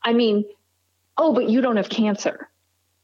I 0.03 0.15
mean, 0.15 0.47
oh, 1.19 1.35
but 1.35 1.51
you 1.51 1.61
don't 1.61 1.77
have 1.77 1.89
cancer. 1.89 2.49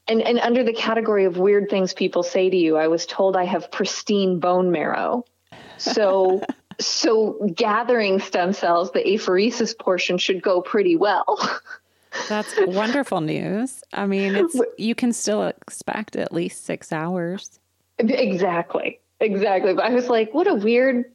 And, 0.07 0.21
and 0.21 0.39
under 0.39 0.63
the 0.63 0.73
category 0.73 1.25
of 1.25 1.37
weird 1.37 1.69
things 1.69 1.93
people 1.93 2.23
say 2.23 2.49
to 2.49 2.57
you, 2.57 2.75
I 2.77 2.87
was 2.87 3.05
told 3.05 3.37
I 3.37 3.45
have 3.45 3.71
pristine 3.71 4.39
bone 4.39 4.71
marrow. 4.71 5.25
So 5.77 6.41
so 6.79 7.49
gathering 7.55 8.19
stem 8.19 8.53
cells, 8.53 8.91
the 8.91 8.99
apheresis 8.99 9.77
portion 9.77 10.17
should 10.17 10.41
go 10.41 10.61
pretty 10.61 10.95
well. 10.95 11.39
That's 12.29 12.53
wonderful 12.67 13.21
news. 13.21 13.83
I 13.93 14.05
mean, 14.05 14.35
it's 14.35 14.59
you 14.77 14.93
can 14.93 15.13
still 15.13 15.47
expect 15.47 16.15
at 16.15 16.31
least 16.31 16.65
six 16.65 16.91
hours. 16.91 17.59
Exactly, 17.97 18.99
exactly. 19.19 19.73
But 19.73 19.85
I 19.85 19.89
was 19.89 20.09
like, 20.09 20.33
what 20.33 20.47
a 20.47 20.53
weird 20.53 21.05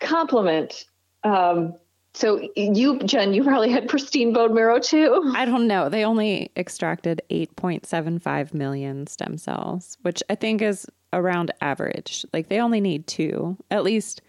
compliment. 0.00 0.84
Um, 1.24 1.74
so 2.14 2.46
you, 2.56 2.98
Jen, 3.00 3.32
you 3.32 3.42
probably 3.42 3.70
had 3.70 3.88
pristine 3.88 4.32
bone 4.32 4.54
marrow 4.54 4.78
too. 4.78 5.32
I 5.34 5.44
don't 5.44 5.66
know. 5.66 5.88
They 5.88 6.04
only 6.04 6.50
extracted 6.56 7.22
8.75 7.30 8.52
million 8.52 9.06
stem 9.06 9.38
cells, 9.38 9.96
which 10.02 10.22
I 10.28 10.34
think 10.34 10.60
is 10.60 10.86
around 11.12 11.52
average. 11.60 12.26
Like 12.32 12.48
they 12.48 12.60
only 12.60 12.80
need 12.80 13.06
two, 13.06 13.56
at 13.70 13.82
least 13.82 14.20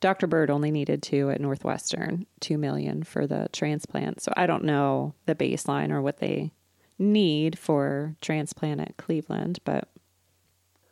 Dr. 0.00 0.26
Burt 0.26 0.50
only 0.50 0.70
needed 0.70 1.02
two 1.02 1.30
at 1.30 1.40
Northwestern, 1.40 2.26
two 2.40 2.58
million 2.58 3.02
for 3.02 3.26
the 3.26 3.48
transplant. 3.52 4.20
So 4.20 4.32
I 4.36 4.46
don't 4.46 4.64
know 4.64 5.14
the 5.26 5.34
baseline 5.34 5.90
or 5.90 6.00
what 6.00 6.18
they 6.18 6.52
need 6.98 7.58
for 7.58 8.16
transplant 8.20 8.80
at 8.80 8.96
Cleveland, 8.96 9.58
but 9.64 9.88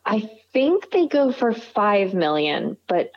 I 0.07 0.31
think 0.53 0.91
they 0.91 1.07
go 1.07 1.31
for 1.31 1.53
five 1.53 2.15
million, 2.15 2.77
but 2.89 3.13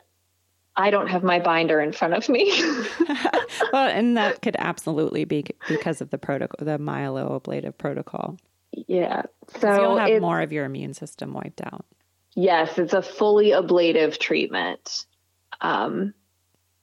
I 0.76 0.90
don't 0.90 1.06
have 1.06 1.22
my 1.22 1.38
binder 1.38 1.80
in 1.80 1.92
front 1.92 2.14
of 2.14 2.28
me. 2.28 2.52
well, 3.72 3.88
and 3.88 4.16
that 4.16 4.42
could 4.42 4.56
absolutely 4.58 5.24
be 5.24 5.44
because 5.68 6.00
of 6.00 6.10
the 6.10 6.18
protocol, 6.18 6.64
the 6.64 6.78
myeloablative 6.78 7.78
protocol. 7.78 8.36
Yeah. 8.72 9.22
So 9.60 9.80
you'll 9.80 9.98
have 9.98 10.20
more 10.20 10.40
of 10.40 10.52
your 10.52 10.64
immune 10.64 10.94
system 10.94 11.32
wiped 11.32 11.60
out. 11.62 11.86
Yes, 12.34 12.76
it's 12.78 12.92
a 12.92 13.02
fully 13.02 13.52
ablative 13.52 14.18
treatment 14.18 15.06
um, 15.60 16.14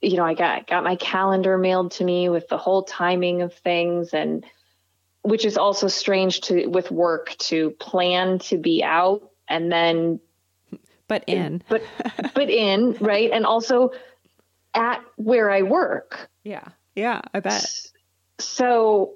you 0.00 0.16
know, 0.16 0.24
I 0.24 0.34
got 0.34 0.66
got 0.66 0.84
my 0.84 0.96
calendar 0.96 1.56
mailed 1.56 1.92
to 1.92 2.04
me 2.04 2.28
with 2.28 2.48
the 2.48 2.58
whole 2.58 2.82
timing 2.82 3.42
of 3.42 3.54
things 3.54 4.12
and 4.12 4.44
which 5.22 5.44
is 5.44 5.56
also 5.56 5.86
strange 5.86 6.40
to 6.42 6.66
with 6.66 6.90
work 6.90 7.36
to 7.38 7.70
plan 7.70 8.40
to 8.40 8.58
be 8.58 8.82
out 8.82 9.30
and 9.48 9.70
then 9.70 10.18
but 11.12 11.24
in 11.26 11.62
but 11.68 11.82
but 12.34 12.48
in 12.48 12.92
right 13.00 13.30
and 13.30 13.44
also 13.44 13.90
at 14.72 15.02
where 15.16 15.50
I 15.50 15.60
work. 15.60 16.30
Yeah. 16.42 16.64
Yeah, 16.94 17.20
I 17.34 17.40
bet. 17.40 17.66
So 18.38 19.14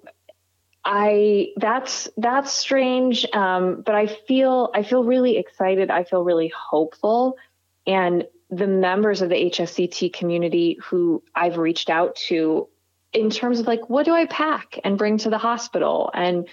I 0.85 1.49
that's 1.57 2.09
that's 2.19 2.53
strange 2.53 3.27
um, 3.33 3.83
but 3.85 3.95
I 3.95 4.09
feel 4.09 4.71
I 4.75 4.83
feel 4.83 5.05
really 5.05 5.39
excited. 5.39 5.91
I 5.91 6.05
feel 6.05 6.23
really 6.23 6.53
hopeful 6.55 7.39
and 7.87 8.27
the 8.51 8.67
members 8.67 9.23
of 9.23 9.31
the 9.31 9.35
HSCT 9.35 10.13
community 10.13 10.79
who 10.83 11.23
I've 11.35 11.57
reached 11.57 11.89
out 11.89 12.15
to 12.29 12.69
in 13.13 13.31
terms 13.31 13.59
of 13.59 13.67
like, 13.67 13.89
what 13.89 14.05
do 14.05 14.13
I 14.13 14.27
pack 14.27 14.79
and 14.85 14.99
bring 14.99 15.17
to 15.19 15.31
the 15.31 15.39
hospital? 15.39 16.11
And 16.13 16.47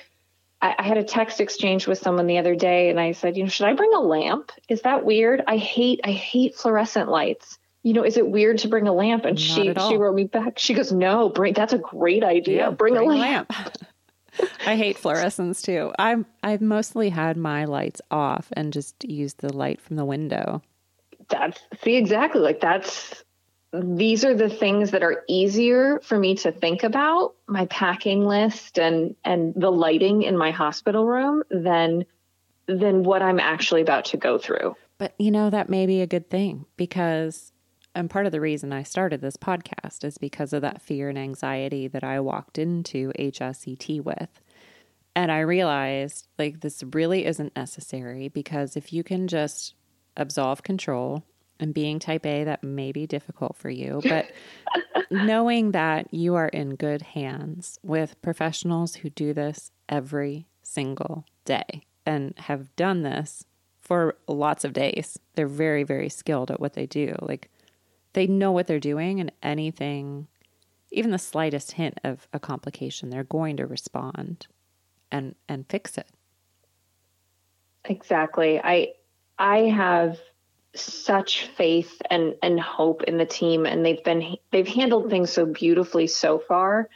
I, 0.63 0.75
I, 0.79 0.83
had 0.83 0.97
a 0.97 1.03
text 1.03 1.41
exchange 1.41 1.87
with 1.87 1.99
someone 1.99 2.25
the 2.25 2.37
other 2.37 2.55
day 2.55 2.89
and 2.89 2.99
I 2.99 3.11
said, 3.11 3.35
you 3.35 3.43
know, 3.43 3.49
should 3.49 3.67
I 3.67 3.73
bring 3.73 3.93
a 3.93 3.99
lamp? 3.99 4.51
Is 4.69 4.81
that 4.83 5.05
weird? 5.05 5.43
I 5.45 5.57
hate, 5.57 5.99
I 6.05 6.11
hate 6.11 6.55
fluorescent 6.55 7.09
lights. 7.09 7.59
You 7.83 7.91
know, 7.91 8.05
is 8.05 8.15
it 8.15 8.25
weird 8.25 8.59
to 8.59 8.69
bring 8.69 8.87
a 8.87 8.93
lamp? 8.93 9.25
And 9.25 9.35
Not 9.35 9.41
she 9.41 9.73
she 9.89 9.97
wrote 9.97 10.15
me 10.15 10.23
back. 10.23 10.57
She 10.57 10.73
goes, 10.73 10.93
no, 10.93 11.27
bring 11.27 11.53
that's 11.53 11.73
a 11.73 11.77
great 11.77 12.23
idea. 12.23 12.57
Yeah, 12.57 12.69
bring, 12.69 12.93
bring, 12.93 13.09
a 13.09 13.13
lamp. 13.13 13.49
Lamp. 13.51 13.77
I 14.65 14.77
hate 14.77 14.97
fluorescents 14.97 15.61
too. 15.61 15.91
I'm 15.99 16.25
I've 16.41 16.61
mostly 16.61 17.09
had 17.09 17.35
my 17.35 17.65
lights 17.65 18.01
off 18.09 18.47
and 18.53 18.71
just 18.71 19.03
used 19.03 19.39
the 19.39 19.51
light 19.51 19.81
from 19.81 19.97
the 19.97 20.05
window. 20.05 20.61
That's 21.27 21.59
see 21.83 21.97
exactly 21.97 22.39
like 22.39 22.61
that's 22.61 23.25
these 23.73 24.23
are 24.23 24.35
the 24.35 24.49
things 24.49 24.91
that 24.91 25.01
are 25.01 25.23
easier 25.27 25.99
for 26.03 26.17
me 26.17 26.35
to 26.35 26.51
think 26.51 26.83
about 26.83 27.33
my 27.47 27.65
packing 27.65 28.23
list 28.23 28.77
and 28.77 29.15
and 29.25 29.53
the 29.55 29.71
lighting 29.71 30.21
in 30.21 30.37
my 30.37 30.51
hospital 30.51 31.07
room 31.07 31.43
than 31.49 32.05
than 32.67 33.03
what 33.03 33.23
I'm 33.23 33.39
actually 33.39 33.81
about 33.81 34.05
to 34.05 34.17
go 34.17 34.37
through. 34.37 34.75
But 34.99 35.15
you 35.17 35.31
know 35.31 35.49
that 35.49 35.69
may 35.69 35.87
be 35.87 36.01
a 36.01 36.07
good 36.07 36.29
thing 36.29 36.65
because 36.77 37.51
and 37.95 38.09
part 38.09 38.27
of 38.27 38.31
the 38.31 38.41
reason 38.41 38.71
I 38.71 38.83
started 38.83 39.21
this 39.21 39.37
podcast 39.37 40.03
is 40.03 40.17
because 40.19 40.53
of 40.53 40.61
that 40.61 40.81
fear 40.81 41.09
and 41.09 41.17
anxiety 41.17 41.87
that 41.87 42.03
I 42.03 42.19
walked 42.19 42.57
into 42.59 43.11
HSCT 43.19 44.03
with. 44.03 44.29
And 45.15 45.31
I 45.31 45.39
realized 45.39 46.27
like 46.37 46.61
this 46.61 46.83
really 46.93 47.25
isn't 47.25 47.55
necessary 47.55 48.27
because 48.27 48.77
if 48.77 48.93
you 48.93 49.03
can 49.03 49.27
just 49.27 49.73
absolve 50.15 50.61
control 50.61 51.23
and 51.59 51.73
being 51.73 51.99
type 51.99 52.25
A, 52.25 52.43
that 52.43 52.63
may 52.63 52.91
be 52.91 53.07
difficult 53.07 53.55
for 53.55 53.69
you. 53.69 54.01
But 54.09 54.31
knowing 55.09 55.71
that 55.71 56.13
you 56.13 56.35
are 56.35 56.47
in 56.47 56.75
good 56.75 57.01
hands 57.01 57.79
with 57.83 58.21
professionals 58.21 58.95
who 58.95 59.09
do 59.09 59.33
this 59.33 59.71
every 59.87 60.47
single 60.61 61.25
day 61.45 61.83
and 62.05 62.33
have 62.37 62.75
done 62.75 63.03
this 63.03 63.45
for 63.81 64.15
lots 64.27 64.63
of 64.63 64.73
days, 64.73 65.19
they're 65.35 65.47
very, 65.47 65.83
very 65.83 66.09
skilled 66.09 66.49
at 66.51 66.59
what 66.59 66.73
they 66.73 66.85
do. 66.85 67.15
Like 67.21 67.49
they 68.13 68.27
know 68.27 68.51
what 68.51 68.67
they're 68.67 68.79
doing, 68.79 69.19
and 69.19 69.31
anything, 69.41 70.27
even 70.91 71.11
the 71.11 71.19
slightest 71.19 71.73
hint 71.73 71.99
of 72.03 72.27
a 72.31 72.39
complication, 72.39 73.09
they're 73.09 73.23
going 73.23 73.57
to 73.57 73.65
respond 73.65 74.47
and 75.11 75.35
and 75.49 75.65
fix 75.69 75.97
it. 75.97 76.07
Exactly. 77.85 78.59
I 78.63 78.93
I 79.37 79.57
have 79.69 80.19
such 80.75 81.47
faith 81.55 82.01
and 82.09 82.35
and 82.41 82.59
hope 82.59 83.03
in 83.03 83.17
the 83.17 83.25
team 83.25 83.65
and 83.65 83.85
they've 83.85 84.03
been 84.03 84.37
they've 84.51 84.67
handled 84.67 85.09
things 85.09 85.31
so 85.31 85.45
beautifully 85.45 86.07
so 86.07 86.39
far. 86.39 86.89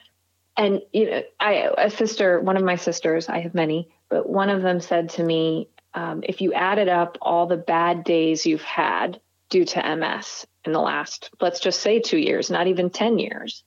And 0.55 0.81
you 0.91 1.09
know 1.09 1.21
i 1.39 1.69
a 1.77 1.89
sister 1.89 2.39
one 2.39 2.57
of 2.57 2.63
my 2.63 2.77
sisters 2.77 3.29
i 3.29 3.39
have 3.41 3.53
many 3.53 3.89
but 4.09 4.27
one 4.27 4.49
of 4.49 4.63
them 4.63 4.79
said 4.79 5.09
to 5.11 5.23
me 5.23 5.69
um, 5.93 6.23
if 6.23 6.41
you 6.41 6.53
added 6.53 6.87
up 6.89 7.17
all 7.21 7.45
the 7.45 7.57
bad 7.57 8.03
days 8.03 8.45
you've 8.45 8.63
had 8.63 9.21
due 9.49 9.65
to 9.65 9.95
ms 9.95 10.47
in 10.65 10.71
the 10.71 10.79
last 10.79 11.29
let's 11.39 11.59
just 11.59 11.79
say 11.79 11.99
two 11.99 12.17
years 12.17 12.49
not 12.49 12.65
even 12.65 12.89
10 12.89 13.19
years 13.19 13.63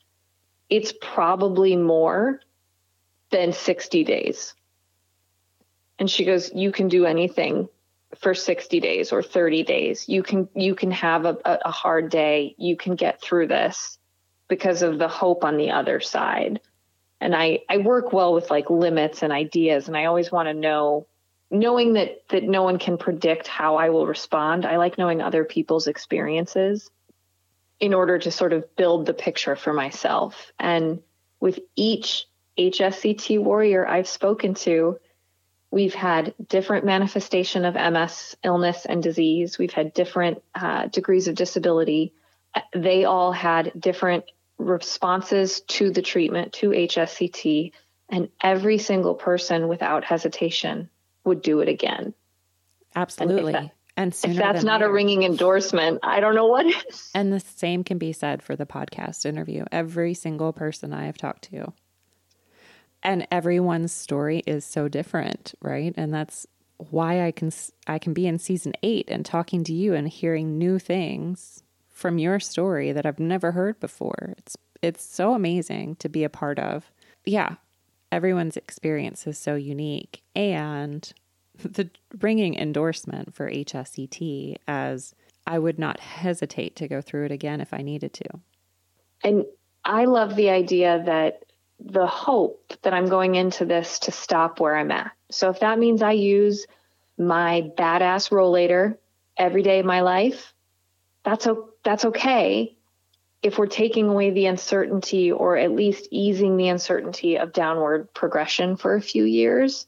it's 0.70 0.94
probably 1.00 1.76
more 1.76 2.40
than 3.30 3.52
60 3.52 4.04
days. 4.04 4.54
And 5.98 6.10
she 6.10 6.24
goes 6.24 6.50
you 6.54 6.72
can 6.72 6.88
do 6.88 7.04
anything 7.04 7.68
for 8.18 8.34
60 8.34 8.80
days 8.80 9.12
or 9.12 9.22
30 9.22 9.62
days. 9.62 10.08
You 10.08 10.22
can 10.22 10.48
you 10.54 10.74
can 10.74 10.90
have 10.90 11.24
a, 11.24 11.36
a 11.44 11.70
hard 11.70 12.10
day. 12.10 12.54
You 12.58 12.76
can 12.76 12.96
get 12.96 13.20
through 13.20 13.48
this 13.48 13.98
because 14.48 14.82
of 14.82 14.98
the 14.98 15.08
hope 15.08 15.44
on 15.44 15.56
the 15.56 15.70
other 15.70 16.00
side. 16.00 16.60
And 17.20 17.34
i 17.34 17.60
i 17.68 17.78
work 17.78 18.12
well 18.12 18.34
with 18.34 18.50
like 18.50 18.70
limits 18.70 19.22
and 19.22 19.32
ideas 19.32 19.88
and 19.88 19.96
i 19.96 20.06
always 20.06 20.32
want 20.32 20.48
to 20.48 20.54
know 20.54 21.06
knowing 21.50 21.92
that 21.92 22.22
that 22.30 22.44
no 22.44 22.62
one 22.62 22.78
can 22.78 22.96
predict 22.96 23.46
how 23.46 23.76
i 23.76 23.90
will 23.90 24.06
respond 24.06 24.64
i 24.64 24.78
like 24.78 24.96
knowing 24.96 25.20
other 25.20 25.44
people's 25.44 25.86
experiences 25.86 26.90
in 27.78 27.92
order 27.92 28.18
to 28.18 28.30
sort 28.30 28.52
of 28.52 28.74
build 28.76 29.06
the 29.06 29.14
picture 29.14 29.56
for 29.56 29.72
myself. 29.72 30.52
And 30.58 31.00
with 31.40 31.58
each 31.76 32.26
hsct 32.58 33.38
warrior 33.38 33.86
i've 33.86 34.08
spoken 34.08 34.52
to 34.52 34.98
We've 35.70 35.94
had 35.94 36.34
different 36.48 36.84
manifestation 36.84 37.64
of 37.64 37.74
MS 37.74 38.36
illness 38.42 38.86
and 38.86 39.02
disease. 39.02 39.58
We've 39.58 39.72
had 39.72 39.94
different 39.94 40.42
uh, 40.54 40.86
degrees 40.86 41.28
of 41.28 41.36
disability. 41.36 42.12
They 42.74 43.04
all 43.04 43.30
had 43.30 43.72
different 43.78 44.24
responses 44.58 45.60
to 45.62 45.90
the 45.90 46.02
treatment, 46.02 46.54
to 46.54 46.70
HSCT, 46.70 47.72
and 48.08 48.28
every 48.42 48.78
single 48.78 49.14
person 49.14 49.68
without 49.68 50.04
hesitation 50.04 50.90
would 51.24 51.42
do 51.42 51.60
it 51.60 51.68
again. 51.68 52.14
Absolutely. 52.96 53.54
And, 53.54 53.70
and 53.96 54.12
if 54.12 54.36
that's 54.36 54.64
not 54.64 54.80
later. 54.80 54.90
a 54.90 54.92
ringing 54.92 55.22
endorsement, 55.22 56.00
I 56.02 56.18
don't 56.18 56.34
know 56.34 56.46
what 56.46 56.66
is. 56.66 57.10
And 57.14 57.32
the 57.32 57.40
same 57.40 57.84
can 57.84 57.98
be 57.98 58.12
said 58.12 58.42
for 58.42 58.56
the 58.56 58.66
podcast 58.66 59.24
interview. 59.24 59.64
Every 59.70 60.14
single 60.14 60.52
person 60.52 60.92
I 60.92 61.06
have 61.06 61.16
talked 61.16 61.50
to 61.50 61.72
and 63.02 63.26
everyone's 63.30 63.92
story 63.92 64.42
is 64.46 64.64
so 64.64 64.88
different, 64.88 65.54
right? 65.62 65.94
And 65.96 66.12
that's 66.12 66.46
why 66.76 67.26
I 67.26 67.30
can 67.30 67.50
I 67.86 67.98
can 67.98 68.12
be 68.14 68.26
in 68.26 68.38
season 68.38 68.72
8 68.82 69.10
and 69.10 69.24
talking 69.24 69.64
to 69.64 69.72
you 69.72 69.94
and 69.94 70.08
hearing 70.08 70.58
new 70.58 70.78
things 70.78 71.62
from 71.88 72.18
your 72.18 72.40
story 72.40 72.92
that 72.92 73.04
I've 73.04 73.20
never 73.20 73.52
heard 73.52 73.78
before. 73.80 74.34
It's 74.38 74.56
it's 74.82 75.04
so 75.04 75.34
amazing 75.34 75.96
to 75.96 76.08
be 76.08 76.24
a 76.24 76.30
part 76.30 76.58
of. 76.58 76.90
Yeah, 77.24 77.56
everyone's 78.10 78.56
experience 78.56 79.26
is 79.26 79.38
so 79.38 79.54
unique 79.54 80.22
and 80.34 81.12
the 81.62 81.90
ringing 82.20 82.54
endorsement 82.54 83.34
for 83.34 83.50
HSCT 83.50 84.56
as 84.66 85.14
I 85.46 85.58
would 85.58 85.78
not 85.78 86.00
hesitate 86.00 86.76
to 86.76 86.88
go 86.88 87.02
through 87.02 87.26
it 87.26 87.32
again 87.32 87.60
if 87.60 87.74
I 87.74 87.82
needed 87.82 88.14
to. 88.14 88.24
And 89.22 89.44
I 89.84 90.06
love 90.06 90.36
the 90.36 90.50
idea 90.50 91.02
that 91.04 91.44
the 91.84 92.06
hope 92.06 92.72
that 92.82 92.94
I'm 92.94 93.08
going 93.08 93.34
into 93.34 93.64
this 93.64 94.00
to 94.00 94.12
stop 94.12 94.60
where 94.60 94.76
I'm 94.76 94.90
at. 94.90 95.12
So 95.30 95.50
if 95.50 95.60
that 95.60 95.78
means 95.78 96.02
I 96.02 96.12
use 96.12 96.66
my 97.18 97.70
badass 97.76 98.30
rollator 98.30 98.96
every 99.36 99.62
day 99.62 99.80
of 99.80 99.86
my 99.86 100.00
life, 100.00 100.52
that's 101.24 101.46
o- 101.46 101.70
that's 101.82 102.04
okay. 102.06 102.76
If 103.42 103.58
we're 103.58 103.66
taking 103.66 104.08
away 104.08 104.30
the 104.30 104.46
uncertainty 104.46 105.32
or 105.32 105.56
at 105.56 105.72
least 105.72 106.08
easing 106.10 106.56
the 106.56 106.68
uncertainty 106.68 107.36
of 107.38 107.52
downward 107.52 108.12
progression 108.12 108.76
for 108.76 108.94
a 108.94 109.00
few 109.00 109.24
years, 109.24 109.86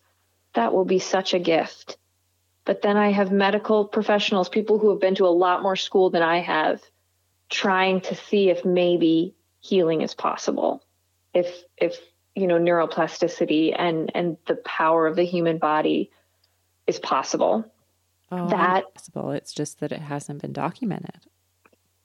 that 0.54 0.72
will 0.72 0.86
be 0.86 0.98
such 0.98 1.34
a 1.34 1.38
gift. 1.38 1.98
But 2.64 2.80
then 2.80 2.96
I 2.96 3.10
have 3.10 3.32
medical 3.32 3.84
professionals, 3.84 4.48
people 4.48 4.78
who 4.78 4.90
have 4.90 5.00
been 5.00 5.16
to 5.16 5.26
a 5.26 5.28
lot 5.28 5.62
more 5.62 5.76
school 5.76 6.10
than 6.10 6.22
I 6.22 6.38
have, 6.38 6.80
trying 7.50 8.00
to 8.02 8.14
see 8.14 8.48
if 8.48 8.64
maybe 8.64 9.34
healing 9.60 10.00
is 10.00 10.14
possible 10.14 10.82
if 11.34 11.64
if 11.76 11.98
you 12.34 12.46
know 12.46 12.58
neuroplasticity 12.58 13.74
and 13.76 14.10
and 14.14 14.36
the 14.46 14.56
power 14.56 15.06
of 15.06 15.16
the 15.16 15.24
human 15.24 15.58
body 15.58 16.10
is 16.86 16.98
possible. 16.98 17.64
Oh, 18.30 18.48
that 18.48 18.94
possible. 18.94 19.30
It's 19.32 19.52
just 19.52 19.80
that 19.80 19.92
it 19.92 20.00
hasn't 20.00 20.40
been 20.40 20.52
documented. 20.52 21.26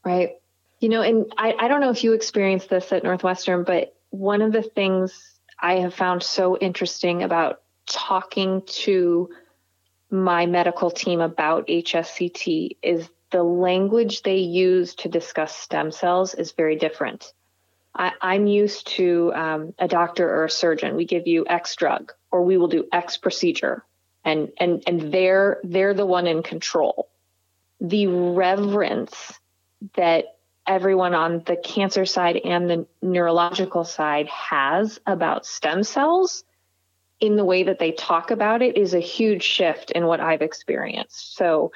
Right. 0.04 0.36
You 0.80 0.90
know, 0.90 1.02
and 1.02 1.34
I, 1.38 1.54
I 1.58 1.68
don't 1.68 1.82
know 1.82 1.90
if 1.90 2.04
you 2.04 2.14
experienced 2.14 2.70
this 2.70 2.92
at 2.92 3.04
Northwestern, 3.04 3.64
but 3.64 3.96
one 4.10 4.42
of 4.42 4.52
the 4.52 4.62
things 4.62 5.40
I 5.60 5.76
have 5.76 5.94
found 5.94 6.22
so 6.22 6.58
interesting 6.58 7.24
about 7.24 7.62
talking 7.88 8.62
to 8.68 9.30
my 10.10 10.46
medical 10.46 10.92
team 10.92 11.20
about 11.22 11.68
HSCT 11.68 12.78
is 12.84 13.10
the 13.32 13.44
language 13.44 14.22
they 14.22 14.38
use 14.38 14.96
to 14.96 15.10
discuss 15.10 15.56
stem 15.56 15.92
cells 15.92 16.34
is 16.34 16.52
very 16.52 16.76
different. 16.76 17.34
I, 17.98 18.36
am 18.36 18.48
used 18.48 18.88
to 18.96 19.32
um, 19.34 19.74
a 19.80 19.88
doctor 19.88 20.30
or 20.30 20.46
a 20.46 20.50
surgeon. 20.50 20.96
We 20.96 21.06
give 21.06 21.28
you 21.28 21.46
X 21.48 21.76
drug, 21.76 22.14
or 22.32 22.44
we 22.44 22.58
will 22.58 22.68
do 22.68 22.88
X 22.92 23.18
procedure, 23.18 23.84
and 24.24 24.52
and 24.60 24.84
and 24.88 25.12
they're 25.12 25.60
they're 25.64 25.94
the 25.94 26.06
one 26.06 26.28
in 26.28 26.44
control. 26.44 27.10
The 27.82 28.08
reverence 28.08 29.34
that 29.96 30.38
everyone 30.66 31.14
on 31.14 31.44
the 31.46 31.56
cancer 31.56 32.06
side 32.06 32.38
and 32.38 32.70
the 32.70 32.86
neurological 33.02 33.84
side 33.84 34.28
has 34.28 35.00
about 35.06 35.46
stem 35.46 35.84
cells 35.84 36.44
in 37.20 37.36
the 37.36 37.46
way 37.46 37.64
that 37.64 37.80
they 37.80 37.92
talk 37.92 38.32
about 38.32 38.62
it 38.62 38.78
is 38.78 38.94
a 38.94 39.00
huge 39.00 39.44
shift 39.44 39.92
in 39.92 40.06
what 40.06 40.20
I've 40.20 40.42
experienced. 40.42 41.36
So, 41.36 41.72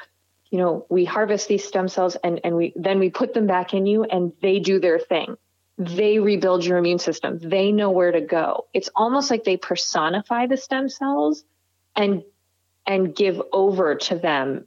you 0.52 0.58
know, 0.58 0.86
we 0.90 1.06
harvest 1.06 1.48
these 1.48 1.64
stem 1.64 1.88
cells 1.88 2.16
and, 2.24 2.42
and 2.44 2.56
we 2.56 2.74
then 2.76 3.00
we 3.00 3.10
put 3.10 3.34
them 3.34 3.48
back 3.48 3.74
in 3.74 3.86
you 3.86 4.04
and 4.04 4.34
they 4.42 4.60
do 4.60 4.80
their 4.80 5.00
thing 5.00 5.38
they 5.86 6.20
rebuild 6.20 6.66
your 6.66 6.78
immune 6.78 7.00
system. 7.00 7.40
They 7.40 7.72
know 7.72 7.90
where 7.90 8.12
to 8.12 8.22
go. 8.22 8.68
It's 8.74 8.90
almost 8.96 9.32
like 9.32 9.44
they 9.44 9.58
personify 9.58 10.48
the 10.48 10.58
stem 10.58 10.90
cells 10.90 11.44
and 11.96 12.24
and 12.88 13.16
give 13.16 13.42
over 13.52 13.96
to 13.96 14.16
them 14.16 14.66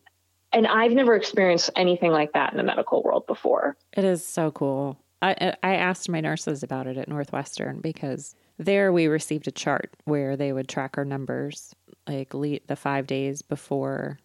and 0.55 0.69
I've 0.69 0.93
never 0.93 1.17
experienced 1.17 1.71
anything 1.75 2.13
like 2.13 2.33
that 2.33 2.53
in 2.53 2.57
the 2.57 2.63
medical 2.63 3.03
world 3.03 3.27
before. 3.27 3.77
It 3.93 4.05
is 4.05 4.25
so 4.25 4.53
cool. 4.53 4.99
I 5.21 5.55
I 5.63 5.75
asked 5.75 6.09
my 6.09 6.21
nurses 6.21 6.63
about 6.63 6.87
it 6.87 6.97
at 6.97 7.09
Northwestern 7.09 7.81
because 7.81 8.35
there 8.59 8.93
we 8.93 9.09
received 9.09 9.49
a 9.49 9.53
chart 9.53 9.93
where 10.05 10.37
they 10.37 10.53
would 10.53 10.69
track 10.69 10.97
our 10.97 11.05
numbers 11.05 11.75
like 12.07 12.31
the 12.31 12.77
5 12.77 13.07
days 13.07 13.43
before 13.43 14.19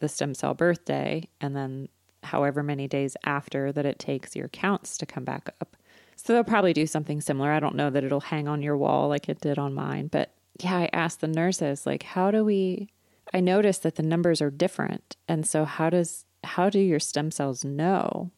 the 0.00 0.08
stem 0.08 0.34
cell 0.34 0.54
birthday 0.54 1.28
and 1.40 1.56
then 1.56 1.88
however 2.22 2.62
many 2.62 2.86
days 2.86 3.16
after 3.24 3.72
that 3.72 3.86
it 3.86 3.98
takes 3.98 4.36
your 4.36 4.48
counts 4.48 4.98
to 4.98 5.06
come 5.06 5.24
back 5.24 5.48
up. 5.60 5.76
So 6.22 6.34
they'll 6.34 6.44
probably 6.44 6.74
do 6.74 6.86
something 6.86 7.20
similar. 7.20 7.50
I 7.50 7.60
don't 7.60 7.76
know 7.76 7.88
that 7.88 8.04
it'll 8.04 8.20
hang 8.20 8.46
on 8.46 8.60
your 8.62 8.76
wall 8.76 9.08
like 9.08 9.28
it 9.28 9.40
did 9.40 9.58
on 9.58 9.72
mine, 9.72 10.08
but 10.08 10.34
yeah, 10.58 10.76
I 10.76 10.90
asked 10.92 11.22
the 11.22 11.28
nurses 11.28 11.86
like 11.86 12.02
how 12.02 12.30
do 12.30 12.44
we 12.44 12.88
I 13.32 13.40
noticed 13.40 13.84
that 13.84 13.94
the 13.94 14.02
numbers 14.02 14.42
are 14.42 14.50
different. 14.50 15.16
And 15.28 15.46
so 15.46 15.64
how 15.64 15.88
does 15.88 16.26
how 16.44 16.68
do 16.68 16.78
your 16.78 17.00
stem 17.00 17.30
cells 17.30 17.64
know 17.64 18.30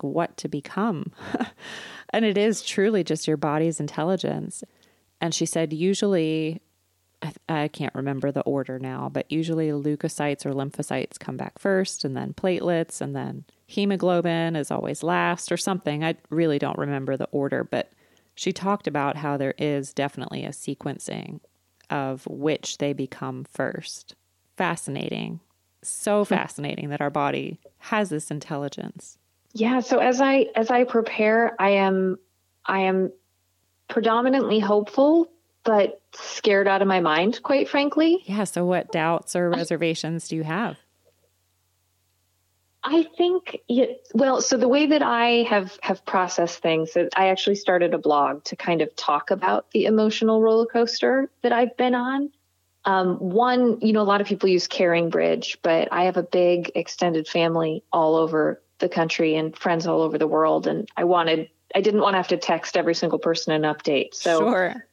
what 0.00 0.36
to 0.38 0.48
become? 0.48 1.12
and 2.10 2.24
it 2.24 2.38
is 2.38 2.62
truly 2.62 3.02
just 3.02 3.26
your 3.26 3.36
body's 3.36 3.80
intelligence. 3.80 4.62
And 5.20 5.34
she 5.34 5.46
said 5.46 5.72
usually 5.72 6.60
I, 7.24 7.32
I 7.48 7.68
can't 7.68 7.94
remember 7.94 8.30
the 8.30 8.42
order 8.42 8.78
now, 8.78 9.08
but 9.08 9.30
usually 9.30 9.68
leukocytes 9.68 10.44
or 10.44 10.52
lymphocytes 10.52 11.18
come 11.18 11.36
back 11.36 11.58
first 11.58 12.04
and 12.04 12.16
then 12.16 12.34
platelets 12.34 13.00
and 13.00 13.16
then 13.16 13.44
hemoglobin 13.66 14.56
is 14.56 14.70
always 14.70 15.02
last 15.02 15.50
or 15.50 15.56
something. 15.56 16.04
I 16.04 16.16
really 16.30 16.58
don't 16.58 16.78
remember 16.78 17.16
the 17.16 17.28
order, 17.32 17.64
but 17.64 17.92
she 18.34 18.52
talked 18.52 18.86
about 18.86 19.16
how 19.16 19.36
there 19.36 19.54
is 19.58 19.92
definitely 19.92 20.44
a 20.44 20.50
sequencing 20.50 21.40
of 21.90 22.26
which 22.26 22.78
they 22.78 22.92
become 22.92 23.44
first 23.44 24.14
fascinating. 24.56 25.40
So 25.82 26.24
hmm. 26.24 26.28
fascinating 26.28 26.90
that 26.90 27.00
our 27.00 27.10
body 27.10 27.58
has 27.78 28.10
this 28.10 28.30
intelligence. 28.30 29.18
Yeah, 29.52 29.80
so 29.80 29.98
as 29.98 30.20
I 30.20 30.46
as 30.56 30.70
I 30.70 30.84
prepare, 30.84 31.54
I 31.60 31.70
am 31.70 32.18
I 32.66 32.80
am 32.80 33.12
predominantly 33.88 34.58
hopeful 34.58 35.30
but 35.64 36.00
scared 36.12 36.68
out 36.68 36.82
of 36.82 36.88
my 36.88 37.00
mind, 37.00 37.42
quite 37.42 37.68
frankly. 37.68 38.22
Yeah, 38.26 38.44
so 38.44 38.64
what 38.64 38.92
doubts 38.92 39.34
or 39.34 39.50
reservations 39.50 40.28
do 40.28 40.36
you 40.36 40.44
have? 40.44 40.76
I 42.86 43.04
think 43.16 43.60
well, 44.14 44.42
so 44.42 44.58
the 44.58 44.68
way 44.68 44.86
that 44.86 45.02
I 45.02 45.46
have 45.48 45.78
have 45.80 46.04
processed 46.04 46.58
things, 46.58 46.94
is 46.96 47.08
I 47.16 47.28
actually 47.28 47.56
started 47.56 47.94
a 47.94 47.98
blog 47.98 48.44
to 48.44 48.56
kind 48.56 48.82
of 48.82 48.94
talk 48.94 49.30
about 49.30 49.70
the 49.70 49.86
emotional 49.86 50.42
roller 50.42 50.66
coaster 50.66 51.30
that 51.42 51.52
I've 51.52 51.74
been 51.78 51.94
on. 51.94 52.30
Um, 52.84 53.16
one, 53.16 53.80
you 53.80 53.94
know, 53.94 54.02
a 54.02 54.04
lot 54.04 54.20
of 54.20 54.26
people 54.26 54.50
use 54.50 54.66
Caring 54.66 55.08
Bridge, 55.08 55.58
but 55.62 55.88
I 55.90 56.04
have 56.04 56.18
a 56.18 56.22
big 56.22 56.72
extended 56.74 57.26
family 57.26 57.82
all 57.90 58.16
over 58.16 58.62
the 58.78 58.90
country 58.90 59.34
and 59.34 59.56
friends 59.56 59.86
all 59.86 60.02
over 60.02 60.18
the 60.18 60.26
world. 60.26 60.66
And 60.66 60.86
I 60.94 61.04
wanted, 61.04 61.48
I 61.74 61.80
didn't 61.80 62.02
want 62.02 62.12
to 62.12 62.18
have 62.18 62.28
to 62.28 62.36
text 62.36 62.76
every 62.76 62.94
single 62.94 63.18
person 63.18 63.54
an 63.54 63.62
update. 63.62 64.14
So, 64.14 64.40
sure. 64.40 64.86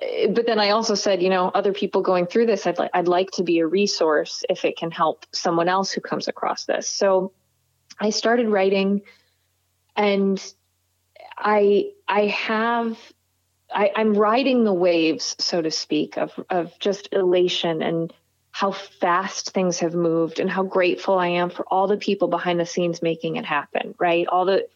Eh, 0.00 0.28
but 0.28 0.46
then 0.46 0.58
I 0.58 0.70
also 0.70 0.94
said, 0.94 1.22
you 1.22 1.28
know, 1.28 1.48
other 1.48 1.72
people 1.72 2.02
going 2.02 2.26
through 2.26 2.46
this, 2.46 2.66
I'd 2.66 2.78
like, 2.78 2.90
I'd 2.94 3.08
like 3.08 3.30
to 3.32 3.42
be 3.42 3.58
a 3.58 3.66
resource 3.66 4.44
if 4.48 4.64
it 4.64 4.76
can 4.76 4.90
help 4.90 5.26
someone 5.32 5.68
else 5.68 5.90
who 5.92 6.00
comes 6.00 6.28
across 6.28 6.64
this. 6.64 6.88
So 6.88 7.32
I 7.98 8.10
started 8.10 8.48
writing 8.48 9.02
and 9.96 10.42
I, 11.36 11.92
I 12.08 12.26
have 12.26 12.98
I, 13.72 13.92
I'm 13.94 14.14
riding 14.14 14.64
the 14.64 14.72
waves, 14.72 15.36
so 15.38 15.62
to 15.62 15.70
speak, 15.70 16.16
of 16.16 16.32
of 16.50 16.76
just 16.78 17.08
elation 17.12 17.82
and 17.82 18.12
how 18.52 18.72
fast 18.72 19.50
things 19.50 19.78
have 19.78 19.94
moved 19.94 20.40
and 20.40 20.50
how 20.50 20.64
grateful 20.64 21.16
I 21.18 21.28
am 21.28 21.50
for 21.50 21.64
all 21.68 21.86
the 21.86 21.96
people 21.96 22.28
behind 22.28 22.58
the 22.58 22.66
scenes 22.66 23.00
making 23.00 23.36
it 23.36 23.44
happen, 23.44 23.94
right? 23.98 24.26
All 24.26 24.44
the 24.44 24.66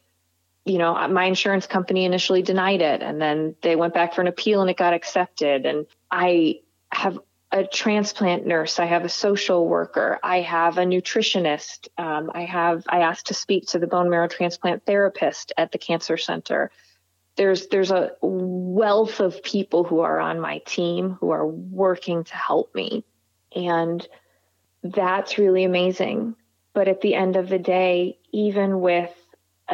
you 0.64 0.78
know, 0.78 1.08
my 1.08 1.24
insurance 1.24 1.66
company 1.66 2.04
initially 2.04 2.42
denied 2.42 2.80
it 2.80 3.02
and 3.02 3.20
then 3.20 3.54
they 3.62 3.76
went 3.76 3.92
back 3.92 4.14
for 4.14 4.22
an 4.22 4.28
appeal 4.28 4.62
and 4.62 4.70
it 4.70 4.76
got 4.76 4.94
accepted. 4.94 5.66
And 5.66 5.86
I 6.10 6.60
have 6.90 7.18
a 7.52 7.64
transplant 7.64 8.46
nurse, 8.46 8.78
I 8.78 8.86
have 8.86 9.04
a 9.04 9.08
social 9.08 9.68
worker, 9.68 10.18
I 10.22 10.40
have 10.40 10.78
a 10.78 10.82
nutritionist, 10.84 11.88
um, 11.98 12.30
I 12.34 12.44
have 12.46 12.84
I 12.88 13.00
asked 13.00 13.26
to 13.26 13.34
speak 13.34 13.68
to 13.68 13.78
the 13.78 13.86
bone 13.86 14.10
marrow 14.10 14.26
transplant 14.26 14.86
therapist 14.86 15.52
at 15.56 15.70
the 15.70 15.78
cancer 15.78 16.16
center. 16.16 16.70
There's 17.36 17.66
there's 17.68 17.90
a 17.90 18.12
wealth 18.22 19.20
of 19.20 19.42
people 19.42 19.84
who 19.84 20.00
are 20.00 20.18
on 20.18 20.40
my 20.40 20.58
team 20.66 21.16
who 21.20 21.30
are 21.30 21.46
working 21.46 22.24
to 22.24 22.34
help 22.34 22.74
me. 22.74 23.04
And 23.54 24.06
that's 24.82 25.38
really 25.38 25.64
amazing. 25.64 26.36
But 26.72 26.88
at 26.88 27.02
the 27.02 27.14
end 27.14 27.36
of 27.36 27.48
the 27.48 27.58
day 27.58 28.18
even 28.32 28.80
with 28.80 29.14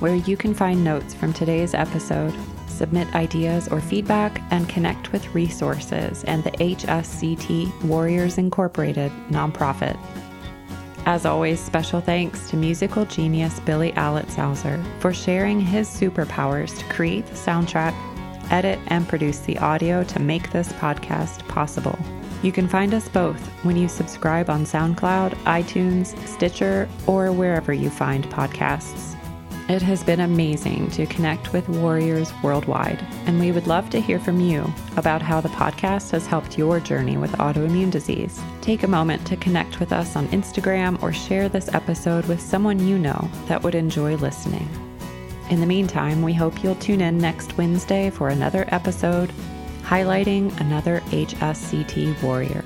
where 0.00 0.16
you 0.16 0.36
can 0.36 0.52
find 0.52 0.82
notes 0.82 1.14
from 1.14 1.32
today's 1.32 1.72
episode, 1.72 2.34
submit 2.66 3.14
ideas 3.14 3.68
or 3.68 3.80
feedback, 3.80 4.42
and 4.50 4.68
connect 4.68 5.12
with 5.12 5.32
resources 5.32 6.24
and 6.24 6.42
the 6.42 6.50
HSCT 6.50 7.84
Warriors 7.84 8.38
Incorporated 8.38 9.12
nonprofit. 9.30 9.96
As 11.06 11.26
always, 11.26 11.60
special 11.60 12.00
thanks 12.00 12.48
to 12.48 12.56
musical 12.56 13.04
genius 13.04 13.60
Billy 13.60 13.92
Alitzhauser 13.92 14.82
for 15.00 15.12
sharing 15.12 15.60
his 15.60 15.86
superpowers 15.86 16.76
to 16.78 16.84
create 16.86 17.26
the 17.26 17.34
soundtrack, 17.34 17.94
edit, 18.50 18.78
and 18.86 19.06
produce 19.06 19.40
the 19.40 19.58
audio 19.58 20.02
to 20.04 20.18
make 20.18 20.50
this 20.50 20.72
podcast 20.74 21.46
possible. 21.46 21.98
You 22.42 22.52
can 22.52 22.68
find 22.68 22.94
us 22.94 23.08
both 23.08 23.40
when 23.64 23.76
you 23.76 23.86
subscribe 23.86 24.48
on 24.48 24.64
SoundCloud, 24.64 25.32
iTunes, 25.44 26.16
Stitcher, 26.26 26.88
or 27.06 27.32
wherever 27.32 27.72
you 27.72 27.90
find 27.90 28.24
podcasts. 28.30 29.13
It 29.66 29.80
has 29.80 30.04
been 30.04 30.20
amazing 30.20 30.90
to 30.90 31.06
connect 31.06 31.54
with 31.54 31.70
warriors 31.70 32.30
worldwide, 32.42 33.02
and 33.24 33.40
we 33.40 33.50
would 33.50 33.66
love 33.66 33.88
to 33.90 34.00
hear 34.00 34.18
from 34.18 34.38
you 34.38 34.70
about 34.98 35.22
how 35.22 35.40
the 35.40 35.48
podcast 35.48 36.10
has 36.10 36.26
helped 36.26 36.58
your 36.58 36.80
journey 36.80 37.16
with 37.16 37.32
autoimmune 37.32 37.90
disease. 37.90 38.38
Take 38.60 38.82
a 38.82 38.88
moment 38.88 39.26
to 39.26 39.38
connect 39.38 39.80
with 39.80 39.90
us 39.90 40.16
on 40.16 40.28
Instagram 40.28 41.02
or 41.02 41.14
share 41.14 41.48
this 41.48 41.72
episode 41.72 42.26
with 42.26 42.42
someone 42.42 42.86
you 42.86 42.98
know 42.98 43.30
that 43.46 43.62
would 43.62 43.74
enjoy 43.74 44.16
listening. 44.16 44.68
In 45.48 45.60
the 45.60 45.66
meantime, 45.66 46.20
we 46.20 46.34
hope 46.34 46.62
you'll 46.62 46.74
tune 46.74 47.00
in 47.00 47.16
next 47.16 47.56
Wednesday 47.56 48.10
for 48.10 48.28
another 48.28 48.66
episode 48.68 49.32
highlighting 49.82 50.54
another 50.60 51.00
HSCT 51.06 52.22
warrior. 52.22 52.64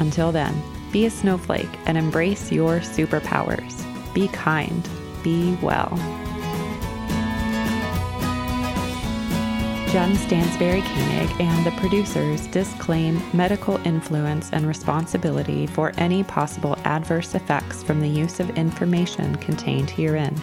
Until 0.00 0.32
then, 0.32 0.60
be 0.90 1.06
a 1.06 1.10
snowflake 1.10 1.70
and 1.86 1.96
embrace 1.96 2.50
your 2.50 2.80
superpowers. 2.80 3.84
Be 4.12 4.26
kind 4.28 4.88
be 5.22 5.56
well. 5.62 5.90
Jen 9.90 10.14
Stansberry 10.16 10.82
Koenig 10.82 11.40
and 11.40 11.64
the 11.64 11.70
producers 11.80 12.46
disclaim 12.48 13.22
medical 13.32 13.78
influence 13.86 14.50
and 14.52 14.66
responsibility 14.66 15.66
for 15.66 15.92
any 15.96 16.22
possible 16.24 16.76
adverse 16.84 17.34
effects 17.34 17.82
from 17.82 18.00
the 18.00 18.08
use 18.08 18.40
of 18.40 18.50
information 18.58 19.36
contained 19.36 19.88
herein. 19.88 20.38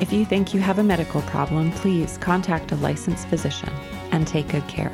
If 0.00 0.12
you 0.12 0.24
think 0.24 0.54
you 0.54 0.60
have 0.60 0.78
a 0.78 0.84
medical 0.84 1.22
problem, 1.22 1.72
please 1.72 2.18
contact 2.18 2.70
a 2.70 2.76
licensed 2.76 3.26
physician 3.28 3.72
and 4.12 4.26
take 4.26 4.48
good 4.48 4.66
care. 4.68 4.92